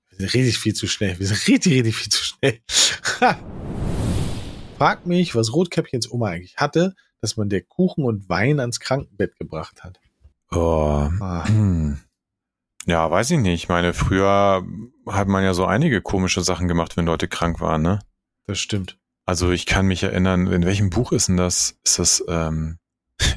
Wir 0.09 0.18
sind 0.18 0.35
richtig 0.35 0.59
viel 0.59 0.75
zu 0.75 0.87
schnell. 0.87 1.18
Wir 1.18 1.27
sind 1.27 1.47
richtig, 1.49 1.73
richtig 1.73 1.97
viel 1.97 2.12
zu 2.12 2.25
schnell. 2.25 2.61
Frag 4.79 5.05
mich, 5.05 5.35
was 5.35 5.53
Rotkäppchens 5.53 6.11
Oma 6.11 6.29
eigentlich 6.29 6.57
hatte, 6.57 6.95
dass 7.21 7.37
man 7.37 7.51
der 7.51 7.61
Kuchen 7.62 8.05
und 8.05 8.29
Wein 8.31 8.61
ans 8.61 8.81
Krankenbett 8.81 9.37
gebracht 9.37 9.83
hat. 9.83 10.01
Oh. 10.53 11.11
Ah. 11.21 11.47
Hm. 11.47 12.01
Ja, 12.91 13.09
weiß 13.09 13.30
ich 13.30 13.38
nicht. 13.38 13.62
Ich 13.62 13.68
meine, 13.68 13.95
früher 13.95 14.66
hat 15.07 15.28
man 15.28 15.45
ja 15.45 15.55
so 15.55 15.64
einige 15.64 16.03
komische 16.03 16.41
Sachen 16.41 16.66
gemacht, 16.66 16.97
wenn 16.97 17.07
Leute 17.07 17.28
krank 17.28 17.61
waren, 17.61 17.82
ne? 17.82 18.01
Das 18.49 18.59
stimmt. 18.59 18.99
Also 19.24 19.53
ich 19.53 19.64
kann 19.64 19.86
mich 19.86 20.03
erinnern, 20.03 20.49
in 20.49 20.64
welchem 20.64 20.91
Buch 20.91 21.12
ist 21.12 21.28
denn 21.28 21.36
das? 21.36 21.78
Ist 21.84 22.01
das, 22.01 22.24
ähm, 22.26 22.78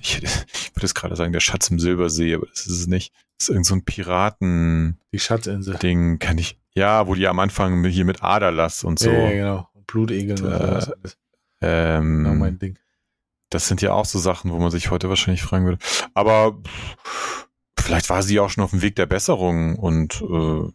ich, 0.01 0.18
ich 0.24 0.72
würde 0.74 0.82
jetzt 0.82 0.95
gerade 0.95 1.16
sagen, 1.16 1.34
der 1.34 1.39
Schatz 1.39 1.70
im 1.70 1.78
Silbersee, 1.78 2.34
aber 2.34 2.47
das 2.47 2.62
ist 2.62 2.80
es 2.80 2.88
nicht. 2.88 3.14
Das 3.38 3.47
ist 3.47 3.49
irgend 3.49 3.68
so 3.68 3.76
ein 3.76 3.86
Piraten. 3.86 4.99
Die 5.12 5.20
Schatzinsel. 5.20 5.76
Ding 5.76 6.18
kann 6.18 6.39
ich. 6.39 6.58
Ja, 6.74 7.06
wo 7.06 7.14
die 7.14 7.28
am 7.28 7.38
Anfang 7.38 7.86
hier 7.86 8.06
mit 8.06 8.24
Aderlass 8.24 8.84
und 8.84 8.97
so. 8.97 9.12
Ja, 9.12 9.20
ja 9.20 9.32
genau. 9.34 9.70
Blutegeln 9.86 10.41
und, 10.41 10.51
und 10.51 10.58
sowas 10.58 10.91
alles. 10.91 11.18
Ähm, 11.62 12.24
genau 12.24 12.34
mein 12.34 12.58
Ding. 12.58 12.80
Das 13.51 13.68
sind 13.68 13.84
ja 13.84 13.93
auch 13.93 14.06
so 14.06 14.18
Sachen, 14.18 14.49
wo 14.49 14.58
man 14.58 14.72
sich 14.72 14.89
heute 14.89 15.10
wahrscheinlich 15.10 15.43
fragen 15.43 15.66
würde. 15.66 15.78
Aber 16.16 16.58
vielleicht 17.84 18.10
war 18.10 18.24
sie 18.24 18.40
auch 18.40 18.50
schon 18.50 18.64
auf 18.64 18.72
dem 18.72 18.82
Weg 18.82 18.96
der 18.96 19.06
Besserung 19.06 19.78
und 19.78 20.22
äh, 20.22 20.72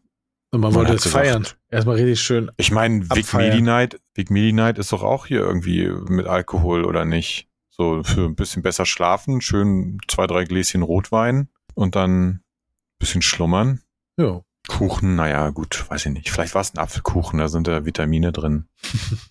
und 0.51 0.61
man, 0.61 0.73
wollte 0.75 0.95
es 0.95 1.07
feiern. 1.07 1.47
Erstmal 1.71 1.97
richtig 1.97 2.23
schön. 2.23 2.51
Ich 2.57 2.71
meine, 2.71 3.05
Big 3.05 3.33
Midi 3.35 3.61
Night, 3.61 4.01
Big 4.15 4.31
Midi 4.31 4.53
Night 4.53 4.79
ist 4.79 4.93
doch 4.93 5.03
auch 5.03 5.27
hier 5.27 5.41
irgendwie 5.41 5.91
mit 6.09 6.27
Alkohol 6.27 6.87
oder 6.87 7.05
nicht? 7.05 7.49
So 7.69 8.03
für 8.03 8.25
ein 8.25 8.35
bisschen 8.35 8.63
besser 8.63 8.87
schlafen, 8.87 9.43
schön 9.43 9.99
zwei, 10.09 10.27
drei 10.27 10.45
Gläschen 10.45 10.83
Rotwein 10.83 11.49
und 11.75 11.97
dann 11.97 12.29
ein 12.29 12.43
bisschen 12.99 13.21
schlummern. 13.21 13.83
Ja. 14.17 14.41
Kuchen, 14.69 15.17
naja, 15.17 15.51
gut, 15.51 15.89
weiß 15.89 16.07
ich 16.07 16.13
nicht. 16.13 16.31
Vielleicht 16.31 16.55
war 16.55 16.63
es 16.63 16.75
ein 16.75 16.79
Apfelkuchen, 16.79 17.39
da 17.39 17.49
sind 17.49 17.69
da 17.69 17.85
Vitamine 17.85 18.33
drin. 18.33 18.69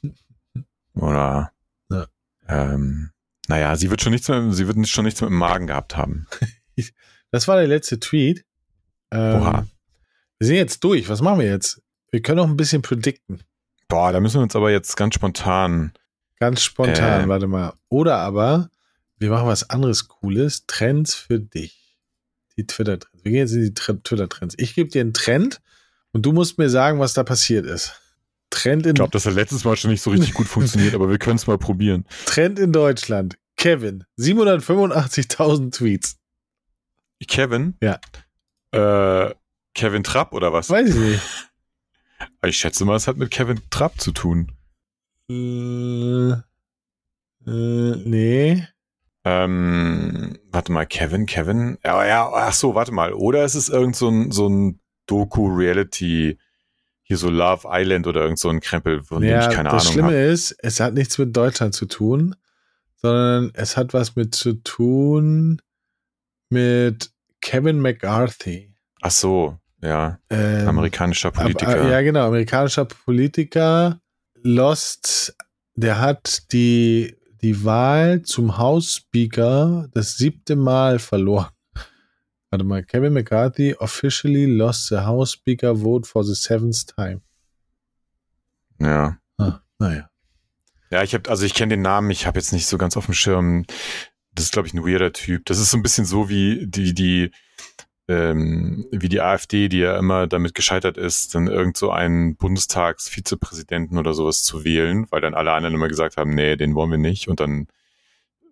oder 0.93 1.51
ja. 1.89 2.07
ähm, 2.47 3.11
naja, 3.47 3.75
sie 3.75 3.89
wird 3.89 4.01
schon 4.01 4.13
nichts 4.13 4.29
mehr, 4.29 4.51
sie 4.51 4.67
wird 4.67 4.87
schon 4.87 5.05
nichts 5.05 5.21
mit 5.21 5.31
dem 5.31 5.37
Magen 5.37 5.67
gehabt 5.67 5.97
haben. 5.97 6.27
das 7.31 7.47
war 7.47 7.57
der 7.57 7.67
letzte 7.67 7.99
Tweet. 7.99 8.45
Ähm, 9.11 9.41
Oha. 9.41 9.67
Wir 10.39 10.47
sind 10.47 10.55
jetzt 10.55 10.83
durch. 10.83 11.09
Was 11.09 11.21
machen 11.21 11.39
wir 11.39 11.47
jetzt? 11.47 11.81
Wir 12.11 12.21
können 12.21 12.37
noch 12.37 12.47
ein 12.47 12.57
bisschen 12.57 12.81
predikten. 12.81 13.41
Boah, 13.87 14.11
da 14.11 14.19
müssen 14.19 14.35
wir 14.35 14.43
uns 14.43 14.55
aber 14.55 14.71
jetzt 14.71 14.95
ganz 14.97 15.15
spontan. 15.15 15.93
Ganz 16.39 16.61
spontan, 16.61 17.25
äh, 17.25 17.27
warte 17.27 17.47
mal. 17.47 17.73
Oder 17.89 18.17
aber 18.17 18.69
wir 19.17 19.29
machen 19.29 19.47
was 19.47 19.69
anderes 19.69 20.07
Cooles. 20.07 20.65
Trends 20.67 21.15
für 21.15 21.39
dich. 21.39 21.97
Die 22.57 22.67
Twitter-Trends. 22.67 23.23
Wir 23.23 23.31
gehen 23.31 23.39
jetzt 23.39 23.53
in 23.53 23.61
die 23.61 23.73
Twitter-Trends. 23.73 24.55
Ich 24.57 24.75
gebe 24.75 24.89
dir 24.89 25.01
einen 25.01 25.13
Trend 25.13 25.61
und 26.11 26.25
du 26.25 26.33
musst 26.33 26.57
mir 26.57 26.69
sagen, 26.69 26.99
was 26.99 27.13
da 27.13 27.23
passiert 27.23 27.65
ist. 27.65 28.01
Trend 28.49 28.85
in. 28.85 28.91
Ich 28.91 28.95
glaube, 28.95 29.11
das 29.11 29.25
hat 29.25 29.33
letztes 29.33 29.63
Mal 29.63 29.75
schon 29.75 29.91
nicht 29.91 30.01
so 30.01 30.11
richtig 30.11 30.33
gut 30.33 30.47
funktioniert, 30.47 30.95
aber 30.95 31.09
wir 31.09 31.17
können 31.17 31.35
es 31.35 31.47
mal 31.47 31.57
probieren. 31.57 32.05
Trend 32.25 32.59
in 32.59 32.71
Deutschland. 32.71 33.37
Kevin. 33.57 34.03
785.000 34.19 35.71
Tweets. 35.71 36.17
Kevin? 37.25 37.75
Ja. 37.81 37.99
Äh, 38.71 39.33
Kevin 39.73 40.03
Trapp 40.03 40.33
oder 40.33 40.53
was? 40.53 40.69
Weiß 40.69 40.89
ich 40.89 40.95
nicht. 40.95 41.21
Ich 42.43 42.57
schätze 42.57 42.83
mal, 42.83 42.95
es 42.95 43.07
hat 43.07 43.17
mit 43.17 43.29
Kevin 43.29 43.61
Trapp 43.69 44.01
zu 44.01 44.11
tun. 44.11 44.51
Äh, 45.29 46.31
äh, 46.31 47.95
nee. 48.05 48.67
Ähm, 49.23 50.39
warte 50.49 50.71
mal, 50.71 50.85
Kevin, 50.85 51.27
Kevin. 51.27 51.77
Ja, 51.83 52.05
ja, 52.07 52.31
ach 52.33 52.53
so, 52.53 52.73
warte 52.73 52.91
mal. 52.91 53.13
Oder 53.13 53.45
ist 53.45 53.53
es 53.53 53.69
irgend 53.69 53.95
so 53.95 54.09
ein, 54.09 54.31
so 54.31 54.49
ein 54.49 54.79
Doku-Reality, 55.05 56.39
hier 57.03 57.17
so 57.17 57.29
Love 57.29 57.67
Island 57.69 58.07
oder 58.07 58.21
irgend 58.21 58.39
so 58.39 58.49
ein 58.49 58.61
Krempel, 58.61 59.03
von 59.03 59.21
ja, 59.23 59.41
dem 59.41 59.49
ich 59.49 59.55
keine 59.55 59.69
Ahnung 59.69 59.79
habe. 59.79 59.83
Das 59.83 59.91
Schlimme 59.91 60.07
hab. 60.07 60.33
ist, 60.33 60.55
es 60.59 60.79
hat 60.79 60.93
nichts 60.93 61.17
mit 61.17 61.35
Deutschland 61.35 61.75
zu 61.75 61.85
tun, 61.85 62.35
sondern 62.95 63.51
es 63.53 63.77
hat 63.77 63.93
was 63.93 64.15
mit 64.15 64.33
zu 64.33 64.53
tun 64.53 65.61
mit 66.49 67.11
Kevin 67.41 67.79
McCarthy. 67.79 68.73
Ach 69.01 69.11
so, 69.11 69.57
ja. 69.81 70.19
Ähm, 70.29 70.67
amerikanischer 70.67 71.31
Politiker. 71.31 71.81
Ab, 71.81 71.89
ja, 71.89 72.01
genau, 72.01 72.27
amerikanischer 72.27 72.85
Politiker. 72.85 73.99
Lost, 74.43 75.35
der 75.75 75.99
hat 75.99 76.51
die, 76.51 77.15
die 77.41 77.63
Wahl 77.63 78.21
zum 78.23 78.57
House 78.57 78.95
Speaker 78.95 79.87
das 79.93 80.17
siebte 80.17 80.55
Mal 80.55 80.99
verloren. 80.99 81.49
Warte 82.49 82.65
mal, 82.65 82.83
Kevin 82.83 83.13
McCarthy 83.13 83.75
officially 83.79 84.45
lost 84.45 84.87
the 84.87 84.97
House 84.97 85.31
Speaker 85.31 85.75
vote 85.75 86.07
for 86.07 86.23
the 86.23 86.35
seventh 86.35 86.87
time. 86.95 87.21
Ja. 88.79 89.17
Ah, 89.37 89.59
naja. 89.79 90.09
Ja, 90.89 91.03
ich 91.03 91.13
habe, 91.13 91.29
also 91.29 91.45
ich 91.45 91.53
kenne 91.53 91.71
den 91.71 91.81
Namen, 91.81 92.11
ich 92.11 92.25
habe 92.25 92.39
jetzt 92.39 92.53
nicht 92.53 92.67
so 92.67 92.77
ganz 92.77 92.95
auf 92.95 93.05
dem 93.05 93.13
Schirm. 93.13 93.65
Das 94.37 94.45
ist, 94.45 94.53
glaube 94.53 94.67
ich, 94.67 94.73
ein 94.75 94.85
weirder 94.85 95.13
Typ. 95.13 95.45
Das 95.45 95.57
ist 95.57 95.71
so 95.71 95.77
ein 95.77 95.81
bisschen 95.81 96.05
so 96.05 96.29
wie 96.29 96.67
die, 96.67 96.93
die 96.93 97.31
ähm, 98.07 98.85
wie 98.91 99.09
die 99.09 99.19
AfD, 99.19 99.67
die 99.67 99.79
ja 99.79 99.97
immer 99.97 100.27
damit 100.27 100.53
gescheitert 100.53 100.95
ist, 100.95 101.33
dann 101.33 101.47
irgend 101.47 101.75
so 101.75 101.89
einen 101.89 102.35
Bundestagsvizepräsidenten 102.35 103.97
oder 103.97 104.13
sowas 104.13 104.43
zu 104.43 104.63
wählen, 104.63 105.07
weil 105.09 105.21
dann 105.21 105.33
alle 105.33 105.53
anderen 105.53 105.73
immer 105.73 105.87
gesagt 105.87 106.17
haben, 106.17 106.35
nee, 106.35 106.55
den 106.55 106.75
wollen 106.75 106.91
wir 106.91 106.99
nicht. 106.99 107.27
Und 107.27 107.39
dann 107.39 107.67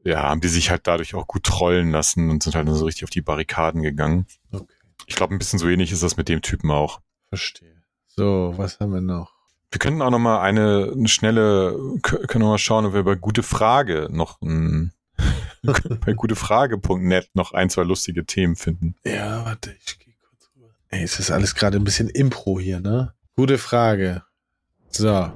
ja, 0.04 0.24
haben 0.24 0.42
die 0.42 0.48
sich 0.48 0.72
halt 0.72 0.88
dadurch 0.88 1.14
auch 1.14 1.28
gut 1.28 1.44
trollen 1.44 1.92
lassen 1.92 2.32
und 2.32 2.42
sind 2.42 2.56
halt 2.56 2.68
so 2.68 2.86
richtig 2.86 3.04
auf 3.04 3.12
die 3.12 3.22
Barrikaden 3.22 3.84
gegangen. 3.84 4.26
Okay. 4.52 4.66
Ich 5.06 5.16
glaube, 5.16 5.36
ein 5.36 5.38
bisschen 5.38 5.60
so 5.60 5.70
ähnlich 5.70 5.92
ist 5.92 6.02
das 6.02 6.18
mit 6.18 6.30
dem 6.30 6.42
Typen 6.42 6.72
auch. 6.72 7.00
Verstehe. 7.30 7.84
So, 8.08 8.56
was 8.58 8.80
haben 8.80 8.92
wir 8.92 9.02
noch? 9.02 9.36
Wir 9.70 9.80
könnten 9.80 10.02
auch 10.02 10.10
noch 10.10 10.20
mal 10.20 10.42
eine, 10.42 10.92
eine 10.96 11.08
schnelle, 11.08 11.78
können 12.02 12.44
wir 12.44 12.50
mal 12.50 12.58
schauen, 12.58 12.86
ob 12.86 12.94
wir 12.94 13.04
bei 13.04 13.16
gute 13.16 13.44
Frage 13.44 14.08
noch 14.10 14.42
ein, 14.42 14.94
bei 16.06 16.14
gutefrage.net 16.14 17.30
noch 17.34 17.54
ein, 17.54 17.70
zwei 17.70 17.84
lustige 17.84 18.26
Themen 18.26 18.56
finden. 18.56 18.96
Ja, 19.06 19.46
warte, 19.46 19.76
ich 19.86 20.00
gehe 20.00 20.14
kurz 20.22 20.50
rüber. 20.56 20.70
Ey, 20.90 21.04
es 21.04 21.20
ist 21.20 21.32
alles 21.32 21.56
gerade 21.56 21.78
ein 21.78 21.84
bisschen 21.84 22.10
Impro 22.10 22.60
hier, 22.60 22.80
ne? 22.80 23.14
Gute 23.36 23.58
Frage. 23.58 24.24
So. 24.90 25.32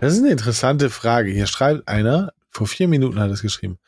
Das 0.00 0.12
ist 0.12 0.18
eine 0.18 0.32
interessante 0.32 0.90
Frage. 0.90 1.30
Hier 1.30 1.46
schreibt 1.46 1.88
einer, 1.88 2.32
vor 2.50 2.66
vier 2.66 2.88
Minuten 2.88 3.18
hat 3.18 3.28
er 3.28 3.34
es 3.34 3.42
geschrieben. 3.42 3.78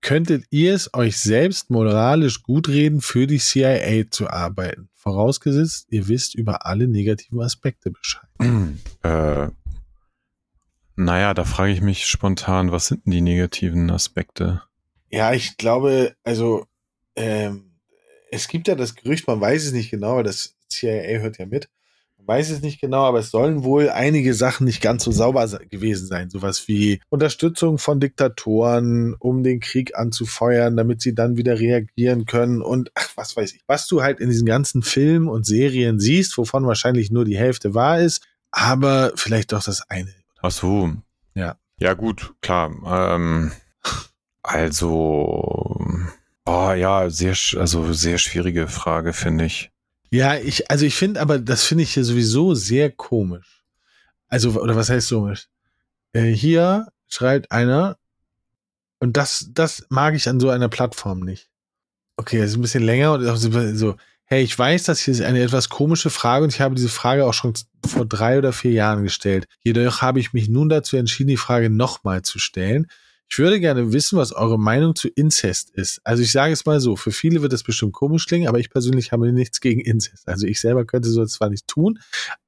Könntet 0.00 0.44
ihr 0.50 0.74
es 0.74 0.92
euch 0.94 1.16
selbst 1.16 1.70
moralisch 1.70 2.42
gut 2.42 2.68
reden, 2.68 3.00
für 3.00 3.28
die 3.28 3.38
CIA 3.38 4.10
zu 4.10 4.28
arbeiten? 4.28 4.88
Vorausgesetzt, 4.94 5.86
ihr 5.90 6.08
wisst 6.08 6.34
über 6.34 6.66
alle 6.66 6.88
negativen 6.88 7.40
Aspekte 7.40 7.90
Bescheid. 7.90 8.28
Äh, 9.04 9.48
naja, 10.96 11.34
da 11.34 11.44
frage 11.44 11.72
ich 11.72 11.80
mich 11.80 12.06
spontan, 12.06 12.72
was 12.72 12.86
sind 12.86 13.06
denn 13.06 13.12
die 13.12 13.20
negativen 13.20 13.90
Aspekte? 13.90 14.62
Ja, 15.10 15.32
ich 15.32 15.56
glaube, 15.56 16.14
also 16.24 16.66
ähm, 17.16 17.72
es 18.30 18.48
gibt 18.48 18.68
ja 18.68 18.74
das 18.74 18.94
Gerücht, 18.94 19.26
man 19.26 19.40
weiß 19.40 19.66
es 19.66 19.72
nicht 19.72 19.90
genau, 19.90 20.16
weil 20.16 20.24
das 20.24 20.56
CIA 20.68 21.20
hört 21.20 21.38
ja 21.38 21.46
mit, 21.46 21.68
weiß 22.26 22.50
es 22.50 22.62
nicht 22.62 22.80
genau, 22.80 23.04
aber 23.04 23.18
es 23.18 23.30
sollen 23.30 23.64
wohl 23.64 23.90
einige 23.90 24.34
Sachen 24.34 24.64
nicht 24.64 24.80
ganz 24.80 25.04
so 25.04 25.12
sauber 25.12 25.46
gewesen 25.70 26.06
sein. 26.06 26.30
Sowas 26.30 26.68
wie 26.68 27.00
Unterstützung 27.08 27.78
von 27.78 28.00
Diktatoren, 28.00 29.14
um 29.18 29.42
den 29.42 29.60
Krieg 29.60 29.96
anzufeuern, 29.96 30.76
damit 30.76 31.00
sie 31.00 31.14
dann 31.14 31.36
wieder 31.36 31.58
reagieren 31.58 32.26
können 32.26 32.62
und 32.62 32.90
ach, 32.94 33.10
was 33.16 33.36
weiß 33.36 33.52
ich. 33.54 33.62
Was 33.66 33.86
du 33.86 34.02
halt 34.02 34.20
in 34.20 34.28
diesen 34.30 34.46
ganzen 34.46 34.82
Filmen 34.82 35.28
und 35.28 35.46
Serien 35.46 35.98
siehst, 35.98 36.38
wovon 36.38 36.66
wahrscheinlich 36.66 37.10
nur 37.10 37.24
die 37.24 37.36
Hälfte 37.36 37.74
wahr 37.74 38.00
ist, 38.00 38.22
aber 38.50 39.12
vielleicht 39.16 39.52
doch 39.52 39.62
das 39.62 39.82
eine. 39.90 40.14
Ach 40.42 40.50
so. 40.50 40.92
Ja. 41.34 41.56
Ja, 41.78 41.94
gut, 41.94 42.34
klar. 42.42 42.70
Ähm, 42.84 43.52
also, 44.42 45.80
oh 46.44 46.72
ja, 46.72 47.08
sehr, 47.10 47.36
also 47.58 47.92
sehr 47.92 48.18
schwierige 48.18 48.68
Frage, 48.68 49.12
finde 49.12 49.46
ich. 49.46 49.70
Ja, 50.10 50.36
ich, 50.36 50.70
also 50.70 50.84
ich 50.84 50.94
finde, 50.94 51.20
aber 51.20 51.38
das 51.38 51.64
finde 51.64 51.84
ich 51.84 51.94
hier 51.94 52.04
sowieso 52.04 52.54
sehr 52.54 52.90
komisch. 52.90 53.64
Also, 54.28 54.60
oder 54.60 54.76
was 54.76 54.90
heißt 54.90 55.08
komisch? 55.08 55.48
Äh, 56.12 56.32
hier 56.32 56.88
schreibt 57.08 57.50
einer, 57.50 57.96
und 58.98 59.16
das, 59.16 59.48
das 59.52 59.86
mag 59.88 60.14
ich 60.14 60.28
an 60.28 60.40
so 60.40 60.50
einer 60.50 60.68
Plattform 60.68 61.20
nicht. 61.20 61.48
Okay, 62.16 62.38
das 62.38 62.50
ist 62.50 62.56
ein 62.56 62.62
bisschen 62.62 62.84
länger 62.84 63.12
und 63.12 63.24
so, 63.76 63.96
hey, 64.32 64.42
ich 64.42 64.58
weiß, 64.58 64.84
das 64.84 65.00
hier 65.00 65.12
ist 65.12 65.20
eine 65.20 65.42
etwas 65.42 65.68
komische 65.68 66.08
Frage 66.08 66.44
und 66.44 66.54
ich 66.54 66.62
habe 66.62 66.74
diese 66.74 66.88
Frage 66.88 67.26
auch 67.26 67.34
schon 67.34 67.52
vor 67.84 68.06
drei 68.06 68.38
oder 68.38 68.54
vier 68.54 68.70
Jahren 68.70 69.02
gestellt. 69.02 69.46
Jedoch 69.62 70.00
habe 70.00 70.20
ich 70.20 70.32
mich 70.32 70.48
nun 70.48 70.70
dazu 70.70 70.96
entschieden, 70.96 71.28
die 71.28 71.36
Frage 71.36 71.68
nochmal 71.68 72.22
zu 72.22 72.38
stellen. 72.38 72.86
Ich 73.28 73.38
würde 73.38 73.60
gerne 73.60 73.92
wissen, 73.92 74.16
was 74.16 74.32
eure 74.32 74.58
Meinung 74.58 74.94
zu 74.94 75.08
Inzest 75.08 75.68
ist. 75.68 76.00
Also 76.04 76.22
ich 76.22 76.32
sage 76.32 76.54
es 76.54 76.64
mal 76.64 76.80
so, 76.80 76.96
für 76.96 77.12
viele 77.12 77.42
wird 77.42 77.52
das 77.52 77.62
bestimmt 77.62 77.92
komisch 77.92 78.26
klingen, 78.26 78.48
aber 78.48 78.58
ich 78.58 78.70
persönlich 78.70 79.12
habe 79.12 79.30
nichts 79.34 79.60
gegen 79.60 79.82
Inzest. 79.82 80.26
Also 80.26 80.46
ich 80.46 80.60
selber 80.60 80.86
könnte 80.86 81.10
so 81.10 81.26
zwar 81.26 81.50
nicht 81.50 81.68
tun, 81.68 81.98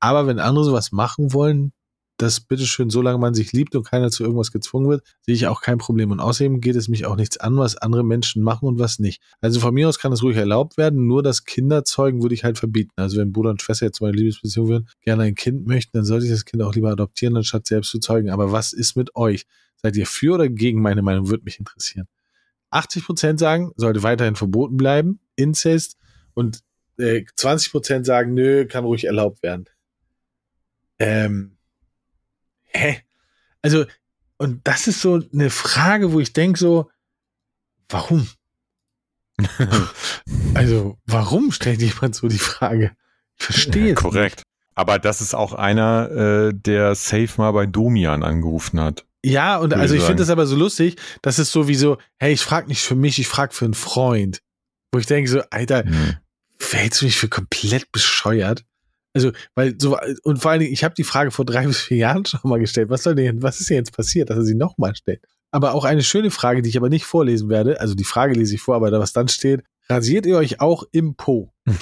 aber 0.01 0.26
wenn 0.26 0.39
andere 0.39 0.64
sowas 0.64 0.91
machen 0.91 1.35
wollen, 1.35 1.74
das 2.16 2.40
bitteschön, 2.40 2.90
solange 2.90 3.18
man 3.18 3.34
sich 3.34 3.52
liebt 3.52 3.74
und 3.74 3.84
keiner 3.84 4.10
zu 4.10 4.22
irgendwas 4.22 4.52
gezwungen 4.52 4.88
wird, 4.88 5.02
sehe 5.22 5.34
ich 5.34 5.46
auch 5.48 5.60
kein 5.60 5.78
Problem. 5.78 6.12
Und 6.12 6.20
außerdem 6.20 6.60
geht 6.60 6.76
es 6.76 6.88
mich 6.88 7.06
auch 7.06 7.16
nichts 7.16 7.36
an, 7.38 7.56
was 7.56 7.76
andere 7.76 8.04
Menschen 8.04 8.42
machen 8.42 8.66
und 8.66 8.78
was 8.78 8.98
nicht. 8.98 9.20
Also 9.40 9.58
von 9.58 9.74
mir 9.74 9.88
aus 9.88 9.98
kann 9.98 10.12
es 10.12 10.22
ruhig 10.22 10.36
erlaubt 10.36 10.76
werden, 10.76 11.06
nur 11.06 11.22
das 11.22 11.44
Kinderzeugen 11.44 12.22
würde 12.22 12.34
ich 12.34 12.44
halt 12.44 12.58
verbieten. 12.58 12.92
Also 12.96 13.16
wenn 13.16 13.32
Bruder 13.32 13.50
und 13.50 13.62
Schwester 13.62 13.86
jetzt 13.86 14.00
meine 14.00 14.16
Liebesbeziehung 14.16 14.68
würden, 14.68 14.88
gerne 15.00 15.24
ein 15.24 15.34
Kind 15.34 15.66
möchten, 15.66 15.96
dann 15.96 16.04
sollte 16.04 16.26
ich 16.26 16.30
das 16.30 16.44
Kind 16.44 16.62
auch 16.62 16.74
lieber 16.74 16.90
adoptieren, 16.90 17.36
anstatt 17.36 17.66
selbst 17.66 17.90
zu 17.90 17.98
zeugen. 17.98 18.30
Aber 18.30 18.52
was 18.52 18.72
ist 18.72 18.96
mit 18.96 19.16
euch? 19.16 19.46
Seid 19.82 19.96
ihr 19.96 20.06
für 20.06 20.34
oder 20.34 20.48
gegen 20.48 20.80
meine 20.80 21.02
Meinung? 21.02 21.28
Würde 21.28 21.44
mich 21.44 21.58
interessieren. 21.58 22.06
80 22.70 23.04
Prozent 23.06 23.38
sagen, 23.38 23.72
sollte 23.76 24.02
weiterhin 24.02 24.36
verboten 24.36 24.76
bleiben, 24.76 25.20
Inzest. 25.36 25.96
Und 26.34 26.60
äh, 26.96 27.22
20 27.36 27.72
Prozent 27.72 28.06
sagen, 28.06 28.34
nö, 28.34 28.66
kann 28.66 28.84
ruhig 28.84 29.04
erlaubt 29.04 29.42
werden. 29.42 29.66
Ähm, 30.98 31.53
hä? 32.74 33.02
Also, 33.62 33.86
und 34.36 34.60
das 34.64 34.88
ist 34.88 35.00
so 35.00 35.22
eine 35.32 35.50
Frage, 35.50 36.12
wo 36.12 36.20
ich 36.20 36.32
denke 36.32 36.58
so, 36.58 36.90
warum? 37.88 38.28
also, 40.54 40.98
warum 41.06 41.52
stellt 41.52 41.80
jemand 41.80 42.14
so 42.14 42.28
die 42.28 42.38
Frage? 42.38 42.96
Ich 43.38 43.46
verstehe 43.46 43.88
ja, 43.88 43.94
Korrekt. 43.94 44.38
Nicht. 44.38 44.46
Aber 44.74 44.98
das 44.98 45.20
ist 45.20 45.34
auch 45.34 45.52
einer, 45.52 46.10
äh, 46.10 46.52
der 46.52 46.94
safe 46.94 47.30
mal 47.36 47.52
bei 47.52 47.66
Domian 47.66 48.22
angerufen 48.22 48.80
hat. 48.80 49.04
Ja, 49.24 49.56
und 49.56 49.72
also 49.72 49.94
ich 49.94 50.02
finde 50.02 50.22
das 50.22 50.28
aber 50.28 50.46
so 50.46 50.54
lustig, 50.54 50.96
das 51.22 51.38
ist 51.38 51.50
so 51.50 51.66
wie 51.66 51.76
so, 51.76 51.96
hey, 52.18 52.34
ich 52.34 52.42
frage 52.42 52.68
nicht 52.68 52.82
für 52.82 52.94
mich, 52.94 53.18
ich 53.18 53.26
frage 53.26 53.54
für 53.54 53.64
einen 53.64 53.72
Freund. 53.72 54.42
Wo 54.92 54.98
ich 54.98 55.06
denke 55.06 55.30
so, 55.30 55.40
Alter, 55.48 55.84
mhm. 55.86 56.18
hältst 56.60 57.00
du 57.00 57.06
mich 57.06 57.16
für 57.16 57.28
komplett 57.28 57.90
bescheuert? 57.90 58.64
Also, 59.14 59.30
weil 59.54 59.74
so, 59.80 59.96
und 60.24 60.42
vor 60.42 60.50
allen 60.50 60.60
Dingen, 60.60 60.72
ich 60.72 60.82
habe 60.84 60.94
die 60.94 61.04
Frage 61.04 61.30
vor 61.30 61.44
drei 61.44 61.66
bis 61.68 61.80
vier 61.80 61.98
Jahren 61.98 62.26
schon 62.26 62.40
mal 62.44 62.58
gestellt. 62.58 62.90
Was 62.90 63.04
soll 63.04 63.14
denn, 63.14 63.42
was 63.42 63.60
ist 63.60 63.70
denn 63.70 63.76
jetzt 63.76 63.96
passiert, 63.96 64.28
dass 64.30 64.38
er 64.38 64.44
sie 64.44 64.56
nochmal 64.56 64.94
stellt? 64.96 65.22
Aber 65.50 65.74
auch 65.74 65.84
eine 65.84 66.02
schöne 66.02 66.32
Frage, 66.32 66.62
die 66.62 66.68
ich 66.68 66.76
aber 66.76 66.88
nicht 66.88 67.04
vorlesen 67.04 67.48
werde. 67.48 67.80
Also 67.80 67.94
die 67.94 68.04
Frage 68.04 68.34
lese 68.34 68.56
ich 68.56 68.60
vor, 68.60 68.74
aber 68.74 68.90
da 68.90 68.98
was 68.98 69.12
dann 69.12 69.28
steht, 69.28 69.62
rasiert 69.88 70.26
ihr 70.26 70.36
euch 70.36 70.60
auch 70.60 70.82
im 70.90 71.14
Po? 71.14 71.52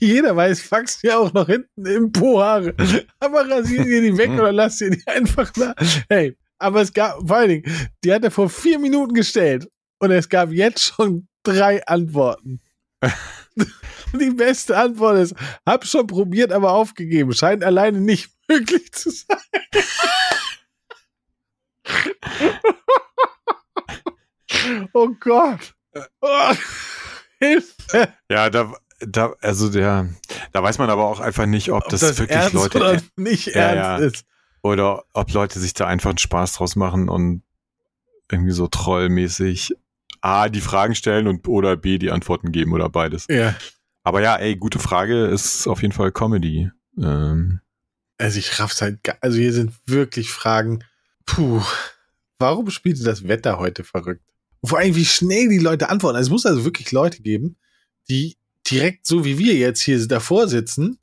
Jeder 0.00 0.34
weiß, 0.34 0.70
wachsen 0.72 1.06
ja 1.06 1.18
auch 1.18 1.32
noch 1.32 1.46
hinten 1.46 1.86
im 1.86 2.10
Po 2.10 2.40
Haare. 2.40 2.74
Aber 3.20 3.48
rasiert 3.48 3.86
ihr 3.86 4.02
die 4.02 4.16
weg 4.16 4.30
oder 4.30 4.50
lasst 4.52 4.80
ihr 4.80 4.90
die 4.90 5.06
einfach 5.06 5.52
da? 5.52 5.74
Hey, 6.08 6.36
aber 6.58 6.82
es 6.82 6.92
gab, 6.92 7.26
vor 7.26 7.36
allen 7.36 7.48
Dingen, 7.48 7.90
die 8.02 8.12
hat 8.12 8.24
er 8.24 8.32
vor 8.32 8.50
vier 8.50 8.80
Minuten 8.80 9.14
gestellt. 9.14 9.68
Und 10.00 10.10
es 10.10 10.28
gab 10.28 10.50
jetzt 10.50 10.82
schon 10.82 11.28
drei 11.44 11.86
Antworten. 11.86 12.60
die 14.20 14.30
beste 14.30 14.76
Antwort 14.76 15.18
ist, 15.18 15.34
hab 15.66 15.84
schon 15.84 16.06
probiert, 16.06 16.52
aber 16.52 16.70
aufgegeben. 16.72 17.32
Scheint 17.32 17.64
alleine 17.64 18.00
nicht 18.00 18.30
möglich 18.48 18.92
zu 18.92 19.10
sein. 19.10 19.38
oh 24.92 25.08
Gott. 25.20 25.74
Oh, 26.20 26.52
Hilfe. 27.38 28.12
Ja, 28.30 28.50
da, 28.50 28.72
da, 29.00 29.34
also 29.40 29.70
der, 29.70 30.10
da 30.52 30.62
weiß 30.62 30.76
man 30.78 30.90
aber 30.90 31.06
auch 31.06 31.20
einfach 31.20 31.46
nicht, 31.46 31.70
ob, 31.70 31.84
ob 31.84 31.88
das, 31.88 32.00
das, 32.00 32.18
wirklich 32.18 32.52
Leute 32.52 32.78
oder 32.78 33.00
nicht 33.16 33.46
ja, 33.46 33.54
ernst 33.54 34.00
ja. 34.00 34.06
ist. 34.06 34.26
Oder 34.62 35.04
ob 35.12 35.32
Leute 35.32 35.60
sich 35.60 35.72
da 35.72 35.86
einfach 35.86 36.10
einen 36.10 36.18
Spaß 36.18 36.54
draus 36.54 36.76
machen 36.76 37.08
und 37.08 37.42
irgendwie 38.30 38.52
so 38.52 38.66
trollmäßig 38.66 39.74
A, 40.20 40.48
die 40.48 40.60
Fragen 40.60 40.94
stellen 40.94 41.28
und 41.28 41.46
oder 41.48 41.76
B, 41.76 41.98
die 41.98 42.10
Antworten 42.10 42.52
geben 42.52 42.72
oder 42.72 42.88
beides. 42.88 43.26
Ja. 43.30 43.54
Aber 44.02 44.22
ja, 44.22 44.36
ey, 44.36 44.56
gute 44.56 44.78
Frage 44.78 45.26
ist 45.26 45.66
auf 45.66 45.82
jeden 45.82 45.92
Fall 45.92 46.12
Comedy. 46.12 46.70
Ähm. 46.98 47.60
Also 48.16 48.38
ich 48.38 48.58
raff's 48.58 48.80
halt, 48.80 49.00
also 49.20 49.38
hier 49.38 49.52
sind 49.52 49.72
wirklich 49.86 50.30
Fragen. 50.30 50.84
Puh, 51.26 51.62
warum 52.38 52.70
spielt 52.70 53.04
das 53.06 53.28
Wetter 53.28 53.58
heute 53.58 53.84
verrückt? 53.84 54.24
Und 54.60 54.70
vor 54.70 54.78
allem, 54.78 54.96
wie 54.96 55.04
schnell 55.04 55.48
die 55.48 55.58
Leute 55.58 55.88
antworten. 55.88 56.16
Also 56.16 56.28
es 56.28 56.32
muss 56.32 56.46
also 56.46 56.64
wirklich 56.64 56.90
Leute 56.90 57.22
geben, 57.22 57.56
die 58.08 58.36
direkt 58.68 59.06
so 59.06 59.24
wie 59.24 59.38
wir 59.38 59.54
jetzt 59.54 59.80
hier 59.82 60.04
davor 60.06 60.48
sitzen 60.48 60.98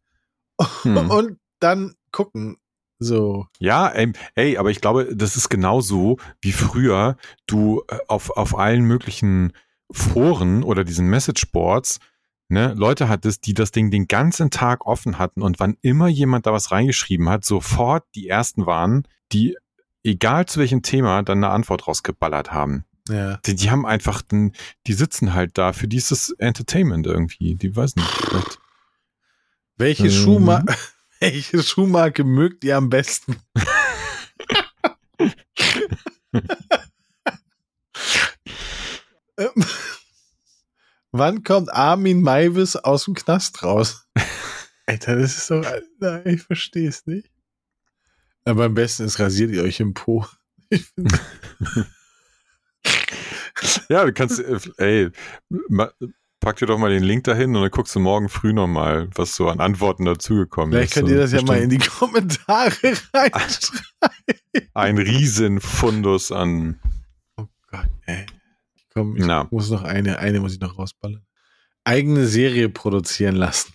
hm. 0.82 1.10
und 1.10 1.40
dann 1.60 1.96
gucken. 2.12 2.58
So. 2.98 3.46
Ja, 3.60 3.90
ey, 3.90 4.14
ey, 4.36 4.58
aber 4.58 4.72
ich 4.72 4.80
glaube, 4.80 5.16
das 5.16 5.36
ist 5.36 5.50
genauso 5.50 6.18
wie 6.42 6.54
früher 6.54 7.18
du 7.46 7.84
äh, 7.90 7.98
auf, 8.08 8.30
auf 8.32 8.58
allen 8.58 8.86
möglichen 8.86 9.52
Foren 9.92 10.64
oder 10.64 10.84
diesen 10.84 11.08
Messageboards 11.08 12.00
ne, 12.48 12.74
Leute 12.76 13.10
hattest, 13.10 13.46
die 13.46 13.54
das 13.54 13.72
Ding 13.72 13.92
den 13.92 14.08
ganzen 14.08 14.50
Tag 14.52 14.86
offen 14.86 15.18
hatten 15.18 15.42
und 15.42 15.60
wann 15.60 15.78
immer 15.82 16.08
jemand 16.08 16.46
da 16.46 16.54
was 16.54 16.72
reingeschrieben 16.72 17.30
hat, 17.30 17.46
sofort 17.46 18.06
die 18.16 18.28
ersten 18.28 18.66
waren, 18.66 19.08
die 19.32 19.58
egal 20.04 20.46
zu 20.46 20.60
welchem 20.60 20.82
Thema 20.82 21.24
dann 21.24 21.44
eine 21.44 21.52
Antwort 21.52 21.88
rausgeballert 21.88 22.52
haben. 22.52 22.86
Ja. 23.10 23.38
Die, 23.46 23.56
die 23.56 23.70
haben 23.70 23.86
einfach, 23.86 24.22
den, 24.22 24.54
die 24.88 24.94
sitzen 24.94 25.34
halt 25.34 25.58
da 25.58 25.74
für 25.74 25.88
dieses 25.88 26.32
Entertainment 26.32 27.06
irgendwie. 27.06 27.56
Die 27.56 27.76
weiß 27.76 27.96
nicht. 27.96 28.08
Vielleicht. 28.08 28.60
Welche, 29.78 30.06
ähm. 30.06 30.12
Schuhma 30.12 30.64
welche 31.20 31.62
Schuhmarke 31.62 32.24
mögt 32.24 32.64
ihr 32.64 32.78
am 32.78 32.90
besten? 32.90 33.38
Wann 41.18 41.44
kommt 41.44 41.74
Armin 41.74 42.22
Maivis 42.22 42.76
aus 42.76 43.06
dem 43.06 43.14
Knast 43.14 43.64
raus? 43.64 44.06
Alter, 44.86 45.16
das 45.16 45.38
ist 45.38 45.50
doch. 45.50 45.66
Nein, 46.00 46.24
ich 46.26 46.42
verstehe 46.42 46.90
es 46.90 47.06
nicht. 47.08 47.32
Aber 48.44 48.66
am 48.66 48.74
besten 48.74 49.06
ist, 49.06 49.18
rasiert 49.20 49.52
ihr 49.52 49.64
euch 49.64 49.80
im 49.80 49.94
Po. 49.94 50.26
Ja, 53.88 54.04
du 54.04 54.12
kannst, 54.12 54.40
äh, 54.40 54.60
ey, 54.78 55.12
pack 56.42 56.58
dir 56.58 56.66
doch 56.66 56.78
mal 56.78 56.90
den 56.92 57.04
Link 57.04 57.24
dahin 57.24 57.56
und 57.56 57.62
dann 57.62 57.72
guckst 57.72 57.96
du 57.96 58.02
morgen 58.02 58.28
früh 58.28 58.52
nochmal, 58.52 59.08
was 59.16 59.36
so 59.36 59.48
an 59.48 59.62
Antworten 59.62 60.04
dazugekommen 60.04 60.74
ist. 60.74 60.78
vielleicht 60.78 60.94
könnt 60.94 61.10
ihr 61.10 61.18
das 61.18 61.32
ja 61.32 61.42
mal 61.42 61.62
in 61.62 61.70
die 61.70 61.78
Kommentare 61.78 62.74
reinschreiben. 63.14 63.42
Ein 64.74 64.98
Riesenfundus 64.98 66.34
an, 66.34 66.80
Oh 67.38 67.48
Gott, 67.72 67.88
ey. 68.06 68.26
Ich 68.96 69.02
komm, 69.02 69.18
ich 69.18 69.26
Na. 69.26 69.46
muss 69.52 69.70
noch 69.70 69.84
eine, 69.84 70.20
eine 70.20 70.40
muss 70.40 70.54
ich 70.54 70.62
noch 70.62 70.78
rausballern. 70.80 71.26
Eigene 71.84 72.28
Serie 72.28 72.70
produzieren 72.70 73.36
lassen. 73.36 73.74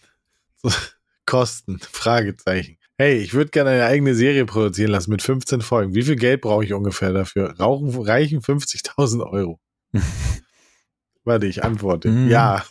Kosten, 1.27 1.79
Fragezeichen. 1.79 2.79
Hey, 2.97 3.19
ich 3.19 3.35
würde 3.35 3.51
gerne 3.51 3.69
eine 3.69 3.85
eigene 3.85 4.15
Serie 4.15 4.47
produzieren 4.47 4.93
lassen 4.93 5.11
mit 5.11 5.21
15 5.21 5.61
Folgen. 5.61 5.95
Wie 5.95 6.05
viel 6.05 6.17
Geld 6.17 6.41
brauche 6.41 6.65
ich 6.65 6.73
ungefähr 6.73 7.13
dafür? 7.13 7.55
Rauchen, 7.61 7.95
reichen 8.01 8.41
50.000 8.41 9.31
Euro. 9.31 9.61
Warte, 11.25 11.47
ich 11.47 11.65
antworte. 11.65 12.09
Mm. 12.09 12.31
Ja. 12.31 12.65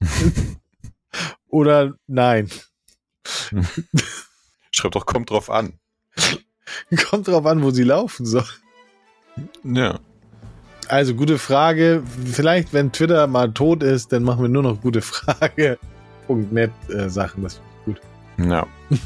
Oder 1.48 1.98
nein. 2.06 2.48
schreib 4.70 4.92
doch, 4.92 5.04
kommt 5.04 5.28
drauf 5.28 5.50
an. 5.50 5.78
Kommt 7.10 7.28
drauf 7.28 7.44
an, 7.44 7.62
wo 7.62 7.70
sie 7.72 7.84
laufen 7.84 8.24
soll. 8.24 8.48
Ja. 9.64 10.00
Also, 10.88 11.14
gute 11.14 11.38
Frage. 11.38 12.02
Vielleicht, 12.24 12.72
wenn 12.72 12.92
Twitter 12.92 13.26
mal 13.26 13.50
tot 13.52 13.82
ist, 13.82 14.12
dann 14.12 14.22
machen 14.22 14.42
wir 14.42 14.48
nur 14.48 14.62
noch 14.62 14.80
gute 14.80 15.00
Frage.net 15.02 16.70
äh, 16.88 17.08
Sachen. 17.08 17.42
Das 17.42 17.54
ich 17.54 17.84
gut. 17.94 18.00
Ja. 18.48 18.66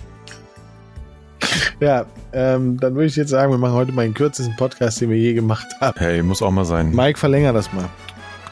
Ja, 1.81 2.05
ähm, 2.35 2.79
dann 2.79 2.95
würde 2.95 3.07
ich 3.07 3.17
jetzt 3.17 3.31
sagen, 3.31 3.51
wir 3.51 3.59
machen 3.59 3.73
heute 3.73 3.93
mal 3.93 4.03
den 4.05 4.13
kürzesten 4.13 4.55
Podcast, 4.57 5.01
den 5.01 5.09
wir 5.09 5.17
je 5.17 5.33
gemacht 5.33 5.67
haben. 5.81 5.99
Hey, 5.99 6.23
muss 6.23 6.43
auch 6.43 6.51
mal 6.51 6.67
sein. 6.67 6.95
Mike, 6.95 7.19
verlänger 7.19 7.53
das 7.55 7.73
mal. 7.73 7.89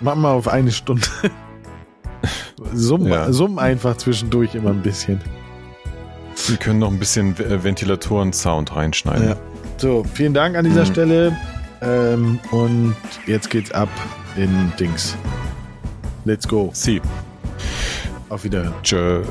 Mach 0.01 0.15
mal 0.15 0.33
auf 0.33 0.49
eine 0.49 0.73
Stunde. 0.73 1.07
Summ, 2.73 3.07
Ja. 3.07 3.31
summ 3.31 3.59
einfach 3.59 3.97
zwischendurch 3.99 4.55
immer 4.55 4.71
ein 4.71 4.81
bisschen. 4.83 5.21
Wir 6.47 6.57
können 6.57 6.79
noch 6.79 6.91
ein 6.91 6.99
bisschen 6.99 7.37
Ventilatoren-Sound 7.39 8.75
reinschneiden. 8.75 9.29
Ja. 9.29 9.37
So, 9.77 10.05
vielen 10.15 10.33
Dank 10.35 10.57
an 10.57 10.65
dieser 10.65 10.83
Mhm. 10.85 10.87
Stelle. 10.93 11.37
Ähm, 11.83 12.39
und 12.51 12.97
jetzt 13.27 13.51
geht's 13.51 13.71
ab 13.73 13.89
in 14.37 14.73
Dings. 14.79 15.17
Let's 16.25 16.47
go. 16.47 16.71
Sie. 16.73 17.01
Auf 18.29 18.45
Wiederhören. 18.45 18.75
Tschö. 18.83 19.23